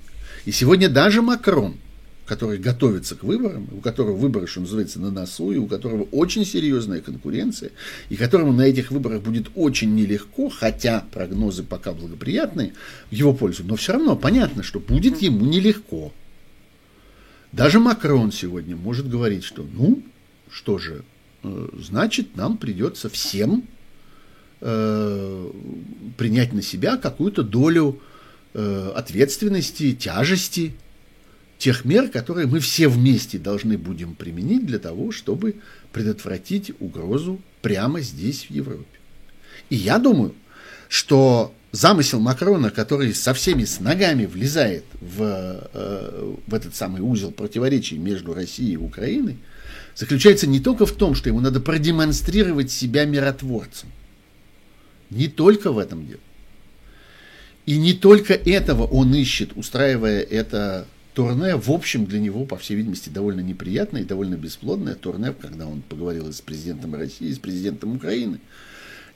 И 0.46 0.52
сегодня 0.52 0.88
даже 0.88 1.20
Макрон 1.20 1.76
который 2.26 2.58
готовится 2.58 3.14
к 3.14 3.22
выборам, 3.22 3.68
у 3.72 3.80
которого 3.80 4.16
выборы, 4.16 4.46
что 4.46 4.60
называется, 4.60 5.00
на 5.00 5.10
носу, 5.10 5.52
и 5.52 5.56
у 5.56 5.66
которого 5.66 6.02
очень 6.10 6.44
серьезная 6.44 7.00
конкуренция, 7.00 7.70
и 8.08 8.16
которому 8.16 8.52
на 8.52 8.62
этих 8.62 8.90
выборах 8.90 9.22
будет 9.22 9.46
очень 9.54 9.94
нелегко, 9.94 10.48
хотя 10.48 11.04
прогнозы 11.12 11.62
пока 11.62 11.92
благоприятные 11.92 12.74
в 13.10 13.14
его 13.14 13.32
пользу, 13.32 13.62
но 13.64 13.76
все 13.76 13.92
равно 13.92 14.16
понятно, 14.16 14.62
что 14.62 14.80
будет 14.80 15.22
ему 15.22 15.46
нелегко. 15.46 16.12
Даже 17.52 17.78
Макрон 17.78 18.32
сегодня 18.32 18.76
может 18.76 19.08
говорить, 19.08 19.44
что 19.44 19.62
ну, 19.62 20.02
что 20.50 20.78
же, 20.78 21.04
э, 21.44 21.68
значит, 21.78 22.36
нам 22.36 22.58
придется 22.58 23.08
всем 23.08 23.64
э, 24.60 25.50
принять 26.16 26.52
на 26.52 26.60
себя 26.60 26.96
какую-то 26.96 27.44
долю 27.44 28.00
э, 28.52 28.92
ответственности, 28.96 29.94
тяжести, 29.94 30.74
тех 31.58 31.84
мер, 31.84 32.08
которые 32.08 32.46
мы 32.46 32.60
все 32.60 32.88
вместе 32.88 33.38
должны 33.38 33.78
будем 33.78 34.14
применить 34.14 34.66
для 34.66 34.78
того, 34.78 35.12
чтобы 35.12 35.56
предотвратить 35.92 36.72
угрозу 36.80 37.40
прямо 37.62 38.00
здесь, 38.00 38.46
в 38.46 38.50
Европе. 38.50 38.84
И 39.70 39.76
я 39.76 39.98
думаю, 39.98 40.34
что 40.88 41.54
замысел 41.72 42.20
Макрона, 42.20 42.70
который 42.70 43.14
со 43.14 43.34
всеми 43.34 43.64
с 43.64 43.80
ногами 43.80 44.26
влезает 44.26 44.84
в, 45.00 45.68
э, 45.72 46.34
в 46.46 46.54
этот 46.54 46.74
самый 46.74 47.00
узел 47.00 47.30
противоречий 47.30 47.98
между 47.98 48.34
Россией 48.34 48.74
и 48.74 48.76
Украиной, 48.76 49.38
заключается 49.94 50.46
не 50.46 50.60
только 50.60 50.86
в 50.86 50.92
том, 50.92 51.14
что 51.14 51.28
ему 51.28 51.40
надо 51.40 51.60
продемонстрировать 51.60 52.70
себя 52.70 53.04
миротворцем. 53.04 53.90
Не 55.10 55.28
только 55.28 55.72
в 55.72 55.78
этом 55.78 56.06
дело. 56.06 56.20
И 57.64 57.78
не 57.78 57.94
только 57.94 58.34
этого 58.34 58.84
он 58.84 59.14
ищет, 59.14 59.56
устраивая 59.56 60.20
это 60.20 60.86
турне, 61.16 61.56
в 61.56 61.70
общем, 61.70 62.04
для 62.04 62.20
него, 62.20 62.44
по 62.44 62.58
всей 62.58 62.76
видимости, 62.76 63.08
довольно 63.08 63.40
неприятное 63.40 64.02
и 64.02 64.04
довольно 64.04 64.34
бесплодное 64.34 64.94
турне, 64.94 65.32
когда 65.32 65.66
он 65.66 65.80
поговорил 65.80 66.30
с 66.30 66.42
президентом 66.42 66.94
России, 66.94 67.32
с 67.32 67.38
президентом 67.38 67.96
Украины. 67.96 68.38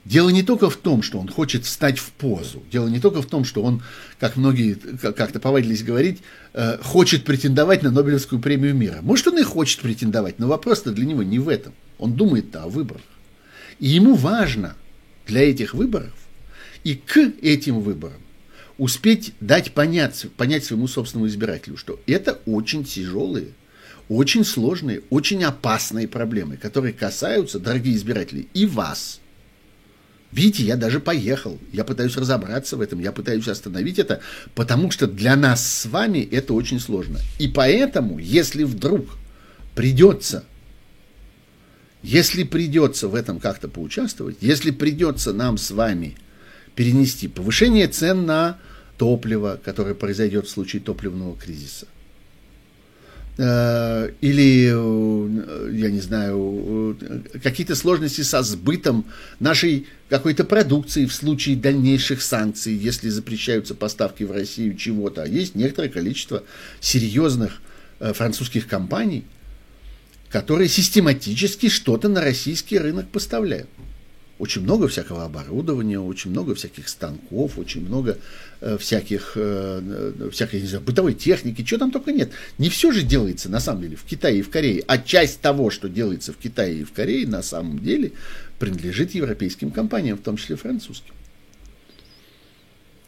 Дело 0.03 0.29
не 0.29 0.41
только 0.41 0.71
в 0.71 0.77
том, 0.77 1.03
что 1.03 1.19
он 1.19 1.29
хочет 1.29 1.63
встать 1.63 1.99
в 1.99 2.11
позу. 2.13 2.63
Дело 2.71 2.87
не 2.87 2.99
только 2.99 3.21
в 3.21 3.27
том, 3.27 3.45
что 3.45 3.61
он, 3.61 3.83
как 4.19 4.35
многие 4.35 4.73
как-то 4.73 5.39
повадились 5.39 5.83
говорить, 5.83 6.23
э, 6.53 6.79
хочет 6.81 7.23
претендовать 7.23 7.83
на 7.83 7.91
Нобелевскую 7.91 8.41
премию 8.41 8.73
мира. 8.73 8.97
Может, 9.03 9.27
он 9.27 9.37
и 9.37 9.43
хочет 9.43 9.81
претендовать, 9.81 10.39
но 10.39 10.47
вопрос-то 10.47 10.91
для 10.91 11.05
него 11.05 11.21
не 11.21 11.37
в 11.37 11.47
этом. 11.47 11.73
Он 11.99 12.13
думает-то 12.13 12.63
о 12.63 12.67
выборах. 12.67 13.03
И 13.77 13.89
ему 13.89 14.15
важно 14.15 14.75
для 15.27 15.47
этих 15.47 15.75
выборов 15.75 16.13
и 16.83 16.95
к 16.95 17.17
этим 17.43 17.79
выборам 17.79 18.21
успеть 18.77 19.33
дать 19.39 19.73
понять, 19.73 20.27
понять 20.37 20.65
своему 20.65 20.87
собственному 20.87 21.27
избирателю, 21.27 21.77
что 21.77 21.99
это 22.07 22.39
очень 22.45 22.83
тяжелые, 22.83 23.49
очень 24.09 24.43
сложные, 24.43 25.01
очень 25.09 25.43
опасные 25.43 26.07
проблемы, 26.07 26.57
которые 26.57 26.93
касаются, 26.93 27.59
дорогие 27.59 27.95
избиратели, 27.95 28.47
и 28.53 28.65
вас. 28.65 29.21
Видите, 30.31 30.63
я 30.63 30.77
даже 30.77 30.99
поехал, 30.99 31.59
я 31.73 31.83
пытаюсь 31.83 32.15
разобраться 32.15 32.77
в 32.77 32.81
этом, 32.81 32.99
я 32.99 33.11
пытаюсь 33.11 33.47
остановить 33.47 33.99
это, 33.99 34.21
потому 34.55 34.89
что 34.89 35.07
для 35.07 35.35
нас 35.35 35.65
с 35.65 35.85
вами 35.85 36.19
это 36.19 36.53
очень 36.53 36.79
сложно. 36.79 37.19
И 37.37 37.49
поэтому, 37.49 38.17
если 38.17 38.63
вдруг 38.63 39.17
придется, 39.75 40.45
если 42.01 42.43
придется 42.43 43.09
в 43.09 43.15
этом 43.15 43.39
как-то 43.39 43.67
поучаствовать, 43.67 44.37
если 44.39 44.71
придется 44.71 45.33
нам 45.33 45.57
с 45.57 45.71
вами 45.71 46.15
перенести 46.75 47.27
повышение 47.27 47.87
цен 47.87 48.25
на 48.25 48.57
топлива, 48.97 49.59
которое 49.63 49.95
произойдет 49.95 50.47
в 50.47 50.49
случае 50.49 50.81
топливного 50.81 51.35
кризиса. 51.35 51.87
Э, 53.37 54.11
или, 54.21 54.69
э, 54.71 55.71
я 55.73 55.89
не 55.89 56.01
знаю, 56.01 56.97
э, 57.01 57.39
какие-то 57.39 57.75
сложности 57.75 58.21
со 58.21 58.43
сбытом 58.43 59.05
нашей 59.39 59.87
какой-то 60.09 60.43
продукции 60.43 61.05
в 61.05 61.13
случае 61.13 61.55
дальнейших 61.55 62.21
санкций, 62.21 62.73
если 62.73 63.09
запрещаются 63.09 63.73
поставки 63.73 64.23
в 64.23 64.31
Россию 64.31 64.75
чего-то. 64.75 65.23
А 65.23 65.27
есть 65.27 65.55
некоторое 65.55 65.89
количество 65.89 66.43
серьезных 66.81 67.61
французских 67.99 68.67
компаний, 68.67 69.25
которые 70.29 70.67
систематически 70.67 71.69
что-то 71.69 72.09
на 72.09 72.21
российский 72.21 72.77
рынок 72.79 73.09
поставляют 73.09 73.69
очень 74.41 74.63
много 74.63 74.87
всякого 74.87 75.23
оборудования, 75.23 75.99
очень 75.99 76.31
много 76.31 76.55
всяких 76.55 76.89
станков, 76.89 77.59
очень 77.59 77.85
много 77.85 78.17
э, 78.61 78.75
всяких, 78.79 79.33
э, 79.35 80.13
э, 80.19 80.29
всякой, 80.31 80.61
не 80.61 80.67
знаю, 80.67 80.83
бытовой 80.83 81.13
техники, 81.13 81.61
чего 81.61 81.79
там 81.79 81.91
только 81.91 82.11
нет. 82.11 82.31
Не 82.57 82.69
все 82.69 82.91
же 82.91 83.03
делается, 83.03 83.49
на 83.49 83.59
самом 83.59 83.83
деле, 83.83 83.97
в 83.97 84.03
Китае 84.03 84.39
и 84.39 84.41
в 84.41 84.49
Корее, 84.49 84.83
а 84.87 84.97
часть 84.97 85.41
того, 85.41 85.69
что 85.69 85.87
делается 85.89 86.33
в 86.33 86.37
Китае 86.37 86.79
и 86.79 86.83
в 86.83 86.91
Корее, 86.91 87.27
на 87.27 87.43
самом 87.43 87.77
деле 87.77 88.13
принадлежит 88.57 89.13
европейским 89.13 89.69
компаниям, 89.69 90.17
в 90.17 90.21
том 90.21 90.37
числе 90.37 90.55
французским. 90.55 91.13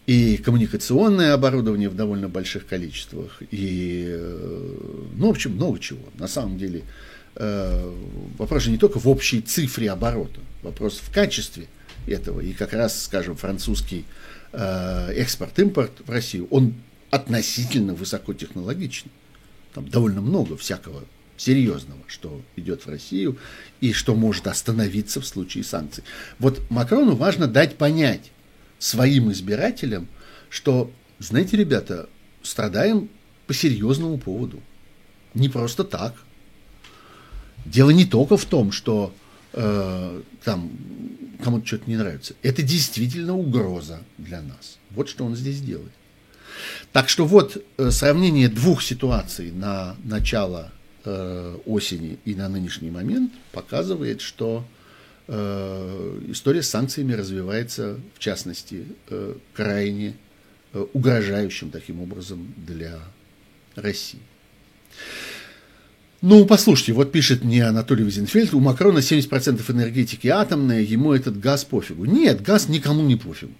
И 0.05 0.37
коммуникационное 0.37 1.33
оборудование 1.33 1.89
в 1.89 1.95
довольно 1.95 2.29
больших 2.29 2.67
количествах, 2.67 3.41
и, 3.49 4.05
э, 4.07 4.75
ну, 5.15 5.27
в 5.29 5.31
общем, 5.31 5.53
много 5.53 5.79
чего. 5.79 6.03
На 6.19 6.27
самом 6.27 6.59
деле, 6.59 6.83
Э, 6.83 7.12
вопрос 7.35 8.63
же 8.63 8.71
не 8.71 8.77
только 8.77 8.99
в 8.99 9.07
общей 9.07 9.41
цифре 9.41 9.91
оборота, 9.91 10.39
вопрос 10.61 10.99
в 10.99 11.11
качестве 11.11 11.67
этого. 12.07 12.41
И 12.41 12.53
как 12.53 12.73
раз, 12.73 13.03
скажем, 13.03 13.35
французский 13.35 14.05
э, 14.51 15.13
экспорт-импорт 15.15 15.91
в 16.05 16.09
Россию, 16.09 16.47
он 16.51 16.75
относительно 17.09 17.93
высокотехнологичный. 17.93 19.11
Там 19.73 19.87
довольно 19.87 20.21
много 20.21 20.57
всякого 20.57 21.03
серьезного, 21.37 22.01
что 22.07 22.41
идет 22.55 22.85
в 22.85 22.89
Россию 22.89 23.37
и 23.81 23.93
что 23.93 24.15
может 24.15 24.47
остановиться 24.47 25.19
в 25.19 25.25
случае 25.25 25.63
санкций. 25.63 26.03
Вот 26.39 26.61
Макрону 26.69 27.15
важно 27.15 27.47
дать 27.47 27.77
понять 27.77 28.31
своим 28.79 29.31
избирателям, 29.31 30.07
что, 30.49 30.91
знаете, 31.19 31.57
ребята, 31.57 32.07
страдаем 32.43 33.09
по 33.47 33.53
серьезному 33.53 34.17
поводу. 34.17 34.61
Не 35.33 35.49
просто 35.49 35.83
так. 35.83 36.15
Дело 37.65 37.91
не 37.91 38.05
только 38.05 38.37
в 38.37 38.45
том, 38.45 38.71
что 38.71 39.13
э, 39.53 40.21
там 40.43 40.71
кому-то 41.43 41.65
что-то 41.65 41.89
не 41.89 41.97
нравится. 41.97 42.35
Это 42.41 42.61
действительно 42.61 43.35
угроза 43.35 44.01
для 44.17 44.41
нас. 44.41 44.77
Вот 44.91 45.09
что 45.09 45.25
он 45.25 45.35
здесь 45.35 45.61
делает. 45.61 45.91
Так 46.91 47.09
что 47.09 47.25
вот 47.25 47.63
э, 47.77 47.91
сравнение 47.91 48.49
двух 48.49 48.81
ситуаций 48.83 49.51
на 49.51 49.95
начало 50.03 50.71
э, 51.03 51.57
осени 51.65 52.19
и 52.25 52.35
на 52.35 52.49
нынешний 52.49 52.91
момент 52.91 53.33
показывает, 53.51 54.21
что 54.21 54.65
э, 55.27 56.21
история 56.27 56.61
с 56.61 56.69
санкциями 56.69 57.13
развивается, 57.13 57.99
в 58.15 58.19
частности, 58.19 58.85
э, 59.09 59.35
крайне 59.53 60.15
э, 60.73 60.85
угрожающим 60.93 61.71
таким 61.71 62.01
образом 62.01 62.53
для 62.57 62.99
России. 63.75 64.21
Ну, 66.25 66.45
послушайте, 66.45 66.93
вот 66.93 67.11
пишет 67.11 67.43
мне 67.43 67.65
Анатолий 67.65 68.05
Визенфельд, 68.05 68.53
у 68.53 68.61
Макрона 68.61 68.99
70% 68.99 69.61
энергетики 69.69 70.29
атомная, 70.29 70.79
ему 70.79 71.11
этот 71.11 71.37
газ 71.37 71.65
пофигу. 71.65 72.05
Нет, 72.05 72.41
газ 72.41 72.69
никому 72.69 73.01
не 73.03 73.17
пофигу. 73.17 73.51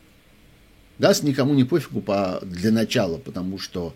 Газ 0.98 1.24
никому 1.24 1.54
не 1.56 1.66
пофигу 1.66 2.00
по, 2.00 2.40
для 2.42 2.72
начала, 2.72 3.18
потому 3.18 3.60
что 3.60 3.94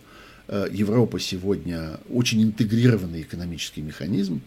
э, 0.49 0.67
Европа 0.69 1.17
сегодня 1.17 2.01
очень 2.09 2.43
интегрированный 2.43 3.21
экономический 3.21 3.81
механизм. 3.81 4.41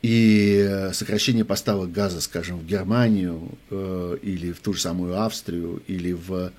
и 0.00 0.88
сокращение 0.94 1.44
поставок 1.44 1.92
газа, 1.92 2.22
скажем, 2.22 2.58
в 2.60 2.64
Германию 2.64 3.50
э, 3.68 4.16
или 4.22 4.52
в 4.52 4.60
ту 4.60 4.72
же 4.72 4.80
самую 4.80 5.20
Австрию 5.20 5.82
или 5.88 6.12
в 6.12 6.52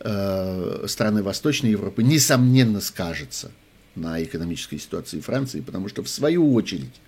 э, 0.00 0.84
страны 0.88 1.22
Восточной 1.22 1.70
Европы, 1.70 2.02
несомненно, 2.02 2.80
скажется 2.80 3.52
на 3.96 4.22
экономической 4.22 4.78
ситуации 4.78 5.20
Франции, 5.20 5.60
потому 5.60 5.88
что 5.88 6.02
в 6.02 6.08
свою 6.08 6.52
очередь 6.54 7.00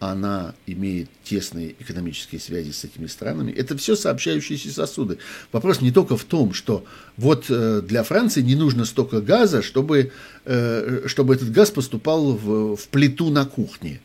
она 0.00 0.54
имеет 0.66 1.08
тесные 1.22 1.74
экономические 1.78 2.40
связи 2.40 2.72
с 2.72 2.84
этими 2.84 3.06
странами. 3.06 3.52
Это 3.52 3.76
все 3.76 3.96
сообщающиеся 3.96 4.72
сосуды. 4.72 5.18
Вопрос 5.52 5.80
не 5.80 5.92
только 5.92 6.16
в 6.16 6.24
том, 6.24 6.52
что 6.52 6.84
вот 7.16 7.46
э, 7.48 7.80
для 7.82 8.02
Франции 8.02 8.42
не 8.42 8.54
нужно 8.54 8.84
столько 8.84 9.20
газа, 9.20 9.62
чтобы, 9.62 10.12
э, 10.44 11.04
чтобы 11.06 11.34
этот 11.34 11.50
газ 11.52 11.70
поступал 11.70 12.32
в, 12.32 12.76
в 12.76 12.88
плиту 12.88 13.30
на 13.30 13.46
кухне. 13.46 14.00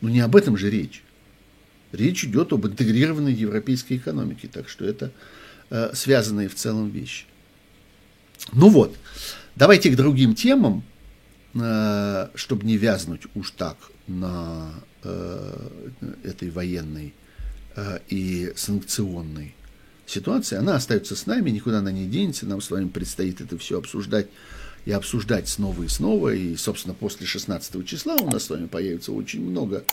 Но 0.00 0.08
не 0.08 0.20
об 0.20 0.34
этом 0.34 0.56
же 0.56 0.70
речь. 0.70 1.02
Речь 1.92 2.24
идет 2.24 2.52
об 2.52 2.66
интегрированной 2.66 3.32
европейской 3.32 3.96
экономике, 3.96 4.48
так 4.52 4.68
что 4.68 4.84
это 4.84 5.12
э, 5.70 5.90
связанные 5.94 6.48
в 6.48 6.54
целом 6.54 6.90
вещи. 6.90 7.26
Ну 8.52 8.68
вот, 8.68 8.96
давайте 9.56 9.90
к 9.90 9.96
другим 9.96 10.34
темам, 10.34 10.82
чтобы 12.34 12.64
не 12.64 12.76
вязнуть 12.76 13.22
уж 13.34 13.50
так 13.52 13.76
на 14.06 14.72
Э, 15.04 15.68
этой 16.24 16.50
военной 16.50 17.14
э, 17.76 18.00
и 18.08 18.52
санкционной 18.56 19.54
ситуации, 20.06 20.56
она 20.56 20.74
остается 20.74 21.14
с 21.14 21.24
нами, 21.26 21.50
никуда 21.50 21.78
она 21.78 21.92
не 21.92 22.06
денется, 22.06 22.46
нам 22.46 22.60
с 22.60 22.68
вами 22.68 22.88
предстоит 22.88 23.40
это 23.40 23.56
все 23.58 23.78
обсуждать 23.78 24.26
и 24.86 24.90
обсуждать 24.90 25.48
снова 25.48 25.84
и 25.84 25.88
снова, 25.88 26.34
и, 26.34 26.56
собственно, 26.56 26.94
после 26.94 27.26
16 27.26 27.86
числа 27.86 28.16
у 28.16 28.28
нас 28.28 28.44
с 28.44 28.50
вами 28.50 28.66
появится 28.66 29.12
очень 29.12 29.40
много 29.40 29.84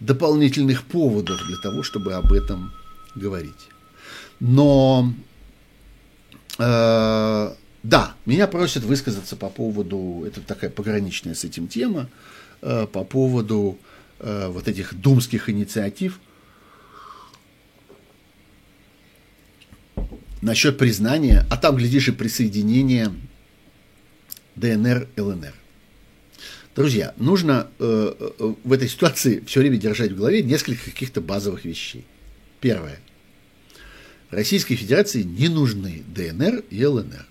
дополнительных 0.00 0.84
поводов 0.84 1.46
для 1.46 1.58
того, 1.58 1.82
чтобы 1.82 2.14
об 2.14 2.32
этом 2.32 2.72
говорить. 3.14 3.68
Но, 4.40 5.12
э, 6.58 7.54
да, 7.82 8.14
меня 8.26 8.46
просят 8.46 8.82
высказаться 8.82 9.36
по 9.36 9.48
поводу, 9.48 10.24
это 10.26 10.40
такая 10.40 10.70
пограничная 10.70 11.34
с 11.34 11.44
этим 11.44 11.68
тема, 11.68 12.08
э, 12.60 12.86
по 12.86 13.04
поводу 13.04 13.78
э, 14.18 14.48
вот 14.48 14.66
этих 14.66 14.94
думских 14.94 15.48
инициатив 15.48 16.20
насчет 20.42 20.78
признания, 20.78 21.46
а 21.50 21.56
там, 21.56 21.76
глядишь, 21.76 22.08
и 22.08 22.12
присоединения 22.12 23.12
ДНР, 24.56 25.08
ЛНР. 25.16 25.54
Друзья, 26.74 27.12
нужно 27.16 27.68
э, 27.78 28.54
в 28.62 28.72
этой 28.72 28.88
ситуации 28.88 29.42
все 29.46 29.60
время 29.60 29.76
держать 29.76 30.12
в 30.12 30.16
голове 30.16 30.42
несколько 30.42 30.84
каких-то 30.84 31.20
базовых 31.20 31.64
вещей. 31.64 32.04
Первое. 32.60 32.98
Российской 34.30 34.74
Федерации 34.74 35.22
не 35.22 35.48
нужны 35.48 36.02
ДНР 36.08 36.64
и 36.70 36.84
ЛНР. 36.84 37.27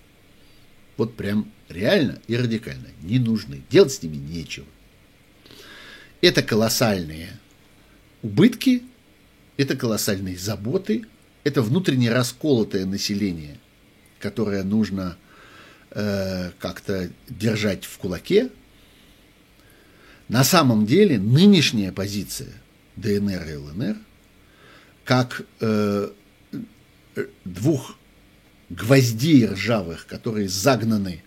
Вот 0.98 1.16
прям 1.16 1.50
реально 1.68 2.20
и 2.26 2.36
радикально 2.36 2.88
не 3.02 3.18
нужны. 3.18 3.62
Делать 3.70 3.92
с 3.92 4.02
ними 4.02 4.16
нечего. 4.16 4.66
Это 6.20 6.42
колоссальные 6.42 7.30
убытки, 8.22 8.82
это 9.56 9.76
колоссальные 9.76 10.36
заботы, 10.36 11.06
это 11.44 11.62
внутренне 11.62 12.12
расколотое 12.12 12.84
население, 12.84 13.58
которое 14.18 14.64
нужно 14.64 15.16
э, 15.92 16.50
как-то 16.58 17.10
держать 17.28 17.84
в 17.84 17.96
кулаке. 17.98 18.50
На 20.28 20.42
самом 20.42 20.84
деле 20.84 21.16
нынешняя 21.18 21.92
позиция 21.92 22.52
ДНР 22.96 23.48
и 23.48 23.54
ЛНР 23.54 23.96
как 25.04 25.42
э, 25.60 26.10
двух 27.44 27.97
гвоздей 28.70 29.46
ржавых, 29.46 30.06
которые 30.06 30.48
загнаны, 30.48 31.22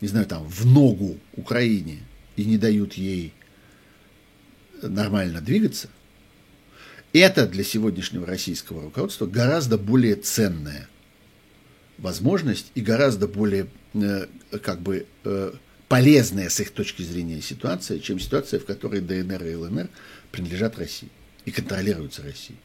не 0.00 0.08
знаю, 0.08 0.26
там, 0.26 0.46
в 0.46 0.66
ногу 0.66 1.18
Украине 1.34 2.00
и 2.36 2.44
не 2.44 2.58
дают 2.58 2.94
ей 2.94 3.32
нормально 4.82 5.40
двигаться, 5.40 5.88
это 7.12 7.46
для 7.46 7.64
сегодняшнего 7.64 8.26
российского 8.26 8.82
руководства 8.82 9.26
гораздо 9.26 9.78
более 9.78 10.16
ценная 10.16 10.88
возможность 11.98 12.70
и 12.74 12.82
гораздо 12.82 13.26
более 13.26 13.68
э, 13.94 14.26
как 14.62 14.82
бы 14.82 15.06
э, 15.24 15.52
полезная 15.88 16.50
с 16.50 16.60
их 16.60 16.70
точки 16.70 17.02
зрения 17.02 17.40
ситуация, 17.40 18.00
чем 18.00 18.18
ситуация, 18.20 18.60
в 18.60 18.66
которой 18.66 19.00
ДНР 19.00 19.44
и 19.44 19.54
ЛНР 19.54 19.88
принадлежат 20.30 20.78
России 20.78 21.08
и 21.44 21.50
контролируются 21.50 22.22
Россией. 22.22 22.58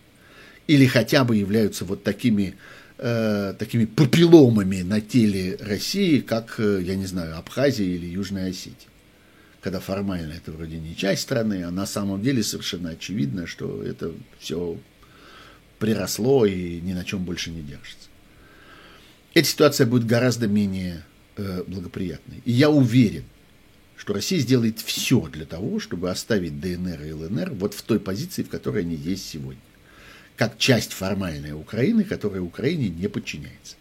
Или 0.68 0.86
хотя 0.86 1.24
бы 1.24 1.36
являются 1.36 1.86
вот 1.86 2.04
такими, 2.04 2.56
э, 3.02 3.54
такими 3.60 3.86
папилломами 3.86 4.82
на 4.82 5.02
теле 5.02 5.58
России, 5.60 6.20
как, 6.22 6.56
э, 6.60 6.82
я 6.84 6.96
не 6.96 7.06
знаю, 7.06 7.38
Абхазия 7.38 7.86
или 7.86 8.06
Южная 8.06 8.50
Осетия 8.50 8.92
когда 9.62 9.80
формально 9.80 10.34
это 10.34 10.52
вроде 10.52 10.78
не 10.78 10.96
часть 10.96 11.22
страны, 11.22 11.64
а 11.64 11.72
на 11.72 11.86
самом 11.86 12.22
деле 12.22 12.44
совершенно 12.44 12.90
очевидно, 12.90 13.46
что 13.46 13.84
это 13.84 14.12
все 14.40 14.78
приросло 15.80 16.46
и 16.46 16.82
ни 16.82 16.94
на 16.94 17.06
чем 17.06 17.24
больше 17.24 17.52
не 17.52 17.62
держится. 17.62 18.10
Эта 19.34 19.48
ситуация 19.48 19.88
будет 19.88 20.06
гораздо 20.06 20.48
менее 20.48 21.06
э, 21.38 21.64
благоприятной. 21.66 22.42
И 22.44 22.52
я 22.52 22.70
уверен, 22.70 23.24
что 23.96 24.14
Россия 24.14 24.40
сделает 24.40 24.80
все 24.80 25.22
для 25.28 25.46
того, 25.46 25.80
чтобы 25.80 26.10
оставить 26.10 26.60
ДНР 26.60 27.04
и 27.04 27.14
ЛНР 27.14 27.52
вот 27.54 27.76
в 27.76 27.82
той 27.84 28.00
позиции, 28.00 28.44
в 28.44 28.50
которой 28.50 28.82
они 28.82 28.96
есть 28.96 29.30
сегодня. 29.30 29.62
Как 30.38 30.58
часть 30.58 30.94
формальной 30.94 31.54
Украины, 31.54 32.04
которая 32.04 32.42
Украине 32.42 32.90
не 32.90 33.08
подчиняется. 33.08 33.76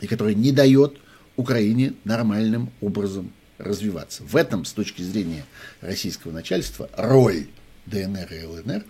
И 0.00 0.06
которая 0.06 0.34
не 0.34 0.52
дает 0.52 0.98
Украине 1.36 1.94
нормальным 2.04 2.70
образом 2.80 3.32
развиваться. 3.58 4.22
В 4.24 4.36
этом, 4.36 4.64
с 4.64 4.72
точки 4.72 5.02
зрения 5.02 5.44
российского 5.80 6.32
начальства, 6.32 6.90
роль 6.96 7.46
ДНР 7.86 8.32
и 8.32 8.44
ЛНР 8.44 8.84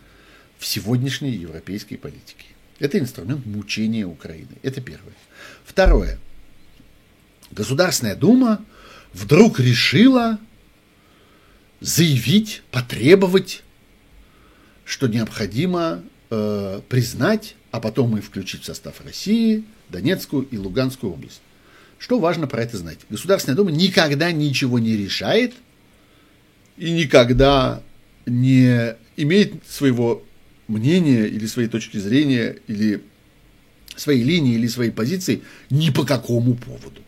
в 0.59 0.67
сегодняшней 0.67 1.31
европейской 1.31 1.97
политике. 1.97 2.47
Это 2.79 2.99
инструмент 2.99 3.45
мучения 3.47 4.07
Украины. 4.07 4.57
Это 4.63 4.81
первое. 4.81 5.15
Второе. 5.65 6.19
Государственная 7.51 8.15
Дума 8.15 8.65
вдруг 9.13 9.59
решила 9.59 10.39
заявить, 11.81 12.63
потребовать, 12.71 13.63
что 14.85 15.07
необходимо 15.07 16.03
э, 16.31 16.81
признать, 16.89 17.57
а 17.71 17.81
потом 17.81 18.17
и 18.17 18.21
включить 18.21 18.63
в 18.63 18.67
состав 18.67 19.01
России 19.05 19.65
Донецкую 19.89 20.47
и 20.51 20.59
Луганскую 20.59 21.13
область. 21.13 21.41
Что 21.99 22.19
важно 22.19 22.47
про 22.47 22.63
это 22.63 22.77
знать? 22.77 22.99
Государственная 23.11 23.57
Дума 23.57 23.71
никогда 23.71 24.31
ничего 24.31 24.79
не 24.79 24.97
решает 24.97 25.55
и 26.77 26.93
никогда 26.93 27.83
не 28.27 28.97
имеет 29.17 29.55
своего 29.69 30.23
мнения 30.69 31.27
или 31.27 31.47
своей 31.47 31.69
точки 31.69 31.97
зрения, 31.97 32.57
или 32.69 33.03
своей 33.97 34.23
линии, 34.23 34.55
или 34.55 34.69
своей 34.69 34.91
позиции 34.91 35.43
ни 35.71 35.91
по 35.91 36.05
какому 36.05 36.55
поводу. 36.55 37.03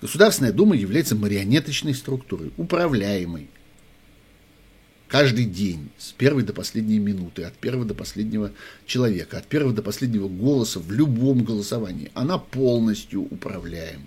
Государственная 0.00 0.52
Дума 0.52 0.76
является 0.76 1.16
марионеточной 1.16 1.94
структурой, 1.94 2.52
управляемой, 2.56 3.48
каждый 5.10 5.44
день, 5.44 5.90
с 5.98 6.12
первой 6.12 6.44
до 6.44 6.52
последней 6.52 7.00
минуты, 7.00 7.42
от 7.42 7.54
первого 7.54 7.84
до 7.84 7.94
последнего 7.94 8.52
человека, 8.86 9.38
от 9.38 9.46
первого 9.46 9.74
до 9.74 9.82
последнего 9.82 10.28
голоса 10.28 10.78
в 10.78 10.90
любом 10.92 11.44
голосовании. 11.44 12.10
Она 12.14 12.38
полностью 12.38 13.22
управляема. 13.22 14.06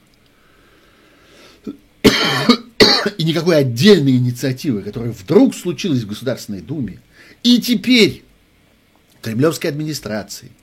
И 3.17 3.23
никакой 3.25 3.57
отдельной 3.57 4.13
инициативы, 4.13 4.81
которая 4.81 5.11
вдруг 5.11 5.53
случилась 5.53 6.03
в 6.03 6.07
Государственной 6.07 6.61
Думе, 6.61 7.01
и 7.43 7.59
теперь 7.59 8.23
кремлевской 9.21 9.69
администрации– 9.69 10.51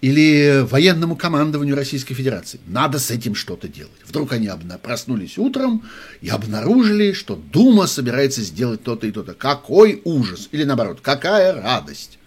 или 0.00 0.60
военному 0.62 1.16
командованию 1.16 1.74
Российской 1.74 2.14
Федерации. 2.14 2.60
Надо 2.66 2.98
с 2.98 3.10
этим 3.10 3.34
что-то 3.34 3.66
делать. 3.66 4.00
Вдруг 4.06 4.32
они 4.32 4.48
проснулись 4.82 5.38
утром 5.38 5.84
и 6.20 6.28
обнаружили, 6.28 7.12
что 7.12 7.34
Дума 7.34 7.86
собирается 7.86 8.42
сделать 8.42 8.82
то-то 8.82 9.06
и 9.06 9.10
то-то. 9.10 9.34
Какой 9.34 10.00
ужас! 10.04 10.48
Или 10.52 10.64
наоборот, 10.64 11.00
какая 11.02 11.52
радость! 11.52 12.18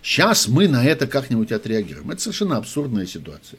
Сейчас 0.00 0.46
мы 0.46 0.68
на 0.68 0.84
это 0.84 1.08
как-нибудь 1.08 1.50
отреагируем. 1.50 2.10
Это 2.12 2.22
совершенно 2.22 2.56
абсурдная 2.56 3.06
ситуация. 3.06 3.58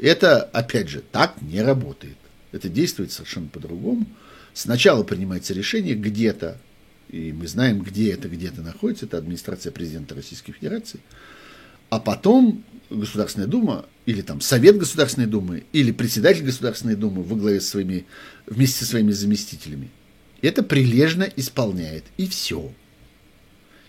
Это, 0.00 0.42
опять 0.42 0.88
же, 0.88 1.00
так 1.00 1.40
не 1.40 1.62
работает. 1.62 2.16
Это 2.50 2.68
действует 2.68 3.12
совершенно 3.12 3.46
по-другому. 3.46 4.04
Сначала 4.52 5.04
принимается 5.04 5.54
решение 5.54 5.94
где-то, 5.94 6.58
и 7.08 7.32
мы 7.32 7.46
знаем, 7.46 7.82
где 7.82 8.12
это 8.12 8.28
где-то 8.28 8.62
находится, 8.62 9.06
это 9.06 9.18
администрация 9.18 9.70
президента 9.70 10.16
Российской 10.16 10.52
Федерации– 10.52 10.98
а 11.90 11.98
потом 11.98 12.64
Государственная 12.90 13.48
Дума, 13.48 13.86
или 14.06 14.20
там 14.20 14.40
Совет 14.40 14.78
Государственной 14.78 15.26
Думы, 15.26 15.64
или 15.72 15.92
председатель 15.92 16.44
Государственной 16.44 16.96
Думы 16.96 17.22
во 17.22 17.36
главе 17.36 17.60
с 17.60 17.68
своими, 17.68 18.06
вместе 18.46 18.80
со 18.80 18.90
своими 18.90 19.12
заместителями 19.12 19.90
это 20.46 20.62
прилежно 20.62 21.28
исполняет. 21.36 22.04
И 22.16 22.28
все. 22.28 22.70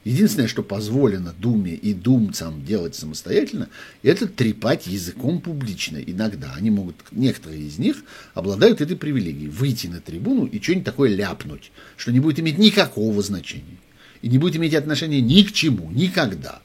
Единственное, 0.04 0.48
что 0.48 0.62
позволено 0.62 1.34
Думе 1.38 1.74
и 1.74 1.94
думцам 1.94 2.64
делать 2.64 2.96
самостоятельно, 2.96 3.70
это 4.04 4.28
трепать 4.28 4.86
языком 4.86 5.42
публично. 5.42 5.98
Иногда 5.98 6.54
они 6.56 6.70
могут, 6.70 6.96
некоторые 7.12 7.64
из 7.64 7.80
них 7.80 8.04
обладают 8.36 8.82
этой 8.82 8.96
привилегией, 8.96 9.50
выйти 9.50 9.88
на 9.88 10.00
трибуну 10.00 10.46
и 10.46 10.62
что-нибудь 10.62 10.86
такое 10.86 11.10
ляпнуть, 11.10 11.72
что 11.98 12.12
не 12.12 12.20
будет 12.20 12.40
иметь 12.40 12.60
никакого 12.60 13.22
значения. 13.24 13.78
И 14.22 14.30
не 14.30 14.38
будет 14.38 14.56
иметь 14.56 14.76
отношения 14.76 15.22
ни 15.22 15.42
к 15.42 15.52
чему, 15.52 15.92
никогда. 15.92 16.62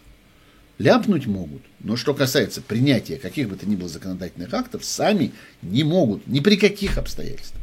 Ляпнуть 0.80 1.26
могут, 1.26 1.60
но 1.80 1.94
что 1.94 2.14
касается 2.14 2.62
принятия 2.62 3.18
каких 3.18 3.50
бы 3.50 3.56
то 3.56 3.68
ни 3.68 3.76
было 3.76 3.86
законодательных 3.86 4.54
актов, 4.54 4.82
сами 4.82 5.32
не 5.60 5.84
могут, 5.84 6.26
ни 6.26 6.40
при 6.40 6.56
каких 6.56 6.96
обстоятельствах. 6.96 7.60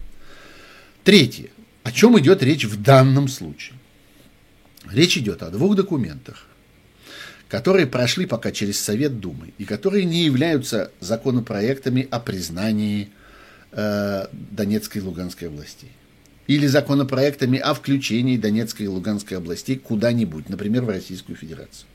Третье. 1.04 1.50
О 1.82 1.92
чем 1.92 2.20
идет 2.20 2.44
речь 2.44 2.66
в 2.66 2.80
данном 2.80 3.28
случае? 3.28 3.76
Речь 4.92 5.18
идет 5.18 5.42
о 5.42 5.50
двух 5.50 5.76
документах, 5.76 6.46
которые 7.50 7.88
прошли 7.88 8.28
пока 8.28 8.52
через 8.52 8.80
Совет 8.80 9.20
Думы 9.20 9.52
и 9.58 9.66
которые 9.66 10.06
не 10.06 10.24
являются 10.24 10.92
законопроектами 11.00 12.08
о 12.12 12.20
признании 12.20 13.10
э, 13.72 14.28
Донецкой 14.32 15.02
и 15.02 15.04
Луганской 15.04 15.48
областей. 15.48 15.92
Или 16.46 16.68
законопроектами 16.68 17.58
о 17.58 17.74
включении 17.74 18.38
Донецкой 18.38 18.86
и 18.86 18.90
Луганской 18.90 19.38
областей 19.38 19.76
куда-нибудь, 19.76 20.50
например, 20.50 20.84
в 20.84 20.90
Российскую 20.90 21.36
Федерацию. 21.36 21.88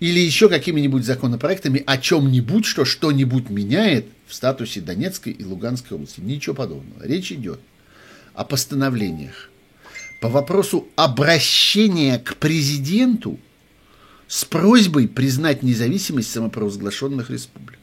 Или 0.00 0.18
еще 0.18 0.48
какими-нибудь 0.48 1.04
законопроектами 1.04 1.82
о 1.86 1.98
чем-нибудь, 1.98 2.64
что 2.64 2.86
что-нибудь 2.86 3.50
меняет 3.50 4.06
в 4.26 4.34
статусе 4.34 4.80
Донецкой 4.80 5.34
и 5.34 5.44
Луганской 5.44 5.94
области. 5.96 6.20
Ничего 6.20 6.54
подобного. 6.54 7.06
Речь 7.06 7.30
идет 7.30 7.60
о 8.32 8.44
постановлениях 8.44 9.50
по 10.22 10.30
вопросу 10.30 10.88
обращения 10.96 12.18
к 12.18 12.36
президенту 12.36 13.38
с 14.26 14.46
просьбой 14.46 15.06
признать 15.06 15.62
независимость 15.62 16.30
самопровозглашенных 16.30 17.28
республик. 17.28 17.78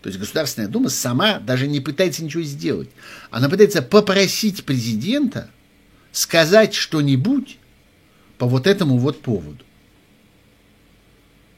То 0.00 0.08
есть 0.08 0.18
Государственная 0.18 0.68
Дума 0.68 0.88
сама 0.88 1.38
даже 1.38 1.66
не 1.66 1.80
пытается 1.80 2.24
ничего 2.24 2.42
сделать. 2.42 2.88
Она 3.30 3.50
пытается 3.50 3.82
попросить 3.82 4.64
президента 4.64 5.50
сказать 6.12 6.72
что-нибудь 6.72 7.58
по 8.38 8.46
вот 8.46 8.66
этому 8.66 8.96
вот 8.96 9.20
поводу. 9.20 9.64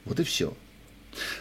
Вот 0.05 0.21
и 0.21 0.25
все. 0.25 0.55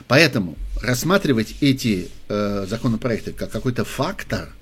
Поэтому 0.08 0.58
рассматривать 0.82 1.56
эти 1.62 2.10
э, 2.28 2.66
законопроекты 2.68 3.32
как 3.32 3.52
какой-то 3.52 3.86
фактор– 3.86 4.50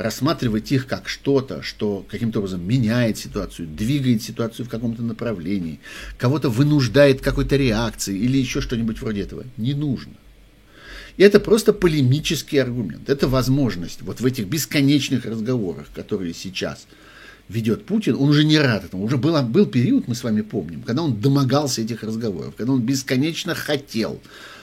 рассматривать 0.00 0.72
их 0.72 0.86
как 0.86 1.08
что-то, 1.08 1.62
что 1.62 2.06
каким-то 2.08 2.38
образом 2.38 2.66
меняет 2.66 3.18
ситуацию, 3.18 3.68
двигает 3.68 4.22
ситуацию 4.22 4.64
в 4.64 4.70
каком-то 4.70 5.02
направлении, 5.02 5.78
кого-то 6.16 6.48
вынуждает 6.48 7.20
какой-то 7.20 7.56
реакции 7.56 8.16
или 8.16 8.38
еще 8.38 8.62
что-нибудь 8.62 9.00
вроде 9.00 9.22
этого, 9.22 9.44
не 9.58 9.74
нужно. 9.74 10.14
И 11.18 11.22
это 11.22 11.38
просто 11.38 11.74
полемический 11.74 12.62
аргумент. 12.62 13.10
Это 13.10 13.28
возможность 13.28 14.00
вот 14.00 14.20
в 14.20 14.24
этих 14.24 14.46
бесконечных 14.46 15.26
разговорах, 15.26 15.86
которые 15.94 16.32
сейчас 16.32 16.86
ведет 17.50 17.84
Путин, 17.84 18.14
он 18.14 18.28
уже 18.28 18.44
не 18.44 18.58
рад 18.58 18.84
этому. 18.84 19.04
Уже 19.04 19.16
был, 19.16 19.40
был 19.42 19.66
период, 19.66 20.08
мы 20.08 20.14
с 20.14 20.22
вами 20.22 20.40
помним, 20.42 20.82
когда 20.82 21.02
он 21.02 21.20
домогался 21.20 21.82
этих 21.82 22.02
разговоров, 22.02 22.54
когда 22.56 22.72
он 22.72 22.82
бесконечно 22.82 23.54
хотел 23.54 24.20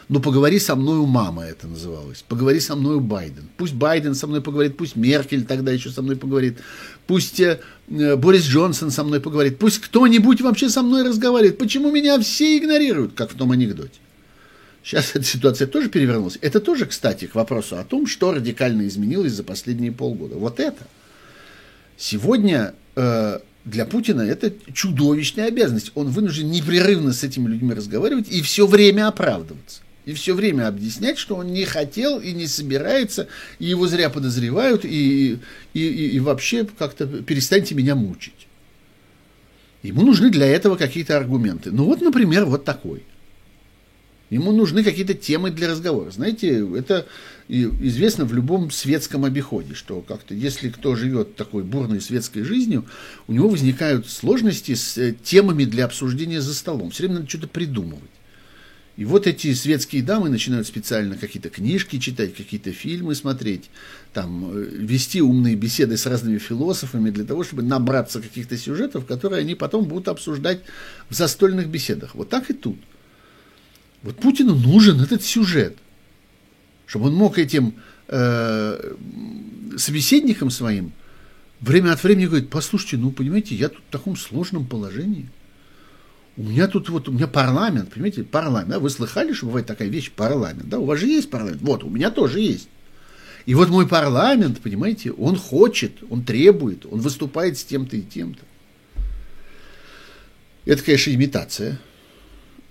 ну 0.09 0.21
поговори 0.21 0.57
со 0.57 0.75
мной 0.75 1.05
мама 1.05 1.43
это 1.43 1.67
называлось. 1.67 2.23
Поговори 2.27 2.61
со 2.61 2.77
мной 2.77 3.01
Байден. 3.01 3.49
Пусть 3.57 3.73
Байден 3.73 4.15
со 4.15 4.25
мной 4.25 4.41
поговорит, 4.41 4.77
пусть 4.77 4.95
Меркель 4.95 5.43
тогда 5.43 5.71
еще 5.71 5.89
со 5.89 6.01
мной 6.01 6.15
поговорит. 6.15 6.59
Пусть 7.07 7.41
э, 7.41 7.59
Борис 7.89 8.43
Джонсон 8.43 8.89
со 8.89 9.03
мной 9.03 9.19
поговорит. 9.19 9.59
Пусть 9.59 9.79
кто-нибудь 9.79 10.39
вообще 10.39 10.69
со 10.69 10.81
мной 10.81 11.03
разговаривает. 11.03 11.57
Почему 11.57 11.91
меня 11.91 12.17
все 12.21 12.57
игнорируют, 12.57 13.15
как 13.15 13.31
в 13.31 13.35
том 13.35 13.51
анекдоте? 13.51 13.99
Сейчас 14.81 15.11
эта 15.13 15.25
ситуация 15.25 15.67
тоже 15.67 15.89
перевернулась. 15.89 16.37
Это 16.39 16.61
тоже, 16.61 16.85
кстати, 16.85 17.25
к 17.25 17.35
вопросу 17.35 17.77
о 17.77 17.83
том, 17.83 18.07
что 18.07 18.31
радикально 18.31 18.87
изменилось 18.87 19.33
за 19.33 19.43
последние 19.43 19.91
полгода. 19.91 20.35
Вот 20.35 20.61
это. 20.61 20.87
Сегодня 21.97 22.75
э, 22.95 23.39
для 23.65 23.85
Путина 23.85 24.21
это 24.21 24.53
чудовищная 24.73 25.47
обязанность. 25.47 25.91
Он 25.95 26.09
вынужден 26.09 26.49
непрерывно 26.49 27.11
с 27.11 27.23
этими 27.23 27.47
людьми 27.47 27.73
разговаривать 27.73 28.29
и 28.29 28.41
все 28.41 28.67
время 28.67 29.07
оправдываться 29.07 29.81
и 30.07 30.13
все 30.13 30.33
время 30.33 30.69
объяснять, 30.69 31.17
что 31.17 31.35
он 31.35 31.47
не 31.47 31.65
хотел 31.65 32.21
и 32.21 32.31
не 32.31 32.47
собирается, 32.47 33.27
и 33.59 33.65
его 33.65 33.87
зря 33.87 34.09
подозревают, 34.09 34.85
и, 34.85 35.33
и, 35.73 35.79
и, 35.81 36.11
и 36.11 36.19
вообще 36.21 36.65
как-то 36.65 37.05
перестаньте 37.05 37.75
меня 37.75 37.93
мучить. 37.93 38.47
Ему 39.83 40.03
нужны 40.03 40.29
для 40.29 40.47
этого 40.47 40.77
какие-то 40.77 41.17
аргументы. 41.17 41.71
Ну 41.71 41.83
вот, 41.83 41.99
например, 41.99 42.45
вот 42.45 42.63
такой. 42.63 43.03
Ему 44.29 44.53
нужны 44.53 44.81
какие-то 44.81 45.13
темы 45.13 45.51
для 45.51 45.69
разговора. 45.69 46.09
Знаете, 46.09 46.65
это 46.77 47.05
известно 47.47 48.25
в 48.25 48.33
любом 48.33 48.71
светском 48.71 49.25
обиходе, 49.25 49.73
что 49.73 50.01
как-то 50.01 50.33
если 50.33 50.69
кто 50.69 50.95
живет 50.95 51.35
такой 51.35 51.63
бурной 51.63 52.01
светской 52.01 52.43
жизнью, 52.43 52.85
у 53.27 53.33
него 53.33 53.49
возникают 53.49 54.09
сложности 54.09 54.75
с 54.75 54.97
э, 54.97 55.15
темами 55.23 55.65
для 55.65 55.85
обсуждения 55.85 56.41
за 56.41 56.53
столом. 56.53 56.91
Все 56.91 57.03
время 57.03 57.19
надо 57.19 57.29
что-то 57.29 57.47
придумывать. 57.47 58.11
И 58.97 59.05
вот 59.05 59.27
эти 59.27 59.53
светские 59.53 60.01
дамы 60.01 60.29
начинают 60.29 60.65
специально 60.67 61.15
какие-то 61.15 61.49
книжки 61.49 61.99
читать, 61.99 62.35
какие-то 62.35 62.71
фильмы 62.71 63.13
смотреть, 63.13 63.69
там, 64.11 64.51
э, 64.51 64.63
вести 64.63 65.21
умные 65.21 65.55
беседы 65.55 65.95
с 65.95 66.05
разными 66.05 66.39
философами 66.39 67.11
для 67.11 67.23
того, 67.23 67.43
чтобы 67.43 67.61
набраться 67.61 68.19
каких-то 68.21 68.57
сюжетов, 68.57 69.05
которые 69.05 69.41
они 69.41 69.55
потом 69.55 69.85
будут 69.85 70.09
обсуждать 70.09 70.61
в 71.09 71.15
застольных 71.15 71.67
беседах. 71.67 72.15
Вот 72.15 72.29
так 72.29 72.49
и 72.49 72.53
тут. 72.53 72.77
Вот 74.03 74.17
Путину 74.17 74.55
нужен 74.55 74.99
этот 74.99 75.23
сюжет, 75.23 75.77
чтобы 76.87 77.07
он 77.07 77.13
мог 77.13 77.37
этим 77.37 77.75
э, 78.07 78.93
собеседникам 79.77 80.49
своим 80.49 80.93
время 81.61 81.91
от 81.91 82.03
времени 82.03 82.25
говорить, 82.25 82.49
послушайте, 82.49 82.97
ну, 82.97 83.11
понимаете, 83.11 83.53
я 83.53 83.69
тут 83.69 83.83
в 83.87 83.91
таком 83.91 84.15
сложном 84.15 84.65
положении– 84.65 85.29
у 86.37 86.43
меня 86.43 86.67
тут 86.67 86.87
вот, 86.89 87.09
у 87.09 87.11
меня 87.11 87.27
парламент, 87.27 87.91
понимаете, 87.91 88.23
парламент. 88.23 88.69
Да? 88.69 88.79
Вы 88.79 88.91
слыхали, 88.91 89.33
что 89.33 89.47
бывает 89.47 89.65
такая 89.65 89.87
вещь, 89.87 90.11
парламент? 90.11 90.69
Да, 90.69 90.77
у 90.77 90.85
вас 90.85 90.99
же 90.99 91.07
есть 91.07 91.31
парламент. 91.31 91.61
Вот, 91.63 91.83
у 91.83 91.89
меня 91.89 92.11
тоже 92.11 92.39
есть. 92.39 92.69
И 93.47 93.55
вот 93.55 93.69
мой 93.69 93.87
парламент, 93.87 94.59
понимаете, 94.61 95.11
он 95.11 95.35
хочет, 95.35 95.93
он 96.11 96.23
требует, 96.23 96.85
он 96.85 96.99
выступает 96.99 97.57
с 97.57 97.63
тем-то 97.63 97.97
и 97.97 98.03
тем-то. 98.03 98.43
Это, 100.65 100.83
конечно, 100.83 101.09
имитация. 101.09 101.79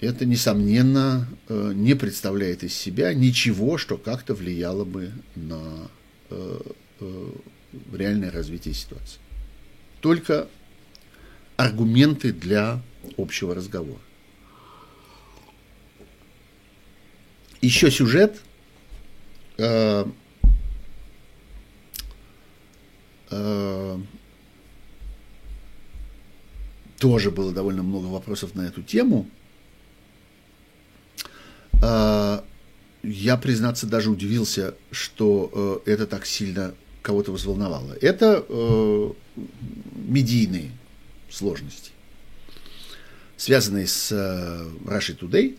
Это, 0.00 0.26
несомненно, 0.26 1.26
э, 1.48 1.72
не 1.74 1.94
представляет 1.94 2.62
из 2.62 2.74
себя 2.74 3.14
ничего, 3.14 3.78
что 3.78 3.96
как-то 3.96 4.34
влияло 4.34 4.84
бы 4.84 5.10
на 5.34 5.88
э, 6.28 6.60
э, 7.00 7.30
реальное 7.94 8.30
развитие 8.30 8.74
ситуации. 8.74 9.18
Только 10.00 10.48
аргументы 11.56 12.32
для 12.32 12.82
общего 13.16 13.54
разговора. 13.54 14.00
Еще 17.62 17.90
сюжет. 17.90 18.42
Тоже 26.98 27.30
было 27.30 27.52
довольно 27.52 27.82
много 27.82 28.06
вопросов 28.06 28.54
на 28.54 28.62
эту 28.62 28.82
тему. 28.82 29.28
Э, 31.82 32.40
я, 33.08 33.36
признаться, 33.36 33.86
даже 33.86 34.10
удивился, 34.10 34.74
что 34.90 35.82
э, 35.86 35.92
это 35.92 36.06
так 36.06 36.26
сильно 36.26 36.74
кого-то 37.02 37.30
взволновало. 37.30 37.96
Это 38.00 38.44
э, 38.48 39.10
медийные 39.94 40.72
сложности 41.30 41.92
связанные 43.36 43.86
с 43.86 44.10
э, 44.10 44.66
Russia 44.86 45.16
Today, 45.16 45.58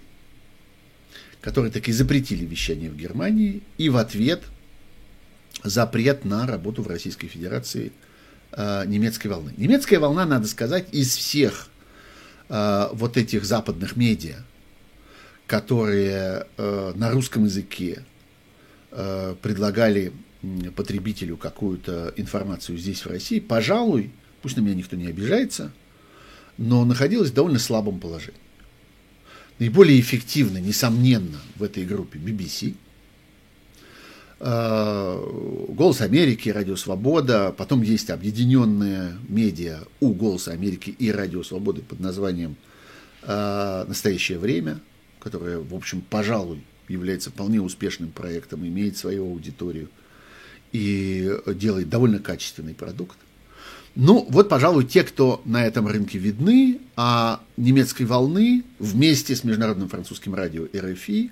которые 1.42 1.72
таки 1.72 1.92
запретили 1.92 2.44
вещание 2.44 2.90
в 2.90 2.98
Германии, 2.98 3.62
и 3.78 3.90
в 3.90 3.98
ответ 3.98 4.44
запрет 5.64 6.26
на 6.26 6.48
работу 6.48 6.82
в 6.82 6.88
Российской 6.88 7.28
Федерации 7.28 7.92
немецкой 8.58 9.28
волны. 9.28 9.54
Немецкая 9.58 10.00
волна, 10.00 10.26
надо 10.26 10.48
сказать, 10.48 10.88
из 10.92 11.16
всех 11.16 11.70
вот 12.50 13.18
этих 13.18 13.46
западных 13.46 13.96
медиа, 13.96 14.38
которые 15.48 16.46
на 16.58 17.10
русском 17.10 17.46
языке 17.46 18.04
предлагали 18.92 20.12
потребителю 20.76 21.38
какую-то 21.38 22.14
информацию 22.18 22.78
здесь, 22.78 23.06
в 23.06 23.08
России, 23.08 23.40
пожалуй, 23.40 24.12
пусть 24.42 24.58
на 24.58 24.62
меня 24.62 24.76
никто 24.76 24.96
не 24.96 25.08
обижается– 25.08 25.72
но 26.58 26.86
находилась 26.86 27.30
в 27.30 27.34
довольно 27.34 27.60
слабом 27.60 28.00
положении. 28.00 28.40
Наиболее 29.60 30.00
эффективно, 30.00 30.58
несомненно, 30.58 31.40
в 31.56 31.64
этой 31.64 31.86
группе 31.86 32.20
BBC, 32.20 32.76
э, 34.40 35.66
Голос 35.70 36.02
Америки, 36.02 36.50
Радио 36.50 36.76
Свобода, 36.76 37.54
потом 37.58 37.82
есть 37.82 38.10
объединенные 38.10 39.18
медиа 39.28 39.80
у 40.00 40.14
Голоса 40.14 40.52
Америки 40.52 40.92
и 40.92 41.12
Радио 41.12 41.44
Свободы 41.44 41.82
под 41.82 42.00
названием 42.00 42.56
э, 43.24 43.86
«Настоящее 43.88 44.38
время», 44.38 44.80
которое, 45.20 45.60
в 45.60 45.74
общем, 45.74 46.02
пожалуй, 46.02 46.62
является 46.88 47.30
вполне 47.30 47.62
успешным 47.62 48.12
проектом, 48.12 48.66
имеет 48.66 48.98
свою 48.98 49.26
аудиторию 49.26 49.90
и 50.72 51.32
делает 51.48 51.90
довольно 51.90 52.20
качественный 52.20 52.74
продукт. 52.74 53.18
Ну, 53.96 54.28
вот, 54.30 54.48
пожалуй, 54.48 54.86
те, 54.86 55.04
кто 55.04 55.42
на 55.44 55.66
этом 55.66 55.88
рынке 55.88 56.20
видны, 56.20 56.80
а 56.96 57.42
немецкой 57.58 58.04
волны 58.04 58.64
вместе 58.78 59.36
с 59.36 59.44
международным 59.44 59.90
французским 59.90 60.36
радио 60.36 60.68
РФИ, 60.76 61.32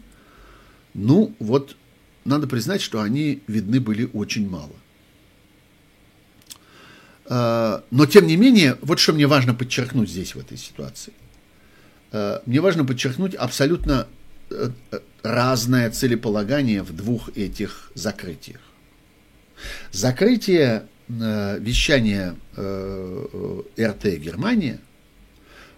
ну, 0.95 1.35
вот, 1.39 1.75
надо 2.23 2.47
признать, 2.47 2.81
что 2.81 3.01
они 3.01 3.43
видны 3.45 3.79
были 3.79 4.09
очень 4.13 4.49
мало. 4.49 4.73
А, 7.27 7.83
но, 7.91 8.05
тем 8.07 8.25
не 8.25 8.35
менее, 8.35 8.77
вот 8.81 8.99
что 8.99 9.13
мне 9.13 9.27
важно 9.27 9.53
подчеркнуть 9.53 10.09
здесь, 10.09 10.33
в 10.33 10.39
этой 10.39 10.57
ситуации. 10.57 11.13
А, 12.11 12.41
мне 12.45 12.61
важно 12.61 12.85
подчеркнуть 12.85 13.35
абсолютно 13.35 14.07
э, 14.49 14.69
э, 14.91 14.99
разное 15.23 15.89
целеполагание 15.89 16.83
в 16.83 16.95
двух 16.95 17.35
этих 17.35 17.91
закрытиях. 17.95 18.61
Закрытие 19.91 20.87
э, 21.07 21.59
вещания 21.59 22.35
э, 22.55 23.61
э 23.77 23.87
РТ 23.87 24.19
Германия 24.19 24.79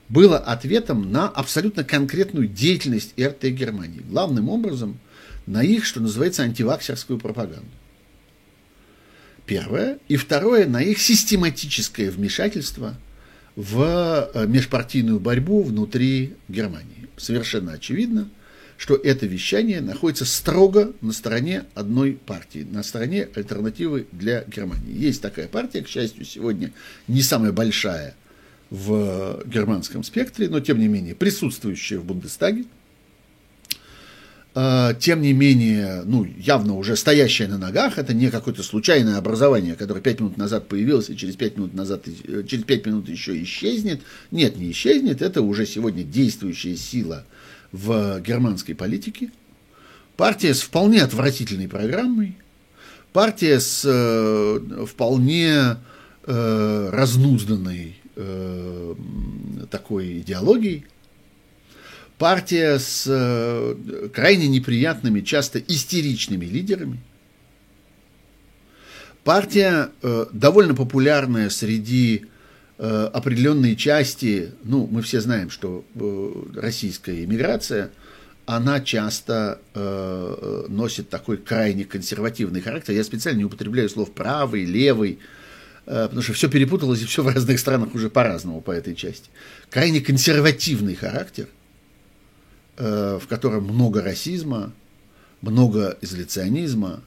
было 0.10 0.38
ответом 0.38 1.12
на 1.12 1.28
абсолютно 1.28 1.84
конкретную 1.84 2.48
деятельность 2.48 3.14
РТ 3.20 3.46
Германии. 3.46 4.02
Главным 4.02 4.50
образом 4.50 5.00
на 5.46 5.64
их, 5.64 5.86
что 5.86 6.00
называется, 6.00 6.44
антиваксерскую 6.44 7.20
пропаганду. 7.20 7.66
Первое. 9.46 10.00
И 10.08 10.18
второе, 10.18 10.68
на 10.68 10.82
их 10.82 11.00
систематическое 11.00 12.12
вмешательство 12.12 12.96
в 13.58 14.30
э, 14.34 14.46
межпартийную 14.48 15.20
борьбу 15.20 15.64
внутри 15.64 16.36
Германии. 16.48 17.10
Совершенно 17.18 17.74
очевидно, 17.74 18.30
что 18.78 18.96
это 18.96 19.26
вещание 19.26 19.82
находится 19.82 20.26
строго 20.26 20.94
на 21.02 21.12
стороне 21.12 21.66
одной 21.74 22.14
партии, 22.14 22.68
на 22.70 22.84
стороне 22.84 23.28
альтернативы 23.34 24.06
для 24.12 24.44
Германии. 24.44 24.96
Есть 24.96 25.24
такая 25.24 25.48
партия, 25.48 25.82
к 25.82 25.88
счастью, 25.88 26.24
сегодня 26.24 26.72
не 27.08 27.24
самая 27.24 27.52
большая 27.52 28.16
в 28.70 29.42
германском 29.48 30.04
спектре, 30.04 30.50
но 30.50 30.60
тем 30.60 30.78
не 30.78 30.88
менее 30.88 31.16
присутствующая 31.16 31.98
в 31.98 32.06
Бундестаге, 32.06 32.66
тем 35.00 35.22
не 35.22 35.34
менее, 35.34 36.02
ну, 36.06 36.26
явно 36.26 36.76
уже 36.76 36.96
стоящая 36.96 37.48
на 37.48 37.58
ногах, 37.58 37.98
это 37.98 38.14
не 38.14 38.32
какое-то 38.32 38.64
случайное 38.64 39.18
образование, 39.18 39.76
которое 39.76 40.02
пять 40.02 40.20
минут 40.20 40.38
назад 40.38 40.68
появилось 40.68 41.10
и 41.10 41.18
через 41.18 41.36
пять 41.36 41.58
минут 41.58 41.74
назад, 41.74 42.08
э, 42.08 42.44
через 42.48 42.64
пять 42.64 42.86
минут 42.86 43.08
еще 43.10 43.42
исчезнет. 43.44 44.02
Нет, 44.32 44.58
не 44.58 44.72
исчезнет, 44.72 45.22
это 45.22 45.42
уже 45.42 45.66
сегодня 45.66 46.04
действующая 46.04 46.76
сила– 46.76 47.26
в 47.72 48.22
германской 48.22 48.76
политике, 48.76 49.32
партия 50.16 50.54
с 50.54 50.62
вполне 50.62 51.04
отвратительной 51.04 51.68
программой, 51.68 52.38
партия 53.14 53.60
с 53.60 53.84
э, 53.86 54.86
вполне 54.86 55.78
э, 56.26 56.90
разнузданной 56.92 57.98
э, 58.16 58.96
такой 59.70 60.20
идеологией, 60.20 60.86
партия 62.18 62.80
с 62.80 63.06
э, 63.08 64.10
крайне 64.14 64.48
неприятными, 64.48 65.22
часто 65.22 65.60
истеричными 65.60 66.46
лидерами, 66.46 67.00
партия 69.24 69.92
э, 70.02 70.26
довольно 70.32 70.74
популярная 70.74 71.50
среди 71.50 72.26
Э, 72.80 73.10
определенные 73.12 73.76
части, 73.76 74.52
ну, 74.64 74.88
мы 74.92 75.02
все 75.02 75.20
знаем, 75.20 75.50
что 75.50 75.84
российская 76.56 77.24
иммиграция, 77.24 77.90
она 78.46 78.80
часто 78.80 79.60
носит 80.70 81.10
такой 81.10 81.36
крайне 81.36 81.84
консервативный 81.84 82.62
характер. 82.62 82.94
Я 82.94 83.04
специально 83.04 83.40
не 83.40 83.44
употребляю 83.44 83.90
слов 83.90 84.14
правый, 84.14 84.64
левый, 84.64 85.20
потому 85.84 86.22
что 86.22 86.32
все 86.32 86.48
перепуталось, 86.48 87.02
и 87.02 87.06
все 87.06 87.24
в 87.24 87.28
разных 87.28 87.60
странах 87.60 87.94
уже 87.94 88.10
по-разному 88.10 88.62
по 88.62 88.72
этой 88.72 88.96
части. 88.96 89.30
Крайне 89.70 90.00
консервативный 90.00 90.96
характер, 90.96 91.50
в 92.78 93.24
котором 93.28 93.64
много 93.64 94.02
расизма, 94.04 94.72
много 95.42 95.98
изоляционизма, 96.02 97.02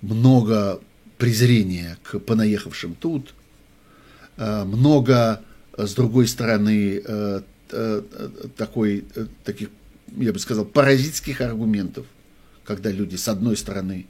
много 0.00 0.80
презрения 1.16 1.96
к 2.02 2.18
понаехавшим 2.18 2.94
тут– 2.94 3.34
Э, 4.36 4.64
много, 4.64 5.42
с 5.76 5.94
другой 5.94 6.26
стороны, 6.26 7.02
э, 7.04 7.40
э, 7.70 8.02
такой, 8.56 9.04
таких, 9.44 9.70
я 10.16 10.32
бы 10.32 10.38
сказал, 10.38 10.64
паразитских 10.64 11.40
аргументов, 11.40 12.06
когда 12.64 12.90
люди, 12.90 13.16
с 13.16 13.28
одной 13.28 13.56
стороны, 13.56 14.06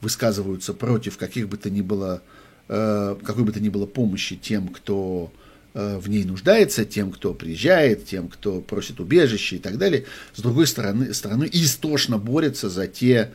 высказываются 0.00 0.74
против 0.74 1.16
каких 1.16 1.48
бы 1.48 1.56
то 1.56 1.70
ни 1.70 1.80
было, 1.80 2.22
какой 2.68 3.44
бы 3.44 3.50
то 3.50 3.58
ни 3.60 3.68
было 3.68 3.86
помощи 3.86 4.36
тем, 4.36 4.68
кто 4.68 5.32
в 5.74 6.08
ней 6.08 6.24
нуждается, 6.24 6.84
тем, 6.84 7.10
кто 7.10 7.34
приезжает, 7.34 8.06
тем, 8.06 8.28
кто 8.28 8.60
просит 8.60 9.00
убежище 9.00 9.56
и 9.56 9.58
так 9.58 9.78
далее, 9.78 10.04
с 10.34 10.40
другой 10.40 10.66
стороны, 10.66 11.12
стороны 11.14 11.48
истошно 11.52 12.18
борются 12.18 12.68
за 12.68 12.86
те 12.86 13.32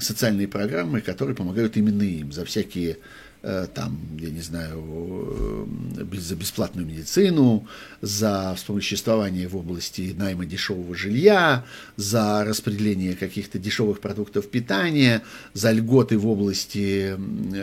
социальные 0.00 0.46
программы, 0.46 1.00
которые 1.00 1.34
помогают 1.34 1.76
именно 1.76 2.02
им, 2.02 2.30
за 2.30 2.44
всякие 2.44 2.98
Э, 2.98 2.98
там, 3.40 3.96
я 4.18 4.30
не 4.30 4.40
знаю, 4.40 5.68
э, 5.96 6.16
за 6.16 6.34
бесплатную 6.34 6.86
медицину, 6.86 7.68
за 8.00 8.52
вспомоществование 8.56 9.46
в 9.46 9.56
области 9.56 10.12
найма 10.16 10.44
дешевого 10.44 10.96
жилья, 10.96 11.64
за 11.96 12.44
распределение 12.44 13.14
каких-то 13.14 13.60
дешевых 13.60 14.00
продуктов 14.00 14.50
питания, 14.50 15.22
за 15.54 15.70
льготы 15.70 16.18
в 16.18 16.26
области 16.26 17.16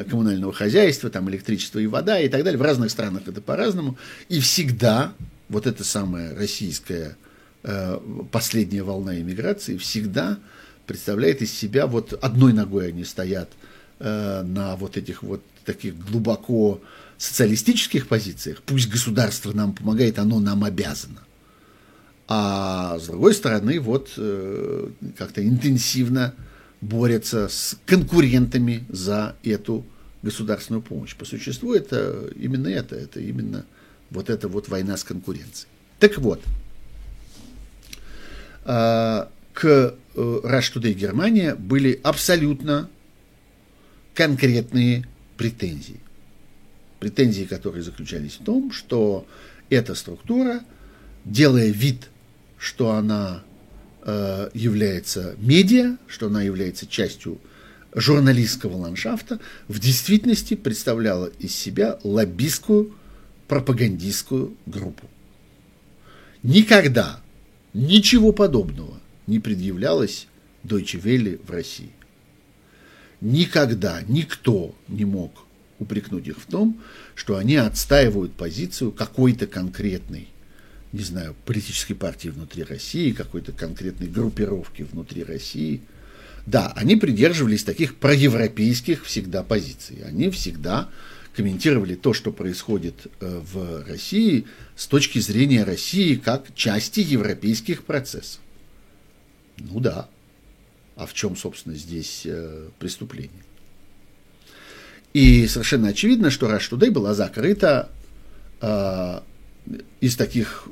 коммунального 0.09 0.53
хозяйства, 0.53 1.09
там 1.09 1.29
электричество 1.29 1.79
и 1.79 1.87
вода 1.87 2.19
и 2.21 2.29
так 2.29 2.45
далее. 2.45 2.57
В 2.57 2.63
разных 2.63 2.89
странах 2.89 3.23
это 3.27 3.41
по-разному. 3.41 3.97
И 4.29 4.39
всегда 4.39 5.13
вот 5.49 5.67
эта 5.67 5.83
самая 5.83 6.33
российская 6.35 7.17
э, 7.63 7.99
последняя 8.31 8.83
волна 8.83 9.19
иммиграции 9.19 9.75
всегда 9.75 10.39
представляет 10.87 11.41
из 11.41 11.51
себя, 11.51 11.85
вот 11.85 12.13
одной 12.13 12.53
ногой 12.53 12.89
они 12.89 13.03
стоят 13.03 13.49
на 13.97 14.75
вот 14.75 14.97
этих 14.97 15.23
вот 15.23 15.41
таких 15.65 15.97
глубоко 15.97 16.81
социалистических 17.17 18.07
позициях, 18.07 18.61
пусть 18.65 18.89
государство 18.89 19.51
нам 19.51 19.73
помогает, 19.73 20.19
оно 20.19 20.39
нам 20.39 20.63
обязано. 20.63 21.21
А 22.27 22.97
с 22.99 23.05
другой 23.07 23.33
стороны, 23.33 23.79
вот 23.79 24.13
э, 24.17 24.89
как-то 25.17 25.45
интенсивно 25.45 26.33
борется 26.81 27.47
с 27.47 27.77
конкурентами 27.85 28.85
за 28.89 29.35
эту 29.43 29.85
государственную 30.23 30.81
помощь. 30.81 31.15
По 31.15 31.25
существу 31.25 31.73
это 31.73 32.29
именно 32.35 32.67
это, 32.67 32.95
это 32.95 33.19
именно 33.19 33.65
вот 34.09 34.29
эта 34.29 34.47
вот 34.47 34.69
война 34.69 34.97
с 34.97 35.03
конкуренцией. 35.03 35.69
Так 35.99 36.17
вот, 36.17 36.41
э, 38.65 39.25
к 39.53 39.65
э, 39.65 39.93
Rush 40.15 40.73
Today 40.73 40.93
Германия 40.93 41.55
были 41.55 41.99
абсолютно 42.03 42.89
конкретные 44.15 45.05
претензий. 45.37 45.99
Претензии, 46.99 47.43
которые 47.43 47.83
заключались 47.83 48.33
в 48.33 48.43
том, 48.43 48.71
что 48.71 49.27
эта 49.69 49.95
структура, 49.95 50.61
делая 51.23 51.69
вид, 51.69 52.09
что 52.57 52.91
она 52.91 53.43
э, 54.03 54.49
является 54.53 55.35
медиа, 55.37 55.97
что 56.07 56.27
она 56.27 56.41
является 56.43 56.87
частью 56.87 57.39
журналистского 57.93 58.77
ландшафта, 58.77 59.39
в 59.67 59.79
действительности 59.79 60.55
представляла 60.55 61.27
из 61.39 61.55
себя 61.55 61.99
лоббистскую 62.03 62.93
пропагандистскую 63.47 64.55
группу. 64.65 65.09
Никогда 66.43 67.21
ничего 67.73 68.31
подобного 68.31 68.99
не 69.27 69.39
предъявлялось 69.39 70.27
Deutsche 70.63 71.01
Welle 71.01 71.43
в 71.45 71.49
России 71.49 71.94
никогда 73.25 74.01
никто 74.07 74.75
не 74.87 75.03
мог 75.03 75.45
упрекнуть 75.79 76.27
их 76.27 76.39
в 76.39 76.45
том, 76.45 76.79
что 77.15 77.37
они 77.37 77.55
отстаивают 77.55 78.33
позицию 78.33 78.91
какой-то 78.91 79.47
конкретной, 79.47 80.29
не 80.93 81.03
знаю, 81.03 81.35
политической 81.45 81.95
партии 81.95 82.29
внутри 82.29 82.63
России, 82.63 83.11
какой-то 83.11 83.51
конкретной 83.51 84.07
группировки 84.07 84.83
внутри 84.83 85.23
России. 85.23 85.81
Да, 86.45 86.71
они 86.75 86.95
придерживались 86.95 87.63
таких 87.63 87.95
проевропейских 87.95 89.03
всегда 89.05 89.41
позиций. 89.41 90.03
Они 90.05 90.29
всегда 90.29 90.89
комментировали 91.35 91.95
то, 91.95 92.13
что 92.13 92.31
происходит 92.31 93.07
э, 93.19 93.41
в 93.43 93.83
России 93.85 94.45
с 94.75 94.85
точки 94.85 95.19
зрения 95.19 95.63
России 95.63 96.15
как 96.15 96.53
части 96.53 96.99
европейских 96.99 97.83
процессов. 97.83 98.39
Ну 99.57 99.79
да, 99.79 100.07
а 100.95 101.05
в 101.05 101.13
чем, 101.13 101.35
собственно, 101.35 101.75
здесь 101.75 102.23
э, 102.25 102.69
преступление? 102.79 103.43
И 105.13 105.47
совершенно 105.47 105.89
очевидно, 105.89 106.29
что 106.29 106.49
Rush 106.49 106.71
Today 106.71 106.91
была 106.91 107.13
закрыта 107.13 107.89
э, 108.61 109.19
из 110.01 110.15
таких, 110.15 110.67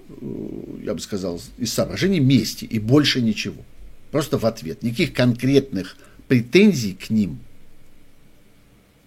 я 0.82 0.94
бы 0.94 1.00
сказал, 1.00 1.42
из 1.58 1.74
соображений 1.74 2.20
мести 2.20 2.66
и 2.66 2.80
больше 2.80 3.22
ничего. 3.22 3.64
Просто 4.12 4.38
в 4.38 4.46
ответ. 4.46 4.84
Никаких 4.84 5.14
конкретных 5.14 5.98
претензий 6.28 6.94
к 6.94 7.10
ним 7.10 7.40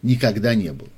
никогда 0.03 0.55
не 0.55 0.73
было. 0.73 0.89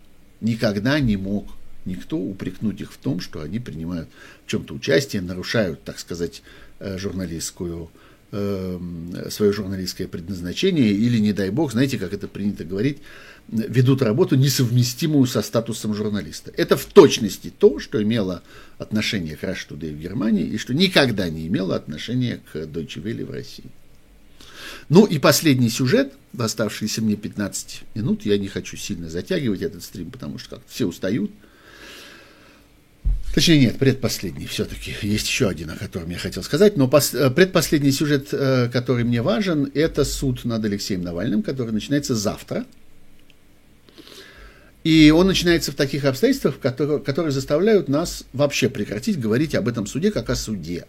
Никогда 0.41 1.01
не 1.01 1.17
мог 1.17 1.49
никто 1.85 2.17
упрекнуть 2.17 2.81
их 2.81 2.93
в 2.93 2.99
том, 2.99 3.21
что 3.21 3.41
они 3.43 3.59
принимают 3.59 4.09
в 4.47 4.51
чем-то 4.51 4.75
участие, 4.75 5.23
нарушают, 5.23 5.83
так 5.83 5.99
сказать, 5.99 6.43
э, 6.79 6.97
журналистскую 6.99 7.91
э, 7.93 8.08
свое 8.31 9.53
журналистское 9.53 10.07
предназначение 10.07 10.91
или, 10.91 11.19
не 11.19 11.33
дай 11.33 11.51
бог, 11.51 11.73
знаете, 11.73 11.99
как 11.99 12.13
это 12.13 12.29
принято 12.29 12.65
говорить, 12.65 12.99
ведут 13.49 14.03
работу, 14.03 14.37
несовместимую 14.37 15.27
со 15.27 15.41
статусом 15.41 15.95
журналиста. 15.95 16.53
Это 16.57 16.77
в 16.77 16.85
точности 16.85 17.51
то, 17.57 17.79
что 17.81 18.03
имело 18.03 18.43
отношение 18.77 19.37
к 19.37 19.45
Rush 19.45 19.69
Today 19.71 19.95
в 19.95 19.99
Германии 19.99 20.45
и 20.45 20.59
что 20.59 20.75
никогда 20.75 21.29
не 21.31 21.47
имело 21.47 21.75
отношения 21.75 22.41
к 22.53 22.57
Deutsche 22.57 23.03
Welle 23.03 23.25
в 23.25 23.31
России. 23.31 23.65
Ну 24.91 25.07
и 25.07 25.19
последний 25.19 25.71
сюжет, 25.71 26.13
в 26.33 26.43
мне 27.01 27.17
15 27.17 27.83
минут, 27.95 28.27
я 28.27 28.37
не 28.39 28.49
хочу 28.49 28.77
сильно 28.77 29.09
затягивать 29.09 29.63
этот 29.63 29.83
стрим, 29.83 30.11
потому 30.11 30.39
что 30.39 30.57
как 30.57 30.63
все 30.69 30.87
устают. 30.87 31.31
Точнее, 33.35 33.61
нет, 33.61 33.79
предпоследний 33.79 34.47
все-таки. 34.47 34.95
Есть 35.03 35.29
еще 35.29 35.49
один, 35.49 35.71
о 35.71 35.77
котором 35.77 36.11
я 36.11 36.19
хотел 36.19 36.43
сказать. 36.43 36.77
Но 36.77 36.89
пос, 36.89 37.15
э, 37.15 37.31
предпоследний 37.31 37.93
сюжет, 37.93 38.29
э, 38.33 38.69
который 38.73 39.05
мне 39.05 39.23
важен, 39.23 39.71
это 39.75 40.05
суд 40.05 40.45
над 40.45 40.65
Алексеем 40.65 41.03
Навальным, 41.03 41.43
который 41.43 41.73
начинается 41.73 42.15
завтра. 42.15 42.65
И 44.85 45.11
он 45.11 45.27
начинается 45.27 45.73
в 45.73 45.75
таких 45.75 46.05
обстоятельствах, 46.05 46.59
которые, 46.61 47.01
которые 47.01 47.33
заставляют 47.33 47.89
нас 47.89 48.25
вообще 48.33 48.69
прекратить 48.69 49.21
говорить 49.21 49.55
об 49.55 49.69
этом 49.69 49.87
суде 49.87 50.11
как 50.11 50.31
о 50.31 50.35
суде. 50.35 50.87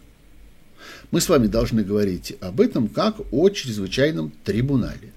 Мы 1.12 1.22
с 1.22 1.30
вами 1.30 1.48
должны 1.48 1.84
говорить 1.84 2.36
об 2.40 2.62
этом 2.62 2.88
как 2.88 3.16
о 3.32 3.50
чрезвычайном 3.50 4.32
трибунале. 4.44 5.12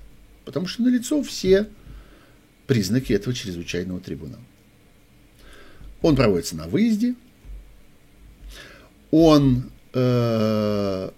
Потому 0.45 0.67
что 0.67 0.83
налицо 0.83 1.23
все 1.23 1.69
признаки 2.67 3.13
этого 3.13 3.35
чрезвычайного 3.35 4.01
трибунала. 4.01 4.43
Он 6.03 6.17
проводится 6.17 6.57
на 6.57 6.67
выезде. 6.67 7.15
Он 9.11 9.71
э, 9.95 11.11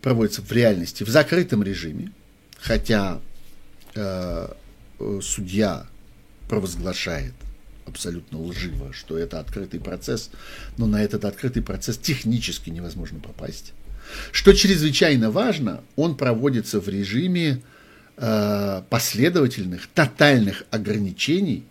проводится 0.00 0.42
в 0.42 0.50
реальности 0.52 1.04
в 1.04 1.08
закрытом 1.08 1.62
режиме, 1.62 2.12
хотя 2.58 3.20
э, 3.94 4.48
судья 5.22 5.86
провозглашает 6.48 7.34
абсолютно 7.86 8.40
лживо, 8.40 8.92
что 8.92 9.18
это 9.18 9.40
открытый 9.40 9.80
процесс, 9.80 10.30
но 10.78 10.86
на 10.86 11.02
этот 11.02 11.24
открытый 11.24 11.62
процесс 11.62 11.98
технически 11.98 12.70
невозможно 12.70 13.20
попасть. 13.20 13.72
Что 14.32 14.52
чрезвычайно 14.52 15.30
важно, 15.30 15.82
он 15.96 16.16
проводится 16.16 16.80
в 16.80 16.88
режиме 16.88 17.62
э, 18.16 18.82
последовательных, 18.88 19.86
тотальных 19.88 20.64
ограничений 20.70 21.64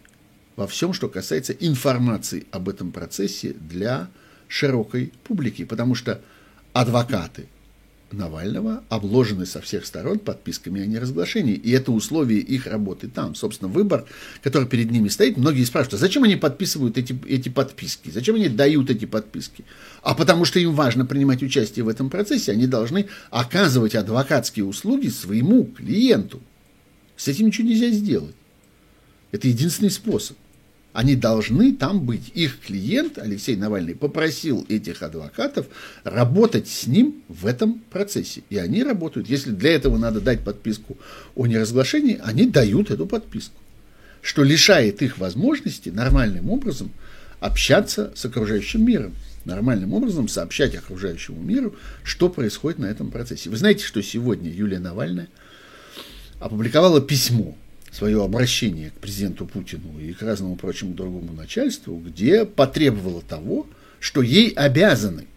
во 0.55 0.67
всем, 0.67 0.93
что 0.93 1.09
касается 1.09 1.53
информации 1.53 2.45
об 2.51 2.69
этом 2.69 2.91
процессе 2.91 3.53
для 3.53 4.09
широкой 4.47 5.11
публики, 5.23 5.65
потому 5.65 5.95
что 5.95 6.21
адвокаты 6.73 7.47
Навального 8.13 8.83
обложены 8.89 9.45
со 9.45 9.61
всех 9.61 9.85
сторон 9.85 10.19
подписками 10.19 10.81
о 10.81 10.85
неразглашении. 10.85 11.55
И 11.55 11.71
это 11.71 11.91
условие 11.91 12.39
их 12.39 12.67
работы 12.67 13.07
там. 13.07 13.35
Собственно, 13.35 13.69
выбор, 13.69 14.05
который 14.41 14.67
перед 14.67 14.91
ними 14.91 15.07
стоит, 15.07 15.37
многие 15.37 15.63
спрашивают, 15.63 15.95
а 15.95 15.97
зачем 15.97 16.23
они 16.23 16.35
подписывают 16.35 16.97
эти, 16.97 17.17
эти 17.27 17.49
подписки? 17.49 18.09
Зачем 18.09 18.35
они 18.35 18.49
дают 18.49 18.89
эти 18.89 19.05
подписки? 19.05 19.65
А 20.01 20.13
потому 20.13 20.45
что 20.45 20.59
им 20.59 20.73
важно 20.73 21.05
принимать 21.05 21.43
участие 21.43 21.83
в 21.83 21.89
этом 21.89 22.09
процессе, 22.09 22.51
они 22.51 22.67
должны 22.67 23.07
оказывать 23.31 23.95
адвокатские 23.95 24.65
услуги 24.65 25.07
своему 25.07 25.65
клиенту. 25.65 26.41
С 27.17 27.27
этим 27.27 27.47
ничего 27.47 27.67
нельзя 27.67 27.89
сделать. 27.89 28.35
Это 29.31 29.47
единственный 29.47 29.89
способ. 29.89 30.37
Они 30.93 31.15
должны 31.15 31.73
там 31.73 32.05
быть. 32.05 32.31
Их 32.35 32.59
клиент, 32.59 33.17
Алексей 33.17 33.55
Навальный, 33.55 33.95
попросил 33.95 34.63
этих 34.69 35.01
адвокатов 35.01 35.65
работать 36.03 36.67
с 36.67 36.85
ним 36.85 37.23
в 37.27 37.47
этом 37.47 37.81
процессе. 37.89 38.43
И 38.51 38.57
они 38.57 38.83
работают. 38.83 39.27
Если 39.27 39.51
для 39.51 39.71
этого 39.71 39.97
надо 39.97 40.21
дать 40.21 40.41
подписку 40.41 40.97
о 41.35 41.47
неразглашении, 41.47 42.21
они 42.23 42.45
дают 42.45 42.91
эту 42.91 43.07
подписку. 43.07 43.55
Что 44.21 44.43
лишает 44.43 45.01
их 45.01 45.17
возможности 45.17 45.89
нормальным 45.89 46.49
образом 46.51 46.91
общаться 47.39 48.13
с 48.15 48.23
окружающим 48.25 48.85
миром. 48.85 49.15
Нормальным 49.45 49.93
образом 49.93 50.29
сообщать 50.29 50.75
окружающему 50.75 51.41
миру, 51.41 51.75
что 52.03 52.29
происходит 52.29 52.79
на 52.79 52.85
этом 52.85 53.11
процессе. 53.11 53.49
Вы 53.49 53.57
знаете, 53.57 53.83
что 53.83 54.01
сегодня 54.01 54.49
Юлия 54.49 54.79
Навальная 54.79 55.27
опубликовала 56.39 57.01
письмо 57.01 57.57
свое 57.93 58.23
обращение 58.23 58.89
к 58.89 58.93
президенту 58.93 59.45
Путину 59.45 59.99
и 59.99 60.13
к 60.13 60.21
разному 60.23 60.55
прочему 60.55 60.95
другому 60.95 61.31
начальству, 61.31 61.95
где 61.95 62.43
потребовала 62.43 63.21
того, 63.21 63.67
что 63.99 64.23
ей 64.23 64.49
обязаны, 64.49 65.27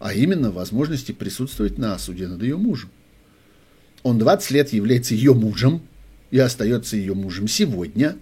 а 0.00 0.12
именно 0.12 0.50
возможности 0.50 1.12
присутствовать 1.12 1.78
на 1.78 1.96
суде 1.98 2.26
над 2.26 2.42
ее 2.42 2.56
мужем. 2.56 2.90
Он 4.02 4.18
20 4.18 4.50
лет 4.50 4.72
является 4.72 5.14
ее 5.14 5.34
мужем 5.34 5.82
и 6.32 6.38
остается 6.38 6.96
ее 6.96 7.14
мужем 7.14 7.46
сегодня. 7.46 8.16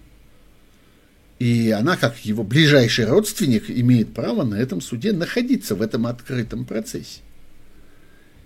И 1.39 1.71
она, 1.71 1.97
как 1.97 2.23
его 2.23 2.43
ближайший 2.43 3.05
родственник, 3.05 3.71
имеет 3.71 4.13
право 4.13 4.43
на 4.43 4.55
этом 4.55 4.79
суде 4.79 5.11
находиться 5.11 5.73
в 5.73 5.81
этом 5.81 6.05
открытом 6.05 6.65
процессе. 6.65 7.21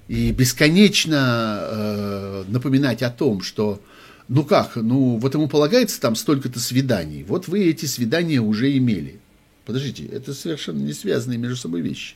И 0.08 0.32
бесконечно 0.32 1.60
э, 1.62 2.44
напоминать 2.48 3.04
о 3.04 3.10
том, 3.10 3.42
что 3.42 3.82
ну 4.28 4.44
как, 4.44 4.76
ну 4.76 5.18
вот 5.18 5.34
ему 5.34 5.48
полагается 5.48 6.02
там 6.02 6.16
столько-то 6.16 6.60
свиданий. 6.60 7.24
Вот 7.24 7.48
вы 7.48 7.66
эти 7.66 7.86
свидания 7.86 8.40
уже 8.40 8.76
имели. 8.76 9.20
Подождите, 9.66 10.06
это 10.06 10.34
совершенно 10.34 10.80
не 10.80 10.94
связанные 10.94 11.38
между 11.38 11.58
собой 11.58 11.82
вещи. 11.82 12.16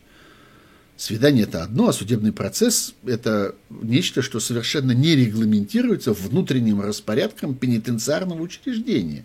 Свидание 0.98 1.44
это 1.44 1.64
одно, 1.64 1.88
а 1.88 1.94
судебный 1.94 2.34
процесс 2.34 2.94
это 3.06 3.56
нечто, 3.70 4.22
что 4.22 4.40
совершенно 4.40 4.92
не 4.92 5.16
регламентируется 5.16 6.12
внутренним 6.14 6.82
распорядком 6.82 7.56
пенитенциарного 7.56 8.42
учреждения. 8.42 9.24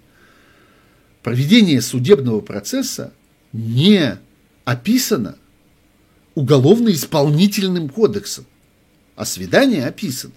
Проведение 1.23 1.81
судебного 1.81 2.41
процесса 2.43 3.13
не 3.53 4.19
описано 4.65 5.37
уголовно-исполнительным 6.35 7.89
кодексом, 7.89 8.45
а 9.17 9.25
свидание 9.25 9.87
описано 9.87 10.35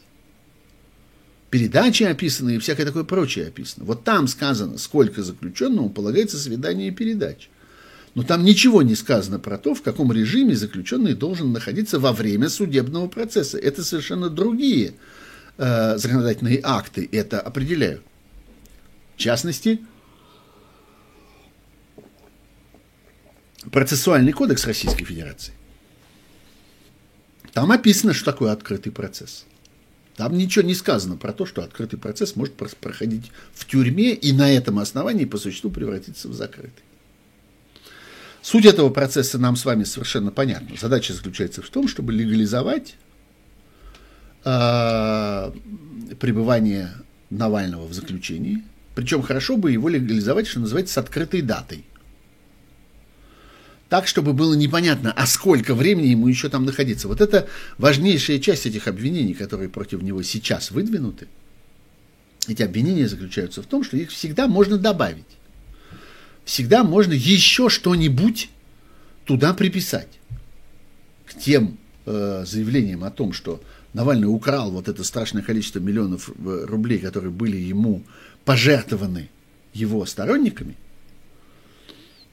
передачи 1.50 2.04
описаны 2.04 2.56
и 2.56 2.60
всякое 2.60 2.86
такое 2.86 3.04
прочее 3.04 3.48
описано. 3.48 3.86
Вот 3.86 4.04
там 4.04 4.28
сказано, 4.28 4.78
сколько 4.78 5.24
заключенному 5.24 5.90
полагается 5.90 6.38
свидание 6.38 6.90
и 6.90 6.92
передача. 6.92 7.48
Но 8.16 8.24
там 8.24 8.44
ничего 8.44 8.82
не 8.82 8.96
сказано 8.96 9.38
про 9.40 9.58
то, 9.58 9.76
в 9.76 9.84
каком 9.84 10.12
режиме 10.12 10.56
заключенный 10.56 11.14
должен 11.14 11.54
находиться 11.54 12.00
во 12.00 12.14
время 12.14 12.50
судебного 12.50 13.08
процесса. 13.08 13.60
Это 13.60 13.84
совершенно 13.84 14.30
другие 14.30 14.96
э, 15.58 15.98
законодательные 15.98 16.60
акты 16.64 17.08
это 17.12 17.40
определяют. 17.40 18.02
В 19.16 19.20
частности, 19.20 19.82
процессуальный 23.72 24.32
кодекс 24.32 24.66
Российской 24.66 25.06
Федерации. 25.06 25.54
Там 27.54 27.72
описано, 27.72 28.14
что 28.14 28.26
такое 28.26 28.52
открытый 28.52 28.92
процесс. 28.92 29.46
Там 30.18 30.36
ничего 30.36 30.66
не 30.66 30.74
сказано 30.74 31.16
про 31.16 31.32
то, 31.32 31.46
что 31.46 31.64
открытый 31.64 32.00
процесс 32.00 32.36
может 32.36 32.56
проходить 32.56 33.32
в 33.54 33.68
тюрьме 33.68 34.14
и 34.14 34.32
на 34.34 34.52
этом 34.52 34.80
основании 34.80 35.26
по 35.26 35.38
существу 35.38 35.70
превратиться 35.70 36.28
в 36.28 36.34
закрытый. 36.34 36.84
Суть 38.42 38.66
этого 38.66 38.90
процесса 38.90 39.38
нам 39.38 39.56
с 39.56 39.64
вами 39.64 39.84
совершенно 39.84 40.32
понятна. 40.32 40.76
Задача 40.76 41.14
заключается 41.14 41.62
в 41.62 41.70
том, 41.70 41.88
чтобы 41.88 42.14
легализовать 42.14 42.96
э, 44.44 45.52
пребывание 46.20 46.94
Навального 47.30 47.86
в 47.86 47.94
заключении. 47.94 48.64
Причем 48.96 49.22
хорошо 49.22 49.56
бы 49.56 49.72
его 49.72 49.88
легализовать, 49.88 50.48
что 50.48 50.62
называется, 50.62 50.96
с 50.96 50.98
открытой 50.98 51.44
датой– 51.44 51.86
так, 53.90 54.08
чтобы 54.08 54.34
было 54.34 54.54
непонятно, 54.54 55.14
а 55.16 55.26
сколько 55.26 55.74
времени 55.74 56.08
ему 56.08 56.28
еще 56.28 56.50
там 56.50 56.66
находиться. 56.66 57.08
Вот 57.08 57.22
это 57.22 57.48
важнейшая 57.78 58.40
часть 58.40 58.66
этих 58.66 58.88
обвинений, 58.88 59.34
которые 59.34 59.70
против 59.70 60.02
него 60.02 60.24
сейчас 60.24 60.72
выдвинуты. 60.72 61.28
Эти 62.48 62.64
обвинения 62.64 63.08
заключаются 63.08 63.62
в 63.62 63.66
том, 63.66 63.84
что 63.84 63.98
их 63.98 64.10
всегда 64.10 64.48
можно 64.48 64.78
добавить. 64.78 65.26
Всегда 66.46 66.84
можно 66.84 67.14
еще 67.14 67.70
что-нибудь 67.70 68.50
туда 69.26 69.54
приписать. 69.54 70.08
К 71.26 71.34
тем 71.34 71.78
э, 72.06 72.44
заявлениям 72.46 73.04
о 73.04 73.12
том, 73.12 73.34
что 73.34 73.62
Навальный 73.94 74.28
украл 74.28 74.72
вот 74.72 74.88
это 74.88 75.04
страшное 75.04 75.42
количество 75.42 75.80
миллионов 75.80 76.30
э, 76.30 76.66
рублей, 76.68 77.00
которые 77.00 77.32
были 77.32 77.58
ему 77.58 78.04
пожертвованы 78.46 79.30
его 79.74 80.06
сторонниками, 80.06 80.76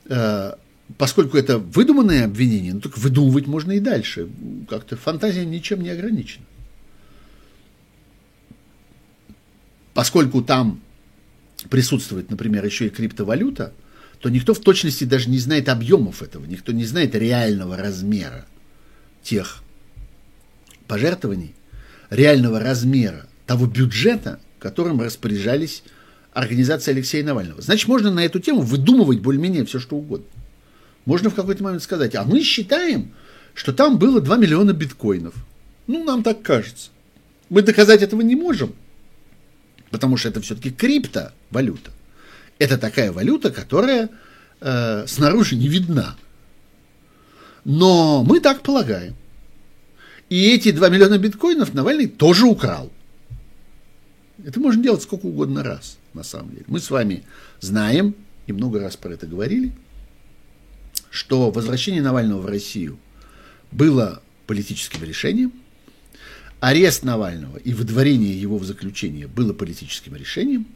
э, 0.04 0.52
поскольку 0.98 1.36
это 1.36 1.58
выдуманное 1.58 2.24
обвинение, 2.24 2.74
ну 2.74 2.80
так 2.80 2.96
выдумывать 2.98 3.46
можно 3.46 3.72
и 3.72 3.80
дальше. 3.80 4.28
Как-то 4.68 4.96
фантазия 4.96 5.44
ничем 5.44 5.82
не 5.82 5.90
ограничена. 5.90 6.44
Поскольку 9.94 10.42
там 10.42 10.80
присутствует, 11.70 12.30
например, 12.30 12.64
еще 12.64 12.86
и 12.86 12.90
криптовалюта, 12.90 13.72
то 14.20 14.28
никто 14.28 14.54
в 14.54 14.60
точности 14.60 15.04
даже 15.04 15.30
не 15.30 15.38
знает 15.38 15.68
объемов 15.68 16.22
этого, 16.22 16.44
никто 16.46 16.72
не 16.72 16.84
знает 16.84 17.14
реального 17.14 17.76
размера 17.76 18.46
тех 19.22 19.62
пожертвований, 20.88 21.54
реального 22.10 22.60
размера 22.60 23.26
того 23.46 23.66
бюджета, 23.66 24.40
которым 24.58 25.00
распоряжались 25.00 25.82
организации 26.32 26.90
Алексея 26.90 27.24
Навального. 27.24 27.62
Значит, 27.62 27.88
можно 27.88 28.10
на 28.10 28.24
эту 28.24 28.40
тему 28.40 28.60
выдумывать 28.60 29.20
более-менее 29.20 29.64
все, 29.64 29.78
что 29.78 29.96
угодно. 29.96 30.26
Можно 31.04 31.30
в 31.30 31.34
какой-то 31.34 31.62
момент 31.62 31.82
сказать, 31.82 32.14
а 32.14 32.24
мы 32.24 32.42
считаем, 32.42 33.12
что 33.54 33.72
там 33.72 33.98
было 33.98 34.20
2 34.20 34.36
миллиона 34.36 34.72
биткоинов. 34.72 35.34
Ну, 35.86 36.04
нам 36.04 36.22
так 36.22 36.42
кажется. 36.42 36.90
Мы 37.50 37.62
доказать 37.62 38.02
этого 38.02 38.22
не 38.22 38.36
можем, 38.36 38.74
потому 39.90 40.16
что 40.16 40.28
это 40.28 40.40
все-таки 40.40 40.70
криптовалюта. 40.70 41.90
Это 42.58 42.78
такая 42.78 43.12
валюта, 43.12 43.50
которая 43.50 44.08
э, 44.60 45.06
снаружи 45.06 45.56
не 45.56 45.68
видна. 45.68 46.16
Но 47.64 48.24
мы 48.24 48.40
так 48.40 48.62
полагаем. 48.62 49.14
И 50.30 50.54
эти 50.54 50.70
2 50.70 50.88
миллиона 50.88 51.18
биткоинов 51.18 51.74
Навальный 51.74 52.06
тоже 52.06 52.46
украл. 52.46 52.90
Это 54.44 54.58
можно 54.58 54.82
делать 54.82 55.02
сколько 55.02 55.26
угодно 55.26 55.62
раз, 55.62 55.98
на 56.12 56.22
самом 56.22 56.50
деле. 56.50 56.64
Мы 56.66 56.80
с 56.80 56.90
вами 56.90 57.24
знаем, 57.60 58.14
и 58.46 58.52
много 58.52 58.80
раз 58.80 58.96
про 58.96 59.12
это 59.12 59.26
говорили, 59.26 59.72
что 61.14 61.52
возвращение 61.52 62.02
Навального 62.02 62.40
в 62.40 62.46
Россию 62.46 62.98
было 63.70 64.20
политическим 64.48 65.04
решением, 65.04 65.52
арест 66.58 67.04
Навального 67.04 67.56
и 67.58 67.72
выдворение 67.72 68.38
его 68.38 68.58
в 68.58 68.64
заключение 68.64 69.28
было 69.28 69.52
политическим 69.52 70.16
решением, 70.16 70.66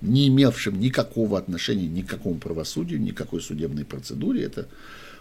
не 0.00 0.26
имевшим 0.26 0.80
никакого 0.80 1.38
отношения 1.38 1.86
ни 1.86 2.02
к 2.02 2.08
какому 2.08 2.40
правосудию, 2.40 3.00
никакой 3.00 3.40
судебной 3.40 3.84
процедуре. 3.84 4.42
Это 4.42 4.66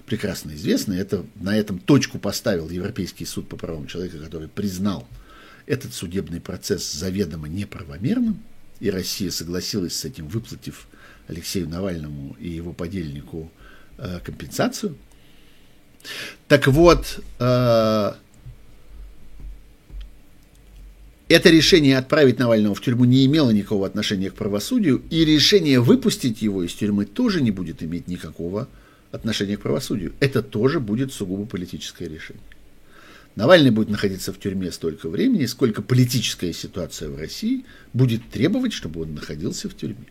прекрасно 0.08 0.56
известно. 0.56 0.94
Это, 0.94 1.24
на 1.36 1.56
этом 1.56 1.78
точку 1.78 2.18
поставил 2.18 2.68
Европейский 2.68 3.26
суд 3.26 3.48
по 3.48 3.58
правам 3.58 3.86
человека, 3.86 4.18
который 4.18 4.48
признал 4.48 5.08
этот 5.68 5.94
судебный 5.94 6.42
процесс 6.42 6.92
заведомо 6.92 7.48
неправомерным, 7.48 8.40
и 8.80 8.90
Россия 8.90 9.30
согласилась 9.30 9.96
с 9.96 10.06
этим, 10.06 10.28
выплатив 10.28 10.88
Алексею 11.28 11.70
Навальному 11.70 12.36
и 12.40 12.50
его 12.50 12.74
подельнику 12.74 13.52
э, 13.98 14.20
компенсацию. 14.24 14.96
Так 16.48 16.68
вот, 16.68 17.20
э, 17.40 18.14
это 21.28 21.50
решение 21.50 21.98
отправить 21.98 22.38
Навального 22.38 22.76
в 22.76 22.82
тюрьму 22.82 23.06
не 23.06 23.26
имело 23.26 23.50
никакого 23.50 23.88
отношения 23.88 24.30
к 24.30 24.36
правосудию, 24.36 25.02
и 25.10 25.26
решение 25.26 25.80
выпустить 25.80 26.42
его 26.42 26.64
из 26.64 26.74
тюрьмы 26.74 27.06
тоже 27.06 27.42
не 27.42 27.52
будет 27.52 27.82
иметь 27.82 28.08
никакого 28.08 28.68
отношения 29.12 29.58
к 29.58 29.62
правосудию. 29.62 30.14
Это 30.20 30.44
тоже 30.44 30.80
будет 30.80 31.12
сугубо 31.12 31.46
политическое 31.46 32.08
решение. 32.08 32.44
Навальный 33.36 33.72
будет 33.72 33.90
находиться 33.90 34.32
в 34.32 34.40
тюрьме 34.40 34.72
столько 34.72 35.10
времени, 35.10 35.46
сколько 35.46 35.82
политическая 35.82 36.54
ситуация 36.54 37.10
в 37.10 37.18
России 37.18 37.66
будет 37.92 38.30
требовать, 38.30 38.72
чтобы 38.72 39.02
он 39.02 39.14
находился 39.16 39.68
в 39.68 39.76
тюрьме. 39.76 40.06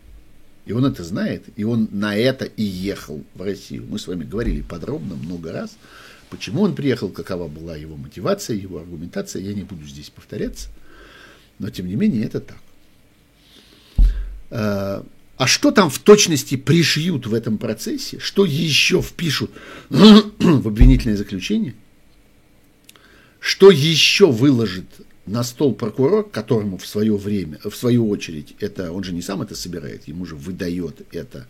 И 0.67 0.73
он 0.73 0.87
это 0.87 1.05
знает, 1.05 1.45
и 1.57 1.65
он 1.65 1.89
на 1.91 2.17
это 2.17 2.47
и 2.47 2.63
ехал 2.63 3.23
в 3.35 3.43
Россию. 3.43 3.85
Мы 3.89 3.99
с 3.99 4.07
вами 4.07 4.25
говорили 4.25 4.63
подробно 4.63 5.15
много 5.15 5.53
раз, 5.53 5.77
почему 6.31 6.63
он 6.63 6.75
приехал, 6.75 7.11
какова 7.11 7.49
была 7.49 7.77
его 7.77 7.97
мотивация, 7.97 8.57
его 8.57 8.79
аргументация. 8.79 9.43
Я 9.43 9.53
не 9.53 9.63
буду 9.63 9.85
здесь 9.85 10.09
повторяться, 10.09 10.69
но 11.59 11.69
тем 11.69 11.87
не 11.87 11.97
менее 11.97 12.25
это 12.25 12.41
так. 12.41 12.59
А, 14.51 15.05
а 15.37 15.47
что 15.47 15.71
там 15.71 15.91
в 15.91 15.99
точности 15.99 16.57
пришьют 16.57 17.27
в 17.27 17.35
этом 17.35 17.59
процессе? 17.59 18.19
Что 18.19 18.47
еще 18.47 19.03
впишут 19.03 19.51
в 19.91 20.69
обвинительное 20.69 21.17
заключение? 21.17 21.75
Что 23.39 23.71
еще 23.71 24.33
выложит 24.33 24.87
на 25.27 25.43
стол 25.43 25.75
прокурор, 25.75 26.29
которому 26.29 26.77
в 26.77 26.87
свое 26.87 27.17
время, 27.17 27.59
в 27.65 27.75
свою 27.75 28.09
очередь, 28.09 28.55
это 28.61 28.93
он 28.93 29.05
же 29.05 29.13
не 29.13 29.23
сам 29.23 29.43
это 29.43 29.55
собирает, 29.55 30.07
ему 30.07 30.27
же 30.27 30.37
выдает 30.37 31.07
это 31.13 31.47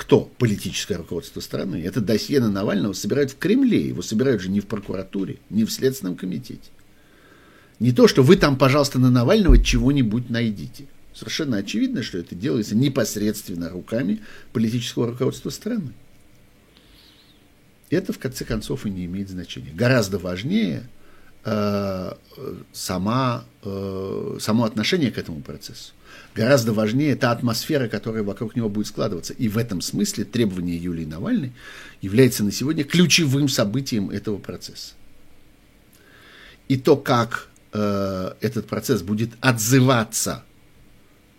кто? 0.00 0.30
Политическое 0.38 0.96
руководство 0.96 1.40
страны. 1.40 1.82
Это 1.84 2.00
досье 2.00 2.40
на 2.40 2.50
Навального 2.50 2.94
собирают 2.94 3.32
в 3.32 3.36
Кремле, 3.36 3.88
его 3.88 4.00
собирают 4.00 4.40
же 4.40 4.48
не 4.48 4.60
в 4.60 4.66
прокуратуре, 4.66 5.36
не 5.50 5.66
в 5.66 5.70
Следственном 5.70 6.16
комитете. 6.16 6.70
Не 7.80 7.92
то, 7.92 8.08
что 8.08 8.22
вы 8.22 8.36
там, 8.36 8.56
пожалуйста, 8.56 8.98
на 8.98 9.10
Навального 9.10 9.62
чего-нибудь 9.62 10.30
найдите. 10.30 10.86
Совершенно 11.12 11.58
очевидно, 11.58 12.02
что 12.02 12.16
это 12.16 12.34
делается 12.34 12.74
непосредственно 12.74 13.68
руками 13.68 14.22
политического 14.54 15.08
руководства 15.08 15.50
страны. 15.50 15.92
Это, 17.90 18.14
в 18.14 18.18
конце 18.18 18.46
концов, 18.46 18.86
и 18.86 18.90
не 18.90 19.04
имеет 19.04 19.28
значения. 19.28 19.72
Гораздо 19.74 20.18
важнее– 20.18 20.88
сама, 22.72 23.44
э, 23.62 24.36
само 24.40 24.64
отношение 24.64 25.10
к 25.10 25.18
этому 25.18 25.40
процессу. 25.40 25.92
Гораздо 26.34 26.72
важнее 26.72 27.16
та 27.16 27.32
атмосфера, 27.32 27.88
которая 27.88 28.22
вокруг 28.22 28.56
него 28.56 28.68
будет 28.68 28.86
складываться. 28.86 29.32
И 29.32 29.48
в 29.48 29.56
этом 29.56 29.80
смысле 29.80 30.24
требование 30.24 30.76
Юлии 30.76 31.04
Навальной 31.04 31.52
является 32.02 32.44
на 32.44 32.52
сегодня 32.52 32.84
ключевым 32.84 33.48
событием 33.48 34.10
этого 34.10 34.38
процесса. 34.38 34.94
И 36.68 36.76
то, 36.76 36.96
как 36.96 37.48
э, 37.72 38.32
этот 38.40 38.66
процесс 38.66 39.02
будет 39.02 39.30
отзываться 39.40 40.44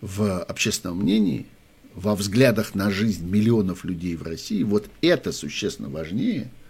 в 0.00 0.42
общественном 0.42 0.98
мнении, 0.98 1.46
во 1.94 2.16
взглядах 2.16 2.74
на 2.74 2.90
жизнь 2.90 3.26
миллионов 3.28 3.84
людей 3.84 4.16
в 4.16 4.22
России, 4.22 4.62
вот 4.62 4.88
это 5.00 5.30
существенно 5.30 5.88
важнее– 5.88 6.50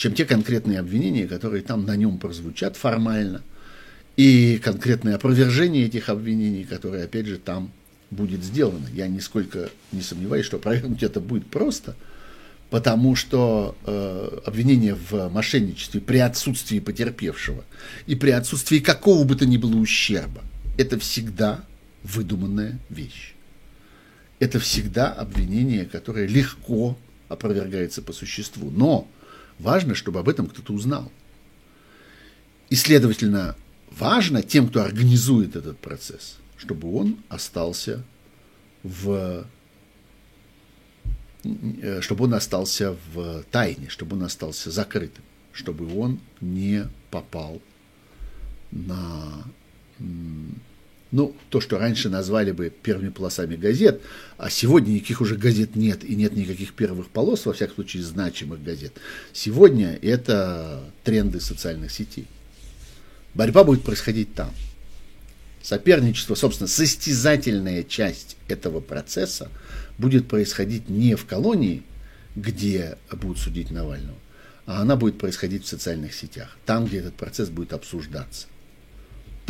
чем 0.00 0.14
те 0.14 0.24
конкретные 0.24 0.78
обвинения, 0.78 1.26
которые 1.26 1.62
там 1.62 1.84
на 1.84 1.94
нем 1.94 2.16
прозвучат 2.16 2.74
формально, 2.78 3.42
и 4.16 4.58
конкретное 4.64 5.16
опровержение 5.16 5.84
этих 5.84 6.08
обвинений, 6.08 6.64
которые, 6.64 7.04
опять 7.04 7.26
же, 7.26 7.36
там 7.36 7.70
будет 8.10 8.42
сделано. 8.42 8.86
Я 8.94 9.08
нисколько 9.08 9.68
не 9.92 10.00
сомневаюсь, 10.00 10.46
что 10.46 10.56
опровергнуть 10.56 11.02
это 11.02 11.20
будет 11.20 11.46
просто, 11.48 11.96
потому 12.70 13.14
что 13.14 13.76
э, 13.84 14.38
обвинение 14.46 14.94
в 14.94 15.28
мошенничестве 15.28 16.00
при 16.00 16.16
отсутствии 16.16 16.78
потерпевшего 16.78 17.62
и 18.06 18.14
при 18.14 18.30
отсутствии 18.30 18.78
какого 18.78 19.24
бы 19.24 19.36
то 19.36 19.44
ни 19.44 19.58
было 19.58 19.76
ущерба, 19.76 20.40
это 20.78 20.98
всегда 20.98 21.62
выдуманная 22.04 22.78
вещь. 22.88 23.34
Это 24.38 24.60
всегда 24.60 25.12
обвинение, 25.12 25.84
которое 25.84 26.26
легко 26.26 26.96
опровергается 27.28 28.00
по 28.00 28.14
существу. 28.14 28.70
Но 28.70 29.06
Важно, 29.60 29.94
чтобы 29.94 30.20
об 30.20 30.28
этом 30.28 30.46
кто-то 30.46 30.72
узнал. 30.72 31.12
И, 32.70 32.76
следовательно, 32.76 33.56
важно 33.90 34.42
тем, 34.42 34.68
кто 34.68 34.82
организует 34.82 35.54
этот 35.54 35.78
процесс, 35.78 36.38
чтобы 36.56 36.94
он 36.94 37.18
остался 37.28 38.02
в 38.82 39.46
э, 41.44 42.00
чтобы 42.00 42.24
он 42.24 42.34
остался 42.34 42.96
в 43.12 43.42
тайне, 43.50 43.88
чтобы 43.88 44.16
он 44.16 44.22
остался 44.22 44.70
закрытым, 44.70 45.24
чтобы 45.52 45.94
он 45.98 46.20
не 46.40 46.88
попал 47.10 47.60
на 48.70 49.44
ну, 51.12 51.34
то, 51.48 51.60
что 51.60 51.78
раньше 51.78 52.08
назвали 52.08 52.52
бы 52.52 52.70
первыми 52.70 53.08
полосами 53.08 53.56
газет, 53.56 54.00
а 54.38 54.48
сегодня 54.48 54.92
никаких 54.92 55.20
уже 55.20 55.36
газет 55.36 55.74
нет, 55.74 56.04
и 56.04 56.14
нет 56.14 56.36
никаких 56.36 56.72
первых 56.74 57.08
полос, 57.08 57.46
во 57.46 57.52
всяком 57.52 57.76
случае, 57.76 58.04
значимых 58.04 58.62
газет. 58.62 58.92
Сегодня 59.32 59.98
это 60.02 60.84
тренды 61.02 61.40
социальных 61.40 61.90
сетей. 61.90 62.26
Борьба 63.34 63.64
будет 63.64 63.82
происходить 63.82 64.34
там. 64.34 64.50
Соперничество, 65.62 66.34
собственно, 66.34 66.68
состязательная 66.68 67.82
часть 67.82 68.36
этого 68.48 68.80
процесса 68.80 69.50
будет 69.98 70.26
происходить 70.26 70.88
не 70.88 71.16
в 71.16 71.26
колонии, 71.26 71.82
где 72.34 72.96
будут 73.12 73.38
судить 73.38 73.70
Навального, 73.70 74.16
а 74.64 74.80
она 74.80 74.96
будет 74.96 75.18
происходить 75.18 75.64
в 75.64 75.68
социальных 75.68 76.14
сетях, 76.14 76.56
там, 76.64 76.86
где 76.86 76.98
этот 76.98 77.14
процесс 77.14 77.50
будет 77.50 77.72
обсуждаться. 77.72 78.46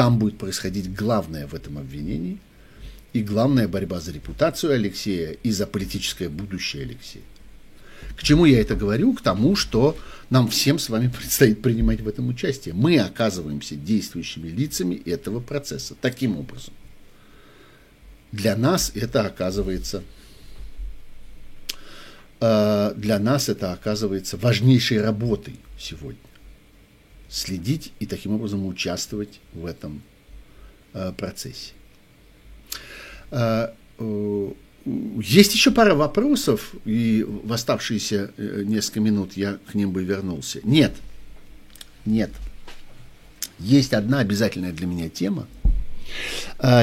Там 0.01 0.18
будет 0.18 0.39
происходить 0.39 0.94
главное 0.94 1.47
в 1.47 1.52
этом 1.52 1.77
обвинении 1.77 2.39
и 3.12 3.22
главная 3.22 3.68
борьба 3.68 4.01
за 4.01 4.12
репутацию 4.12 4.72
Алексея 4.72 5.32
и 5.32 5.51
за 5.51 5.66
политическое 5.66 6.31
будущее 6.31 6.85
Алексея. 6.85 7.22
К 8.16 8.22
чему 8.22 8.47
я 8.47 8.62
это 8.62 8.77
говорю? 8.77 9.12
К 9.12 9.20
тому, 9.20 9.56
что 9.56 9.98
нам 10.31 10.48
всем 10.48 10.78
с 10.78 10.89
вами 10.89 11.09
предстоит 11.14 11.60
принимать 11.60 12.01
в 12.01 12.09
этом 12.09 12.28
участие. 12.28 12.72
Мы 12.72 12.98
оказываемся 12.98 13.74
действующими 13.74 14.48
лицами 14.48 14.94
этого 14.94 15.39
процесса. 15.39 15.94
Таким 16.01 16.39
образом. 16.39 16.72
Для 18.32 18.56
нас 18.56 18.93
это 18.94 19.27
оказывается 19.27 20.02
э, 22.40 22.94
для 22.97 23.18
нас 23.18 23.51
это 23.51 23.74
оказывается 23.74 24.39
важнейшей 24.39 25.02
работой 25.02 25.56
сегодня. 25.78 26.30
Следить 27.31 27.93
и 28.01 28.07
таким 28.07 28.32
образом 28.32 28.66
участвовать 28.66 29.40
в 29.52 29.65
этом 29.65 30.02
э, 30.93 31.12
процессе. 31.16 31.73
Э, 33.31 33.69
есть 35.19 35.55
еще 35.55 35.70
пара 35.70 35.94
вопросов, 35.94 36.74
и 36.85 37.24
в 37.24 37.52
оставшиеся 37.52 38.32
несколько 38.39 39.01
минут 39.01 39.36
я 39.36 39.59
к 39.70 39.74
ним 39.74 39.93
бы 39.93 40.02
вернулся. 40.02 40.61
Нет, 40.65 40.97
нет. 42.07 42.31
Есть 43.59 43.93
одна 43.93 44.20
обязательная 44.20 44.73
для 44.73 44.86
меня 44.86 45.11
тема. 45.11 45.47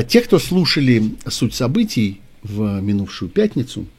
Те, 0.08 0.22
кто 0.22 0.38
слушали 0.38 1.16
суть 1.28 1.56
событий 1.56 2.22
в 2.44 2.80
минувшую 2.82 3.30
пятницу– 3.30 3.88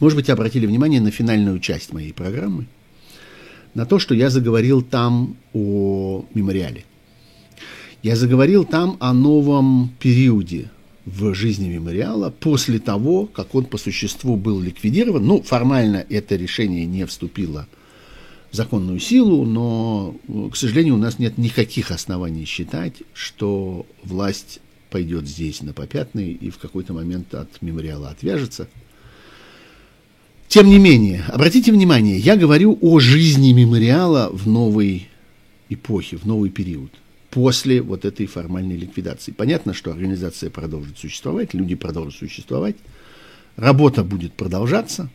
может 0.00 0.16
быть, 0.16 0.30
обратили 0.30 0.66
внимание 0.66 1.00
на 1.00 1.10
финальную 1.10 1.58
часть 1.58 1.92
моей 1.92 2.12
программы, 2.12 2.66
на 3.78 3.86
то, 3.86 4.00
что 4.00 4.12
я 4.12 4.28
заговорил 4.28 4.82
там 4.82 5.36
о 5.54 6.24
мемориале. 6.34 6.84
Я 8.02 8.16
заговорил 8.16 8.64
там 8.64 8.96
о 8.98 9.12
новом 9.12 9.92
периоде 10.00 10.68
в 11.04 11.32
жизни 11.32 11.68
мемориала 11.68 12.30
после 12.30 12.80
того, 12.80 13.26
как 13.26 13.54
он 13.54 13.66
по 13.66 13.78
существу 13.78 14.36
был 14.36 14.60
ликвидирован. 14.60 15.24
Ну, 15.24 15.42
формально 15.42 16.04
это 16.10 16.34
решение 16.34 16.86
не 16.86 17.06
вступило 17.06 17.68
в 18.50 18.56
законную 18.56 18.98
силу, 18.98 19.44
но, 19.44 20.16
к 20.50 20.56
сожалению, 20.56 20.94
у 20.94 20.98
нас 20.98 21.20
нет 21.20 21.38
никаких 21.38 21.92
оснований 21.92 22.46
считать, 22.46 22.94
что 23.14 23.86
власть 24.02 24.58
пойдет 24.90 25.28
здесь 25.28 25.62
на 25.62 25.72
попятный 25.72 26.32
и 26.32 26.50
в 26.50 26.58
какой-то 26.58 26.94
момент 26.94 27.32
от 27.32 27.62
мемориала 27.62 28.08
отвяжется– 28.08 28.68
тем 30.48 30.66
не 30.66 30.78
менее, 30.78 31.24
обратите 31.28 31.70
внимание, 31.72 32.18
я 32.18 32.34
говорю 32.34 32.78
о 32.80 33.00
жизни 33.00 33.52
мемориала 33.52 34.30
в 34.32 34.48
новой 34.48 35.08
эпохе, 35.68 36.16
в 36.16 36.24
новый 36.24 36.48
период, 36.48 36.90
после 37.28 37.82
вот 37.82 38.06
этой 38.06 38.24
формальной 38.24 38.78
ликвидации. 38.78 39.30
Понятно, 39.30 39.74
что 39.74 39.92
организация 39.92 40.48
продолжит 40.48 40.96
существовать, 40.98 41.52
люди 41.52 41.74
продолжат 41.74 42.18
существовать, 42.18 42.76
работа 43.56 44.02
будет 44.02 44.32
продолжаться. 44.32 45.10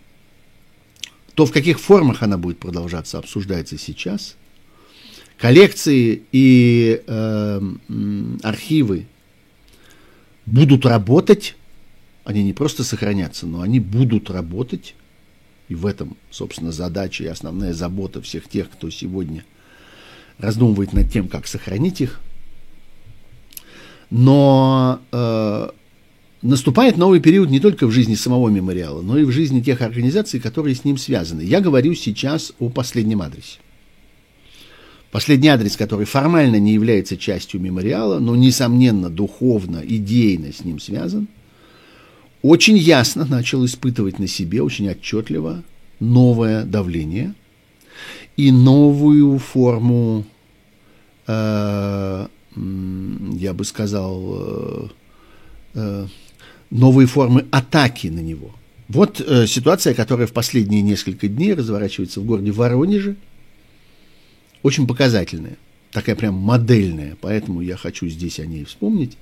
То, 1.33 1.47
в 1.47 1.51
каких 1.51 1.79
формах 1.79 2.21
она 2.21 2.37
будет 2.37 2.59
продолжаться, 2.59 3.17
обсуждается 3.17 3.79
сейчас. 3.79 4.35
Коллекции 5.39 6.21
и 6.31 7.01
э, 7.07 7.61
архивы 8.43 9.07
будут 10.45 10.85
работать, 10.85 11.55
они 12.23 12.43
не 12.43 12.53
просто 12.53 12.83
сохранятся, 12.83 13.47
но 13.47 13.61
они 13.61 13.79
будут 13.79 14.29
работать 14.29 14.93
и 15.69 15.75
в 15.75 15.85
этом, 15.85 16.17
собственно, 16.29 16.71
задача 16.71 17.23
и 17.23 17.27
основная 17.27 17.73
забота 17.73 18.21
всех 18.21 18.47
тех, 18.47 18.69
кто 18.69 18.89
сегодня 18.89 19.45
раздумывает 20.37 20.93
над 20.93 21.11
тем, 21.11 21.27
как 21.27 21.47
сохранить 21.47 22.01
их. 22.01 22.19
Но 24.09 24.99
э, 25.11 25.69
наступает 26.41 26.97
новый 26.97 27.19
период 27.19 27.49
не 27.49 27.59
только 27.59 27.87
в 27.87 27.91
жизни 27.91 28.15
самого 28.15 28.49
мемориала, 28.49 29.01
но 29.01 29.17
и 29.17 29.23
в 29.23 29.31
жизни 29.31 29.61
тех 29.61 29.81
организаций, 29.81 30.39
которые 30.39 30.75
с 30.75 30.83
ним 30.83 30.97
связаны. 30.97 31.41
Я 31.41 31.61
говорю 31.61 31.95
сейчас 31.95 32.53
о 32.59 32.69
последнем 32.69 33.21
адресе. 33.21 33.59
Последний 35.11 35.47
адрес, 35.47 35.77
который 35.77 36.05
формально 36.05 36.59
не 36.59 36.73
является 36.73 37.17
частью 37.17 37.61
мемориала, 37.61 38.19
но, 38.19 38.35
несомненно, 38.35 39.09
духовно, 39.09 39.81
идейно 39.83 40.51
с 40.51 40.63
ним 40.65 40.79
связан– 40.79 41.27
очень 42.43 42.77
ясно 42.77 43.25
начал 43.25 43.65
испытывать 43.65 44.19
на 44.19 44.27
себе, 44.27 44.61
очень 44.61 44.89
отчетливо, 44.89 45.63
новое 45.99 46.65
давление 46.65 47.33
и 48.35 48.51
новую 48.51 49.39
форму, 49.39 50.25
э, 51.25 52.27
я 52.55 53.53
бы 53.53 53.63
сказал, 53.63 54.35
э, 54.35 54.87
э, 55.75 56.07
новые 56.69 57.07
формы 57.07 57.45
атаки 57.49 58.07
на 58.07 58.19
него. 58.19 58.53
Вот 58.89 59.21
э, 59.21 59.47
ситуация, 59.47 59.93
которая 59.93 60.27
в 60.27 60.33
последние 60.33 60.81
несколько 60.81 61.29
дней 61.29 61.53
разворачивается 61.53 62.19
в 62.19 62.25
городе 62.25 62.51
Воронеже, 62.51 63.15
очень 64.63 64.85
показательная, 64.85 65.57
такая 65.91 66.15
прям 66.15 66.35
модельная, 66.35 67.15
поэтому 67.21 67.61
я 67.61 67.77
хочу 67.77 68.07
здесь 68.07 68.39
о 68.39 68.45
ней 68.45 68.65
вспомнить. 68.65 69.17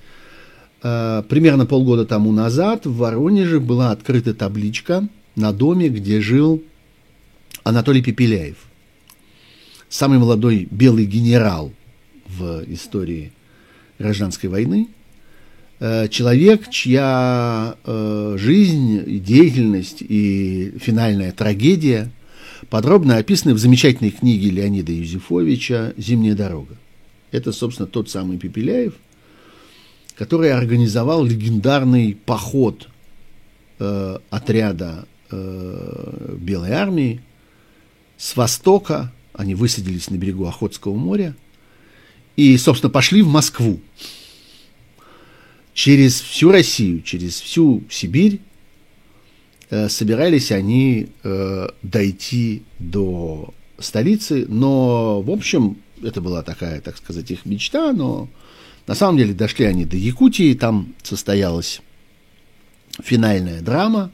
Э, 0.82 1.22
примерно 1.28 1.64
полгода 1.64 2.04
тому 2.04 2.32
назад 2.32 2.86
в 2.86 2.96
Воронеже 2.96 3.60
была 3.60 3.92
открыта 3.92 4.34
табличка 4.34 5.08
на 5.36 5.52
доме, 5.52 5.88
где 5.88 6.20
жил 6.20 6.62
Анатолий 7.62 8.02
Пепеляев. 8.02 8.56
Самый 9.88 10.18
молодой 10.18 10.66
белый 10.70 11.04
генерал 11.06 11.72
в 12.26 12.64
истории 12.66 13.32
гражданской 13.98 14.48
войны. 14.48 14.88
Э, 15.78 16.08
человек, 16.08 16.68
чья 16.68 17.76
э, 17.84 18.36
жизнь, 18.38 19.20
деятельность 19.20 20.02
и 20.02 20.74
финальная 20.80 21.30
трагедия 21.30 22.10
подробно 22.70 23.18
описаны 23.18 23.54
в 23.54 23.58
замечательной 23.58 24.10
книге 24.10 24.50
Леонида 24.50 24.90
Юзефовича 24.90 25.94
«Зимняя 25.96 26.34
дорога». 26.34 26.76
Это, 27.30 27.52
собственно, 27.52 27.86
тот 27.86 28.10
самый 28.10 28.36
Пепеляев– 28.36 28.94
который 30.22 30.52
организовал 30.52 31.24
легендарный 31.24 32.14
поход 32.14 32.88
э, 33.80 34.18
отряда 34.30 35.04
э, 35.32 36.36
Белой 36.38 36.70
армии 36.70 37.20
с 38.18 38.36
востока. 38.36 39.12
Они 39.32 39.56
высадились 39.56 40.10
на 40.10 40.14
берегу 40.14 40.46
Охотского 40.46 40.94
моря 40.94 41.34
и, 42.36 42.56
собственно, 42.56 42.88
пошли 42.88 43.22
в 43.22 43.26
Москву. 43.26 43.80
Через 45.74 46.20
всю 46.20 46.52
Россию, 46.52 47.02
через 47.02 47.40
всю 47.40 47.82
Сибирь 47.90 48.38
э, 49.70 49.88
собирались 49.88 50.52
они 50.52 51.08
э, 51.24 51.66
дойти 51.82 52.62
до 52.78 53.52
столицы, 53.76 54.46
но, 54.46 55.20
в 55.20 55.32
общем, 55.32 55.78
это 56.00 56.20
была 56.20 56.44
такая, 56.44 56.80
так 56.80 56.96
сказать, 56.96 57.28
их 57.32 57.44
мечта, 57.44 57.92
но 57.92 58.28
на 58.86 58.94
самом 58.94 59.18
деле 59.18 59.34
дошли 59.34 59.64
они 59.64 59.84
до 59.84 59.96
Якутии, 59.96 60.54
там 60.54 60.94
состоялась 61.02 61.80
финальная 63.02 63.60
драма. 63.60 64.10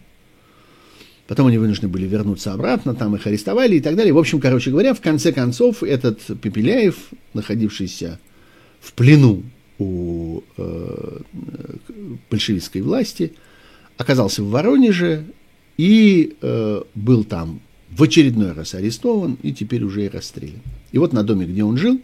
Потом 1.27 1.49
они 1.49 1.59
вынуждены 1.59 1.89
были 1.89 2.07
вернуться 2.07 2.53
обратно, 2.53 2.95
там 2.95 3.15
их 3.15 3.27
арестовали 3.27 3.77
и 3.77 3.81
так 3.81 3.97
далее. 3.97 4.15
В 4.15 4.19
общем, 4.19 4.41
короче 4.41 4.71
говоря, 4.71 4.95
в 4.95 5.01
конце 5.01 5.33
концов, 5.33 5.83
этот 5.83 6.21
Пепеляев, 6.41 6.97
находившийся 7.35 8.19
в 8.81 8.93
плену 8.95 9.43
у 9.79 10.41
э, 10.57 11.19
большевистской 12.31 12.81
власти, 12.81 13.35
оказался 13.99 14.43
в 14.43 14.49
Воронеже 14.49 15.25
и 15.77 16.37
э, 16.41 16.83
был 16.95 17.25
там 17.25 17.61
в 17.91 18.03
очередной 18.03 18.53
раз 18.53 18.75
арестован 18.75 19.37
и 19.43 19.53
теперь 19.53 19.85
уже 19.85 20.07
и 20.07 20.09
расстрелян. 20.09 20.63
И 20.93 20.99
вот 20.99 21.13
на 21.13 21.23
доме, 21.23 21.47
где 21.47 21.63
он 21.63 21.77
жил, 21.77 22.01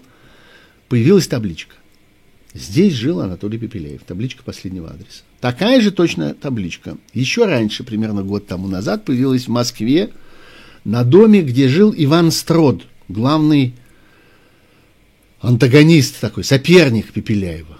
появилась 0.89 1.28
табличка. 1.28 1.74
Здесь 2.55 2.94
жил 2.94 3.20
Анатолий 3.20 3.59
Пепелеев, 3.59 4.05
табличка 4.05 4.44
последнего 4.44 4.89
адреса. 4.89 5.24
Такая 5.40 5.81
же 5.81 5.90
точно 5.90 6.35
табличка. 6.35 6.97
Еще 7.12 7.47
раньше, 7.47 7.82
примерно 7.82 8.22
год 8.22 8.47
тому 8.47 8.68
назад, 8.68 9.05
появилась 9.05 9.47
в 9.47 9.51
Москве 9.51 10.10
на 10.85 11.02
доме, 11.02 11.43
где 11.43 11.66
жил 11.66 11.93
Иван 11.97 12.31
Строд, 12.31 12.86
главный 13.09 13.74
антагонист 15.40 16.20
такой, 16.20 16.44
соперник 16.44 17.12
Пепеляева. 17.12 17.76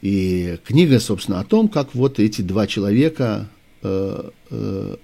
И 0.00 0.58
книга, 0.64 0.98
собственно, 0.98 1.38
о 1.38 1.44
том, 1.44 1.68
как 1.68 1.94
вот 1.94 2.18
эти 2.18 2.42
два 2.42 2.66
человека 2.66 3.48
э, 3.82 4.30
э, 4.50 4.96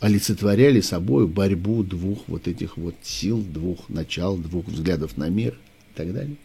олицетворяли 0.00 0.80
собой 0.80 1.28
борьбу 1.28 1.84
двух 1.84 2.24
вот 2.26 2.48
этих 2.48 2.76
вот 2.76 2.96
сил, 3.04 3.40
двух 3.40 3.88
начал, 3.88 4.36
двух 4.36 4.66
взглядов 4.66 5.16
на 5.16 5.28
мир 5.28 5.56
и 5.94 5.96
так 5.96 6.12
далее. 6.12 6.36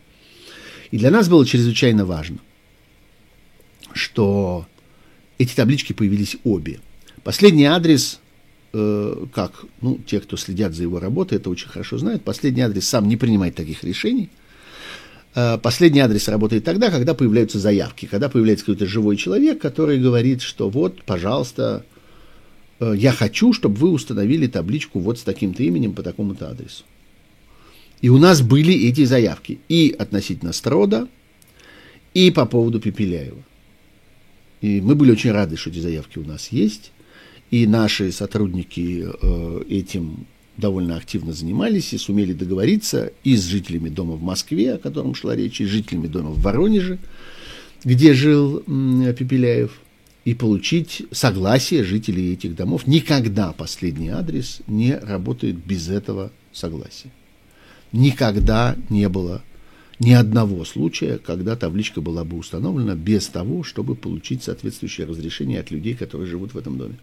И 0.92 0.98
для 0.98 1.10
нас 1.10 1.30
было 1.30 1.46
чрезвычайно 1.46 2.06
важно, 2.06 2.38
что 3.94 4.68
эти 5.38 5.56
таблички 5.56 5.94
появились 5.94 6.38
обе. 6.44 6.80
Последний 7.24 7.66
адрес, 7.66 8.20
э, 8.74 9.26
как, 9.34 9.66
ну, 9.80 9.98
те, 10.06 10.20
кто 10.20 10.38
следят 10.38 10.74
за 10.74 10.84
его 10.84 11.00
работой, 11.00 11.38
это 11.38 11.50
очень 11.50 11.70
хорошо 11.70 11.98
знают, 11.98 12.24
последний 12.24 12.62
адрес 12.62 12.88
сам 12.88 13.08
не 13.08 13.16
принимает 13.16 13.56
таких 13.56 13.84
решений. 13.84 14.30
Э, 15.34 15.58
последний 15.58 16.02
адрес 16.02 16.28
работает 16.28 16.66
тогда, 16.66 16.92
когда 16.92 17.14
появляются 17.14 17.58
заявки, 17.58 18.06
когда 18.06 18.28
появляется 18.28 18.66
какой-то 18.66 18.86
живой 18.86 19.16
человек, 19.16 19.62
который 19.62 19.98
говорит, 19.98 20.42
что 20.42 20.70
вот, 20.70 21.04
пожалуйста, 21.04 21.86
э, 22.82 22.94
я 22.98 23.14
хочу, 23.14 23.54
чтобы 23.54 23.76
вы 23.76 23.92
установили 23.92 24.48
табличку 24.48 25.00
вот 25.00 25.20
с 25.20 25.24
таким-то 25.24 25.64
именем 25.64 25.94
по 25.94 26.04
такому-то 26.04 26.50
адресу. 26.50 26.84
И 28.02 28.10
у 28.10 28.18
нас 28.18 28.42
были 28.42 28.74
эти 28.74 29.06
заявки 29.06 29.60
и 29.70 29.96
относительно 29.98 30.54
Строда, 30.54 31.08
и 32.14 32.32
по 32.32 32.46
поводу 32.46 32.80
Пепеляева. 32.80 33.42
И 34.62 34.82
мы 34.82 34.96
были 34.96 35.12
очень 35.12 35.32
рады, 35.32 35.56
что 35.56 35.70
эти 35.70 35.80
заявки 35.80 36.20
у 36.20 36.26
нас 36.26 36.50
есть. 36.52 36.92
И 37.52 37.68
наши 37.68 38.12
сотрудники 38.12 39.06
э, 39.06 39.64
этим 39.70 40.26
довольно 40.58 40.98
активно 40.98 41.34
занимались 41.34 41.94
и 41.94 41.98
сумели 41.98 42.34
договориться 42.34 43.12
и 43.24 43.36
с 43.36 43.44
жителями 43.46 43.90
дома 43.90 44.16
в 44.16 44.22
Москве, 44.22 44.74
о 44.74 44.78
котором 44.78 45.16
шла 45.16 45.36
речь, 45.36 45.62
и 45.62 45.66
с 45.66 45.70
жителями 45.70 46.08
дома 46.08 46.30
в 46.30 46.42
Воронеже, 46.42 47.00
где 47.84 48.14
жил 48.14 48.60
Пепеляев, 48.60 49.80
и 50.24 50.36
получить 50.36 51.04
согласие 51.12 51.84
жителей 51.84 52.34
этих 52.34 52.56
домов. 52.56 52.86
Никогда 52.86 53.54
последний 53.54 54.10
адрес 54.10 54.62
не 54.68 54.96
работает 54.96 55.56
без 55.56 55.90
этого 55.90 56.32
согласия. 56.54 57.12
Никогда 57.92 58.78
не 58.90 59.08
было 59.10 59.44
ни 60.00 60.12
одного 60.14 60.66
случая, 60.66 61.20
когда 61.20 61.56
табличка 61.56 62.02
была 62.02 62.24
бы 62.24 62.38
установлена 62.38 62.96
без 62.96 63.28
того, 63.28 63.64
чтобы 63.64 63.96
получить 63.96 64.44
соответствующее 64.44 65.06
разрешение 65.06 65.60
от 65.60 65.70
людей, 65.70 65.94
которые 65.94 66.28
живут 66.28 66.54
в 66.54 66.58
этом 66.58 66.78
доме. 66.78 66.98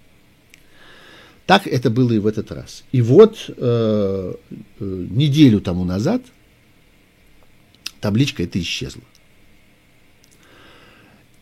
Так 1.47 1.67
это 1.67 1.91
было 1.91 2.13
и 2.13 2.19
в 2.19 2.27
этот 2.27 2.51
раз. 2.53 2.85
И 2.93 3.01
вот 3.01 3.49
э, 3.49 3.55
э, 3.57 4.35
неделю 4.81 5.61
тому 5.61 5.85
назад 5.85 6.23
табличка 8.01 8.43
эта 8.43 8.61
исчезла. 8.61 9.03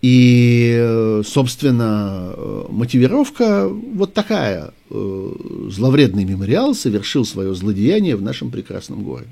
И, 0.03 1.23
собственно, 1.25 2.35
мотивировка 2.69 3.69
вот 3.69 4.15
такая. 4.15 4.73
Э, 4.91 5.33
зловредный 5.71 6.25
мемориал 6.25 6.75
совершил 6.75 7.25
свое 7.25 7.55
злодеяние 7.55 8.15
в 8.15 8.23
нашем 8.23 8.51
прекрасном 8.51 9.03
городе. 9.03 9.31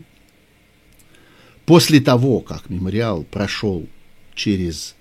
После 1.67 2.01
того, 2.01 2.41
как 2.41 2.71
мемориал 2.71 3.25
прошел 3.25 3.87
через 4.35 4.97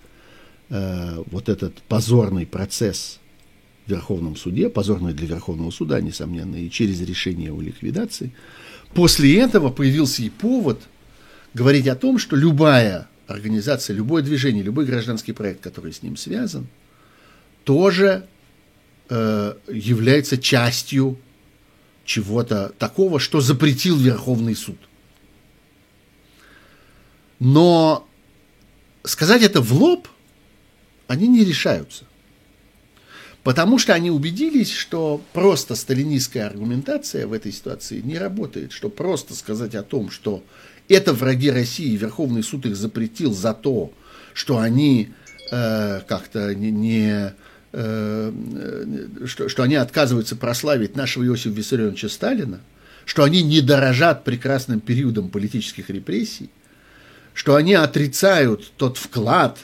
э, 0.69 1.23
вот 1.31 1.49
этот 1.49 1.81
позорный 1.83 2.45
процесс 2.45 3.19
в 3.85 3.89
Верховном 3.89 4.35
суде, 4.35 4.69
позорный 4.69 5.13
для 5.13 5.27
Верховного 5.27 5.71
суда, 5.71 5.99
несомненно, 5.99 6.55
и 6.55 6.69
через 6.69 7.01
решение 7.01 7.51
о 7.51 7.59
ликвидации, 7.59 8.31
после 8.93 9.39
этого 9.39 9.69
появился 9.69 10.21
и 10.21 10.29
повод 10.29 10.81
говорить 11.53 11.87
о 11.87 11.95
том, 11.95 12.17
что 12.17 12.35
любая 12.35 13.07
организация, 13.27 13.95
любое 13.95 14.21
движение, 14.23 14.63
любой 14.63 14.85
гражданский 14.85 15.33
проект, 15.33 15.61
который 15.61 15.93
с 15.93 16.01
ним 16.01 16.17
связан, 16.17 16.67
тоже 17.63 18.27
э, 19.09 19.55
является 19.67 20.37
частью 20.37 21.17
чего-то 22.05 22.73
такого, 22.77 23.19
что 23.19 23.39
запретил 23.39 23.97
Верховный 23.97 24.55
суд. 24.55 24.77
Но 27.39 28.07
сказать 29.03 29.41
это 29.41 29.61
в 29.61 29.73
лоб 29.73 30.07
они 31.07 31.27
не 31.27 31.43
решаются. 31.43 32.05
Потому 33.43 33.77
что 33.77 33.93
они 33.93 34.09
убедились, 34.09 34.71
что 34.71 35.21
просто 35.33 35.75
сталинистская 35.75 36.47
аргументация 36.47 37.27
в 37.27 37.33
этой 37.33 37.51
ситуации 37.51 37.99
не 37.99 38.17
работает, 38.17 38.71
что 38.71 38.89
просто 38.89 39.35
сказать 39.35 39.75
о 39.75 39.83
том, 39.83 40.09
что 40.09 40.43
это 40.89 41.13
враги 41.13 41.49
России, 41.49 41.95
Верховный 41.95 42.43
суд 42.43 42.65
их 42.65 42.75
запретил 42.75 43.33
за 43.33 43.53
то, 43.53 43.93
что 44.33 44.59
они 44.59 45.09
э, 45.51 46.01
как-то 46.07 46.53
не, 46.53 46.71
не 46.71 47.33
э, 47.71 48.31
что, 49.25 49.49
что 49.49 49.63
они 49.63 49.75
отказываются 49.75 50.35
прославить 50.35 50.95
нашего 50.95 51.25
Иосифа 51.25 51.55
Виссарионовича 51.55 52.09
Сталина, 52.09 52.59
что 53.05 53.23
они 53.23 53.43
не 53.43 53.61
дорожат 53.61 54.23
прекрасным 54.23 54.79
периодом 54.79 55.29
политических 55.29 55.89
репрессий, 55.89 56.49
что 57.33 57.55
они 57.55 57.73
отрицают 57.73 58.71
тот 58.77 58.97
вклад, 58.97 59.59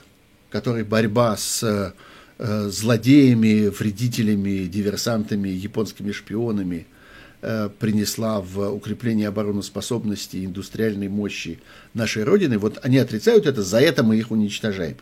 который 0.49 0.83
борьба 0.83 1.35
с 1.37 1.93
э, 2.37 2.69
злодеями, 2.69 3.67
вредителями, 3.67 4.65
диверсантами, 4.65 5.49
японскими 5.49 6.11
шпионами– 6.11 6.87
Э, 6.98 6.98
принесла 7.41 8.41
в 8.41 8.69
укрепление 8.69 9.29
обороноспособности 9.29 10.37
и 10.37 10.45
индустриальной 10.45 11.07
мощи 11.07 11.59
нашей 11.93 12.23
Родины, 12.23 12.57
вот 12.57 12.79
они 12.83 12.97
отрицают 12.97 13.45
это, 13.45 13.63
за 13.63 13.79
это 13.79 14.03
мы 14.03 14.17
их 14.17 14.31
уничтожаем. 14.31 14.97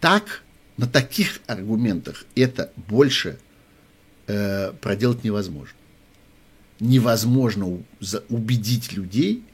Так, 0.00 0.42
на 0.76 0.86
таких 0.86 1.40
аргументах 1.46 2.24
это 2.34 2.72
больше 2.76 3.38
э, 4.26 4.72
проделать 4.80 5.22
невозможно. 5.22 5.76
Невозможно 6.80 7.82
убедить 8.28 8.92
людей 8.92 9.44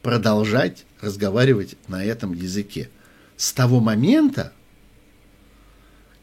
продолжать 0.00 0.86
разговаривать 1.00 1.76
на 1.88 2.04
этом 2.04 2.32
языке. 2.32 2.88
С 3.36 3.52
того 3.52 3.80
момента, 3.80 4.52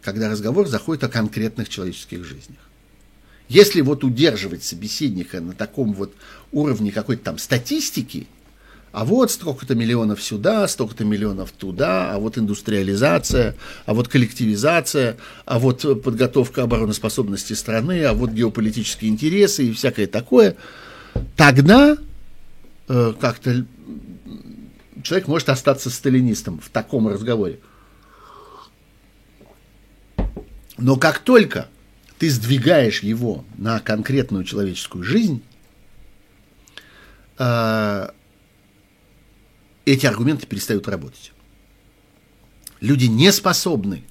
когда 0.01 0.29
разговор 0.29 0.67
заходит 0.67 1.03
о 1.03 1.09
конкретных 1.09 1.69
человеческих 1.69 2.23
жизнях. 2.23 2.59
Если 3.51 3.81
вот 3.81 4.05
удерживать 4.05 4.63
собеседника 4.63 5.41
на 5.41 5.51
таком 5.51 5.91
вот 5.91 6.13
уровне 6.53 6.89
какой-то 6.89 7.25
там 7.25 7.37
статистики, 7.37 8.27
а 8.93 9.03
вот 9.03 9.29
столько-то 9.29 9.75
миллионов 9.75 10.23
сюда, 10.23 10.65
столько-то 10.69 11.03
миллионов 11.03 11.51
туда, 11.51 12.13
а 12.13 12.17
вот 12.17 12.37
индустриализация, 12.37 13.57
а 13.85 13.93
вот 13.93 14.07
коллективизация, 14.07 15.17
а 15.43 15.59
вот 15.59 16.01
подготовка 16.01 16.63
обороноспособности 16.63 17.51
страны, 17.51 18.05
а 18.05 18.13
вот 18.13 18.29
геополитические 18.29 19.11
интересы 19.11 19.65
и 19.65 19.73
всякое 19.73 20.07
такое, 20.07 20.55
тогда 21.35 21.97
э, 22.87 23.13
как-то 23.19 23.65
человек 25.03 25.27
может 25.27 25.49
остаться 25.49 25.89
сталинистом 25.89 26.61
в 26.61 26.69
таком 26.69 27.09
разговоре. 27.09 27.59
Но 30.77 30.95
как 30.95 31.19
только 31.19 31.67
ты 32.21 32.29
сдвигаешь 32.29 33.01
его 33.01 33.43
на 33.57 33.79
конкретную 33.79 34.43
человеческую 34.43 35.03
жизнь, 35.03 35.41
а, 37.39 38.13
эти 39.85 40.05
аргументы 40.05 40.45
перестают 40.45 40.87
работать. 40.87 41.31
Люди 42.79 43.05
не 43.05 43.31
способны 43.31 44.03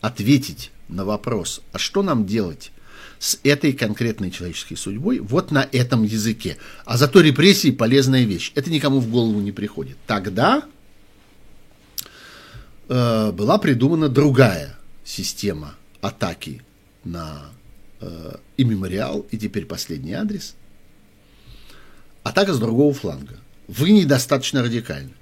ответить 0.00 0.70
на 0.88 1.04
вопрос, 1.04 1.60
а 1.72 1.78
что 1.78 2.02
нам 2.02 2.24
делать 2.24 2.72
с 3.18 3.38
этой 3.44 3.74
конкретной 3.74 4.30
человеческой 4.30 4.76
судьбой 4.76 5.18
вот 5.18 5.50
на 5.50 5.68
этом 5.70 6.04
языке. 6.04 6.56
А 6.86 6.96
зато 6.96 7.20
репрессии 7.20 7.72
полезная 7.72 8.24
вещь. 8.24 8.52
Это 8.54 8.70
никому 8.70 9.00
в 9.00 9.10
голову 9.10 9.40
не 9.40 9.52
приходит. 9.52 9.98
Тогда 10.06 10.62
э, 12.88 13.32
была 13.32 13.58
придумана 13.58 14.08
другая 14.08 14.78
система 15.04 15.74
атаки 16.00 16.62
на 17.04 17.50
э, 18.00 18.36
и 18.56 18.64
мемориал, 18.64 19.26
и 19.30 19.38
теперь 19.38 19.66
последний 19.66 20.12
адрес. 20.12 20.54
Атака 22.22 22.52
с 22.52 22.58
другого 22.58 22.92
фланга. 22.92 23.38
Вы 23.68 23.90
недостаточно 23.90 24.62
радикальны. 24.62 25.12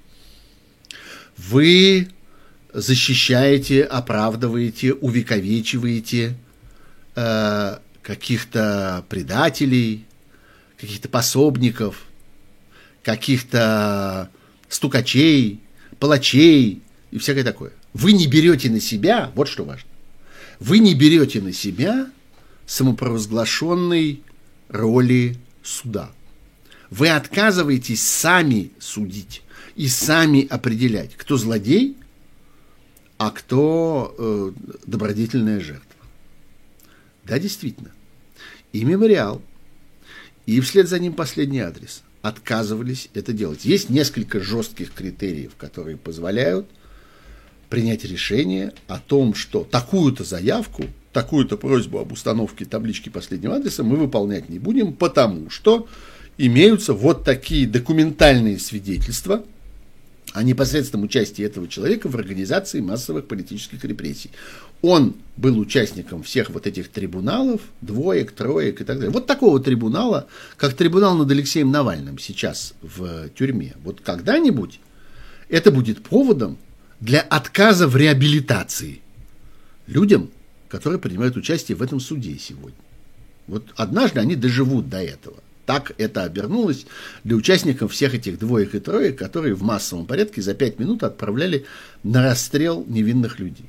Вы 1.37 2.09
защищаете, 2.73 3.83
оправдываете, 3.83 4.93
увековечиваете 4.93 6.35
э, 7.15 7.77
каких-то 8.01 9.05
предателей, 9.09 10.05
каких-то 10.77 11.09
пособников, 11.09 12.05
каких-то 13.03 14.29
стукачей, 14.69 15.61
палачей 15.99 16.81
и 17.11 17.17
всякое 17.17 17.43
такое. 17.43 17.71
Вы 17.93 18.13
не 18.13 18.27
берете 18.27 18.69
на 18.69 18.79
себя, 18.79 19.31
вот 19.33 19.47
что 19.47 19.63
важно, 19.63 19.89
вы 20.59 20.79
не 20.79 20.93
берете 20.93 21.41
на 21.41 21.53
себя 21.53 22.09
самопровозглашенной 22.65 24.21
роли 24.69 25.37
суда. 25.63 26.11
Вы 26.89 27.09
отказываетесь 27.09 28.03
сами 28.03 28.71
судить 28.79 29.43
и 29.75 29.87
сами 29.87 30.47
определять, 30.47 31.15
кто 31.15 31.37
злодей, 31.37 31.97
а 33.17 33.31
кто 33.31 34.15
э, 34.17 34.51
добродетельная 34.85 35.59
жертва. 35.59 35.83
Да, 37.25 37.39
действительно. 37.39 37.91
И 38.73 38.83
мемориал, 38.83 39.41
и 40.45 40.59
вслед 40.61 40.87
за 40.87 40.99
ним 40.99 41.13
последний 41.13 41.59
адрес 41.59 42.03
отказывались 42.21 43.09
это 43.13 43.33
делать. 43.33 43.65
Есть 43.65 43.89
несколько 43.89 44.39
жестких 44.39 44.93
критериев, 44.93 45.55
которые 45.57 45.97
позволяют 45.97 46.67
принять 47.69 48.03
решение 48.05 48.73
о 48.87 48.99
том, 48.99 49.33
что 49.33 49.63
такую-то 49.63 50.23
заявку, 50.23 50.85
такую-то 51.13 51.57
просьбу 51.57 51.99
об 51.99 52.11
установке 52.11 52.65
таблички 52.65 53.09
последнего 53.09 53.55
адреса 53.55 53.83
мы 53.83 53.97
выполнять 53.97 54.49
не 54.49 54.59
будем, 54.59 54.93
потому 54.93 55.49
что 55.49 55.87
имеются 56.37 56.93
вот 56.93 57.23
такие 57.23 57.67
документальные 57.67 58.59
свидетельства 58.59 59.43
о 60.33 60.43
непосредственном 60.43 61.05
участии 61.05 61.43
этого 61.43 61.67
человека 61.67 62.09
в 62.09 62.15
организации 62.15 62.79
массовых 62.79 63.27
политических 63.27 63.83
репрессий. 63.83 64.29
Он 64.81 65.15
был 65.35 65.57
участником 65.57 66.21
всех 66.21 66.51
вот 66.51 66.67
этих 66.67 66.89
трибуналов, 66.89 67.61
двоек, 67.81 68.31
троек 68.31 68.81
и 68.81 68.83
так 68.83 68.97
далее. 68.97 69.11
Вот 69.11 69.25
такого 69.25 69.59
трибунала, 69.59 70.27
как 70.55 70.75
трибунал 70.75 71.15
над 71.15 71.31
Алексеем 71.31 71.71
Навальным 71.71 72.19
сейчас 72.19 72.75
в 72.81 73.29
тюрьме. 73.29 73.73
Вот 73.83 74.01
когда-нибудь 74.01 74.79
это 75.49 75.71
будет 75.71 76.03
поводом 76.03 76.57
для 76.99 77.21
отказа 77.21 77.87
в 77.87 77.95
реабилитации 77.95 79.01
людям, 79.87 80.29
которые 80.69 80.99
принимают 80.99 81.37
участие 81.37 81.75
в 81.75 81.81
этом 81.81 81.99
суде 81.99 82.37
сегодня. 82.39 82.77
Вот 83.47 83.65
однажды 83.75 84.19
они 84.19 84.35
доживут 84.35 84.89
до 84.89 85.01
этого. 85.01 85.37
Так 85.65 85.91
это 85.97 86.23
обернулось 86.23 86.85
для 87.23 87.35
участников 87.35 87.91
всех 87.91 88.15
этих 88.15 88.39
двоек 88.39 88.73
и 88.73 88.79
троек, 88.79 89.17
которые 89.17 89.53
в 89.53 89.63
массовом 89.63 90.05
порядке 90.05 90.41
за 90.41 90.53
пять 90.53 90.79
минут 90.79 91.03
отправляли 91.03 91.65
на 92.03 92.23
расстрел 92.23 92.85
невинных 92.87 93.39
людей. 93.39 93.65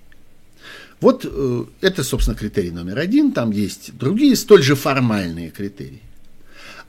Вот 1.01 1.25
э, 1.25 1.65
это, 1.81 2.03
собственно, 2.05 2.37
критерий 2.37 2.71
номер 2.71 2.99
один. 2.99 3.33
Там 3.33 3.51
есть 3.51 3.97
другие 3.97 4.37
столь 4.37 4.63
же 4.63 4.75
формальные 4.75 5.51
критерии. 5.51 6.03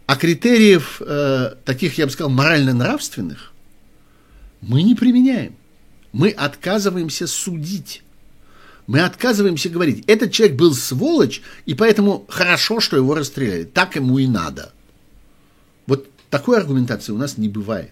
А 0.06 0.16
критериев, 0.16 1.02
э, 1.06 1.56
таких, 1.66 1.98
я 1.98 2.06
бы 2.06 2.12
сказал, 2.12 2.32
морально-нравственных, 2.32 3.52
мы 4.62 4.82
не 4.82 4.96
применяем. 4.96 5.56
Мы 6.12 6.30
отказываемся 6.30 7.28
судить. 7.28 8.04
Мы 8.88 9.02
отказываемся 9.02 9.70
говорить, 9.70 10.04
этот 10.08 10.32
человек 10.32 10.58
был 10.58 10.74
сволочь, 10.74 11.44
и 11.68 11.76
поэтому 11.76 12.26
хорошо, 12.28 12.80
что 12.80 12.98
его 12.98 13.14
расстреляли. 13.14 13.64
Так 13.64 13.96
ему 13.96 14.18
и 14.18 14.26
надо. 14.26 14.74
Вот 15.86 16.10
такой 16.32 16.58
аргументации 16.58 17.12
у 17.12 17.18
нас 17.18 17.38
не 17.38 17.50
бывает. 17.50 17.92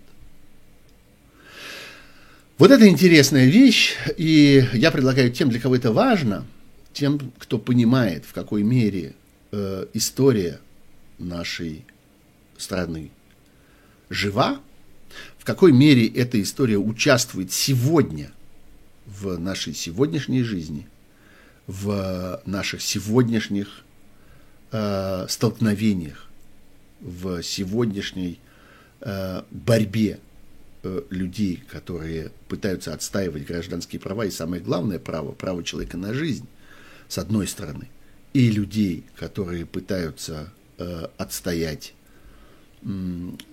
Вот 2.58 2.72
это 2.72 2.88
интересная 2.88 3.46
вещь, 3.46 3.96
и 4.18 4.68
я 4.74 4.90
предлагаю 4.90 5.32
тем, 5.32 5.50
для 5.50 5.60
кого 5.60 5.76
это 5.76 5.92
важно, 5.92 6.44
тем, 6.94 7.32
кто 7.38 7.60
понимает, 7.60 8.26
в 8.26 8.34
какой 8.34 8.64
мере 8.64 9.14
э, 9.52 9.86
история 9.94 10.60
нашей 11.20 11.86
страны 12.58 13.12
жива, 14.10 14.60
какой 15.48 15.72
мере 15.72 16.08
эта 16.08 16.42
история 16.42 16.78
участвует 16.78 17.52
сегодня 17.52 18.32
в 19.06 19.38
нашей 19.38 19.74
сегодняшней 19.74 20.44
жизни, 20.44 20.88
в 21.66 22.42
наших 22.46 22.82
сегодняшних 22.82 23.84
э, 24.72 25.26
столкновениях, 25.30 26.28
в 27.00 27.42
сегодняшней 27.42 28.40
э, 29.02 29.42
борьбе 29.52 30.20
Э, 30.84 31.02
людей, 31.10 31.64
которые 31.70 32.32
пытаются 32.48 32.94
отстаивать 32.94 33.46
гражданские 33.46 34.00
права 34.00 34.26
и 34.26 34.30
самое 34.30 34.62
главное 34.62 35.00
право, 35.00 35.32
право 35.32 35.64
человека 35.64 35.98
на 35.98 36.14
жизнь, 36.14 36.48
с 37.10 37.18
одной 37.18 37.48
стороны, 37.48 37.90
и 38.34 38.50
людей, 38.52 39.04
которые 39.18 39.66
пытаются 39.66 40.54
э, 40.78 41.08
отстоять 41.18 41.94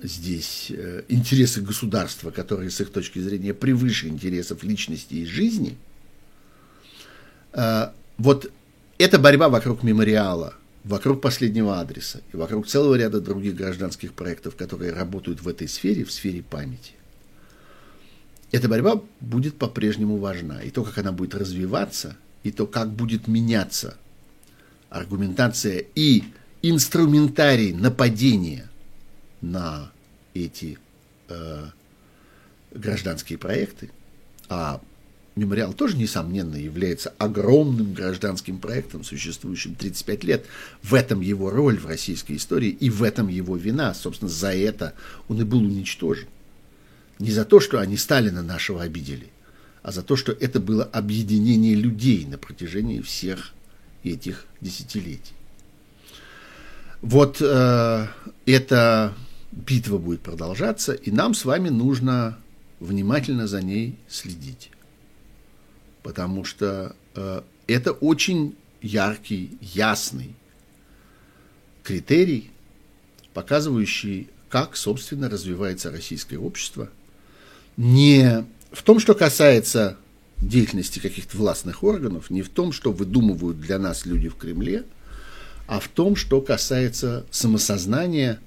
здесь 0.02 0.70
э, 0.70 1.02
интересы 1.08 1.60
государства, 1.60 2.30
которые 2.30 2.70
с 2.70 2.80
их 2.80 2.90
точки 2.90 3.18
зрения 3.18 3.52
превыше 3.52 4.08
интересов 4.08 4.62
личности 4.62 5.14
и 5.14 5.26
жизни, 5.26 5.76
вот 8.16 8.50
эта 8.98 9.18
борьба 9.20 9.48
вокруг 9.48 9.84
мемориала, 9.84 10.54
вокруг 10.84 11.20
последнего 11.20 11.80
адреса 11.80 12.20
и 12.32 12.36
вокруг 12.36 12.66
целого 12.66 12.94
ряда 12.94 13.20
других 13.20 13.54
гражданских 13.56 14.12
проектов, 14.12 14.56
которые 14.56 14.92
работают 14.92 15.40
в 15.40 15.48
этой 15.48 15.68
сфере, 15.68 16.04
в 16.04 16.12
сфере 16.12 16.42
памяти, 16.42 16.92
эта 18.52 18.68
борьба 18.68 19.02
будет 19.20 19.56
по-прежнему 19.56 20.18
важна. 20.18 20.62
И 20.62 20.70
то, 20.70 20.84
как 20.84 20.98
она 20.98 21.10
будет 21.10 21.34
развиваться, 21.34 22.16
и 22.44 22.52
то, 22.52 22.66
как 22.66 22.90
будет 22.90 23.26
меняться 23.26 23.96
аргументация 24.90 25.84
и 25.96 26.22
инструментарий 26.62 27.72
нападения 27.72 28.70
на 29.50 29.90
эти 30.34 30.78
э, 31.28 31.64
гражданские 32.72 33.38
проекты, 33.38 33.90
а 34.48 34.80
мемориал 35.36 35.72
тоже, 35.72 35.96
несомненно, 35.96 36.56
является 36.56 37.12
огромным 37.18 37.92
гражданским 37.92 38.58
проектом, 38.58 39.04
существующим 39.04 39.74
35 39.74 40.24
лет. 40.24 40.46
В 40.82 40.94
этом 40.94 41.20
его 41.20 41.50
роль 41.50 41.78
в 41.78 41.86
российской 41.86 42.36
истории 42.36 42.70
и 42.70 42.90
в 42.90 43.02
этом 43.02 43.28
его 43.28 43.56
вина. 43.56 43.94
Собственно, 43.94 44.30
за 44.30 44.54
это 44.54 44.94
он 45.28 45.40
и 45.40 45.44
был 45.44 45.60
уничтожен. 45.60 46.28
Не 47.18 47.30
за 47.30 47.44
то, 47.44 47.60
что 47.60 47.78
они 47.78 47.96
Сталина 47.96 48.42
нашего 48.42 48.82
обидели, 48.82 49.28
а 49.82 49.92
за 49.92 50.02
то, 50.02 50.16
что 50.16 50.32
это 50.32 50.60
было 50.60 50.84
объединение 50.84 51.74
людей 51.74 52.24
на 52.26 52.38
протяжении 52.38 53.00
всех 53.00 53.52
этих 54.02 54.46
десятилетий. 54.60 55.34
Вот 57.02 57.38
э, 57.40 58.06
эта 58.46 59.14
битва 59.54 59.98
будет 59.98 60.20
продолжаться, 60.20 60.92
и 60.92 61.10
нам 61.10 61.34
с 61.34 61.44
вами 61.44 61.68
нужно 61.68 62.38
внимательно 62.80 63.46
за 63.46 63.62
ней 63.62 63.96
следить. 64.08 64.70
Потому 66.02 66.44
что 66.44 66.94
э, 67.14 67.42
это 67.66 67.92
очень 67.92 68.56
яркий, 68.82 69.56
ясный 69.60 70.34
критерий, 71.82 72.50
показывающий, 73.32 74.28
как, 74.48 74.76
собственно, 74.76 75.28
развивается 75.28 75.90
российское 75.90 76.38
общество– 76.38 76.90
не 77.76 78.44
в 78.72 78.82
том, 78.82 78.98
что 78.98 79.14
касается 79.14 79.96
деятельности 80.38 80.98
каких-то 80.98 81.36
властных 81.36 81.82
органов, 81.82 82.30
не 82.30 82.42
в 82.42 82.48
том, 82.48 82.72
что 82.72 82.92
выдумывают 82.92 83.60
для 83.60 83.78
нас 83.78 84.06
люди 84.06 84.28
в 84.28 84.36
Кремле, 84.36 84.84
а 85.66 85.80
в 85.80 85.88
том, 85.88 86.16
что 86.16 86.40
касается 86.40 87.24
самосознания 87.30 88.40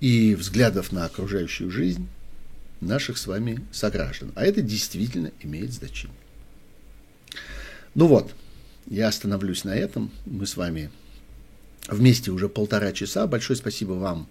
и 0.00 0.34
взглядов 0.34 0.92
на 0.92 1.04
окружающую 1.04 1.70
жизнь 1.70 2.08
наших 2.80 3.18
с 3.18 3.26
вами 3.26 3.60
сограждан. 3.72 4.32
А 4.34 4.44
это 4.44 4.62
действительно 4.62 5.30
имеет 5.40 5.72
значение. 5.72 6.16
Ну 7.94 8.06
вот, 8.06 8.34
я 8.86 9.08
остановлюсь 9.08 9.64
на 9.64 9.74
этом. 9.74 10.10
Мы 10.26 10.46
с 10.46 10.56
вами 10.56 10.90
вместе 11.88 12.30
уже 12.30 12.48
полтора 12.48 12.92
часа. 12.92 13.26
Большое 13.26 13.56
спасибо 13.56 13.92
вам 13.92 14.28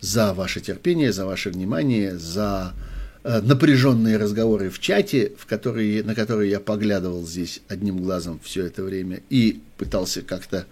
за 0.00 0.34
ваше 0.34 0.60
терпение, 0.60 1.12
за 1.12 1.26
ваше 1.26 1.50
внимание, 1.50 2.18
за 2.18 2.74
Э, 3.24 3.40
напряженные 3.40 4.16
разговоры 4.16 4.68
в 4.68 4.80
чате, 4.80 5.32
в 5.38 5.46
которые, 5.46 6.02
на 6.02 6.16
которые 6.16 6.50
я 6.50 6.58
поглядывал 6.58 7.24
здесь 7.24 7.60
одним 7.68 8.02
глазом 8.02 8.40
все 8.42 8.66
это 8.66 8.82
время 8.82 9.20
и 9.30 9.60
пытался 9.76 10.22
как-то 10.22 10.66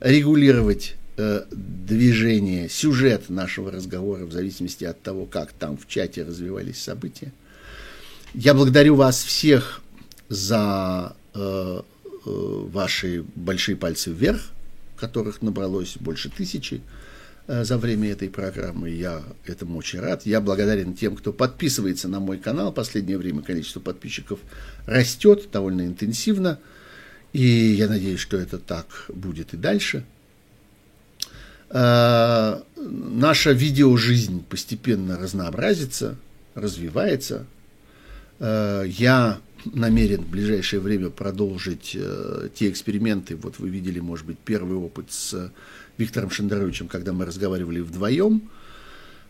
регулировать 0.00 0.96
э, 1.16 1.44
движение, 1.50 2.68
сюжет 2.68 3.28
нашего 3.30 3.70
разговора 3.70 4.24
в 4.24 4.32
зависимости 4.32 4.84
от 4.84 5.00
того, 5.02 5.26
как 5.26 5.52
там 5.52 5.76
в 5.76 5.86
чате 5.88 6.22
развивались 6.22 6.82
события. 6.82 7.32
Я 8.34 8.54
благодарю 8.54 8.96
вас 8.96 9.22
всех 9.22 9.80
за 10.28 11.14
э, 11.34 11.38
э, 11.40 12.20
ваши 12.24 13.24
большие 13.34 13.76
пальцы 13.76 14.10
вверх, 14.10 14.40
которых 14.96 15.42
набралось 15.42 15.96
больше 15.98 16.30
тысячи. 16.30 16.82
Э, 17.46 17.64
за 17.64 17.76
время 17.76 18.10
этой 18.10 18.30
программы. 18.30 18.88
Я 18.90 19.22
этому 19.46 19.76
очень 19.76 20.00
рад. 20.00 20.24
Я 20.24 20.40
благодарен 20.40 20.94
тем, 20.94 21.14
кто 21.14 21.32
подписывается 21.32 22.08
на 22.08 22.18
мой 22.18 22.38
канал. 22.38 22.72
В 22.72 22.74
последнее 22.74 23.18
время 23.18 23.42
количество 23.42 23.80
подписчиков 23.80 24.40
растет 24.86 25.48
довольно 25.52 25.82
интенсивно. 25.82 26.58
И 27.32 27.42
я 27.42 27.88
надеюсь, 27.88 28.20
что 28.20 28.38
это 28.38 28.58
так 28.58 28.86
будет 29.08 29.52
и 29.52 29.56
дальше. 29.56 30.04
Э, 31.74 32.60
наша 32.76 33.52
видеожизнь 33.52 34.42
постепенно 34.44 35.18
разнообразится, 35.18 36.16
развивается. 36.54 37.46
Э, 38.38 38.84
я 38.86 39.40
намерен 39.66 40.22
в 40.22 40.30
ближайшее 40.30 40.80
время 40.80 41.10
продолжить 41.10 41.96
те 42.54 42.70
эксперименты. 42.70 43.34
Вот 43.36 43.58
вы 43.58 43.70
видели, 43.70 43.98
может 43.98 44.26
быть, 44.26 44.38
первый 44.38 44.76
опыт 44.76 45.10
с 45.10 45.50
Виктором 45.96 46.30
Шендеровичем, 46.30 46.88
когда 46.88 47.12
мы 47.12 47.24
разговаривали 47.24 47.80
вдвоем, 47.80 48.50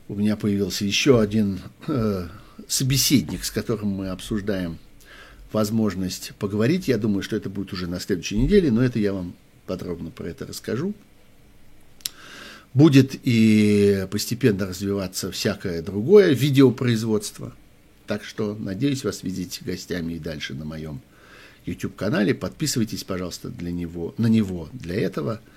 у 0.08 0.14
меня 0.14 0.36
появился 0.36 0.84
еще 0.84 1.20
один 1.20 1.60
э, 1.86 2.28
собеседник, 2.68 3.44
с 3.44 3.50
которым 3.50 3.88
мы 3.88 4.08
обсуждаем 4.08 4.78
возможность 5.52 6.32
поговорить. 6.38 6.88
Я 6.88 6.98
думаю, 6.98 7.22
что 7.22 7.36
это 7.36 7.48
будет 7.48 7.72
уже 7.72 7.86
на 7.86 8.00
следующей 8.00 8.38
неделе, 8.38 8.70
но 8.70 8.82
это 8.82 8.98
я 8.98 9.12
вам 9.12 9.34
подробно 9.66 10.10
про 10.10 10.26
это 10.26 10.46
расскажу. 10.46 10.94
Будет 12.74 13.14
и 13.22 14.06
постепенно 14.10 14.66
развиваться 14.66 15.30
всякое 15.30 15.80
другое 15.80 16.32
видеопроизводство. 16.32 17.54
Так 18.06 18.24
что 18.24 18.54
надеюсь 18.54 19.04
вас 19.04 19.22
видеть 19.22 19.60
гостями 19.64 20.14
и 20.14 20.18
дальше 20.18 20.54
на 20.54 20.64
моем 20.64 21.00
YouTube-канале. 21.64 22.34
Подписывайтесь, 22.34 23.04
пожалуйста, 23.04 23.48
для 23.48 23.70
него, 23.72 24.14
на 24.18 24.26
него 24.26 24.68
для 24.72 24.96
этого– 24.96 25.40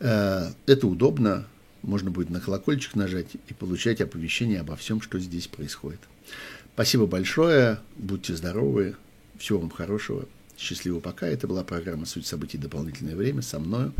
Э, 0.00 0.50
это 0.66 0.86
удобно, 0.86 1.46
можно 1.82 2.10
будет 2.10 2.30
на 2.30 2.40
колокольчик 2.40 2.94
нажать 2.94 3.28
и 3.48 3.54
получать 3.54 4.00
оповещения 4.00 4.60
обо 4.60 4.76
всем, 4.76 5.00
что 5.00 5.18
здесь 5.18 5.46
происходит. 5.46 6.00
Спасибо 6.74 7.06
большое, 7.06 7.78
будьте 7.96 8.36
здоровы, 8.36 8.94
всего 9.38 9.58
вам 9.58 9.70
хорошего, 9.70 10.26
счастливо 10.56 11.00
пока. 11.00 11.26
Это 11.26 11.48
была 11.48 11.64
программа 11.64 12.06
«Суть 12.06 12.26
событий. 12.26 12.58
Дополнительное 12.58 13.16
время» 13.16 13.42
со 13.42 13.58
мною, 13.58 13.92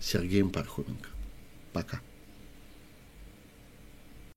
Сергеем 0.00 0.50
Пархоменко. 0.50 1.15
Пока. 1.76 2.00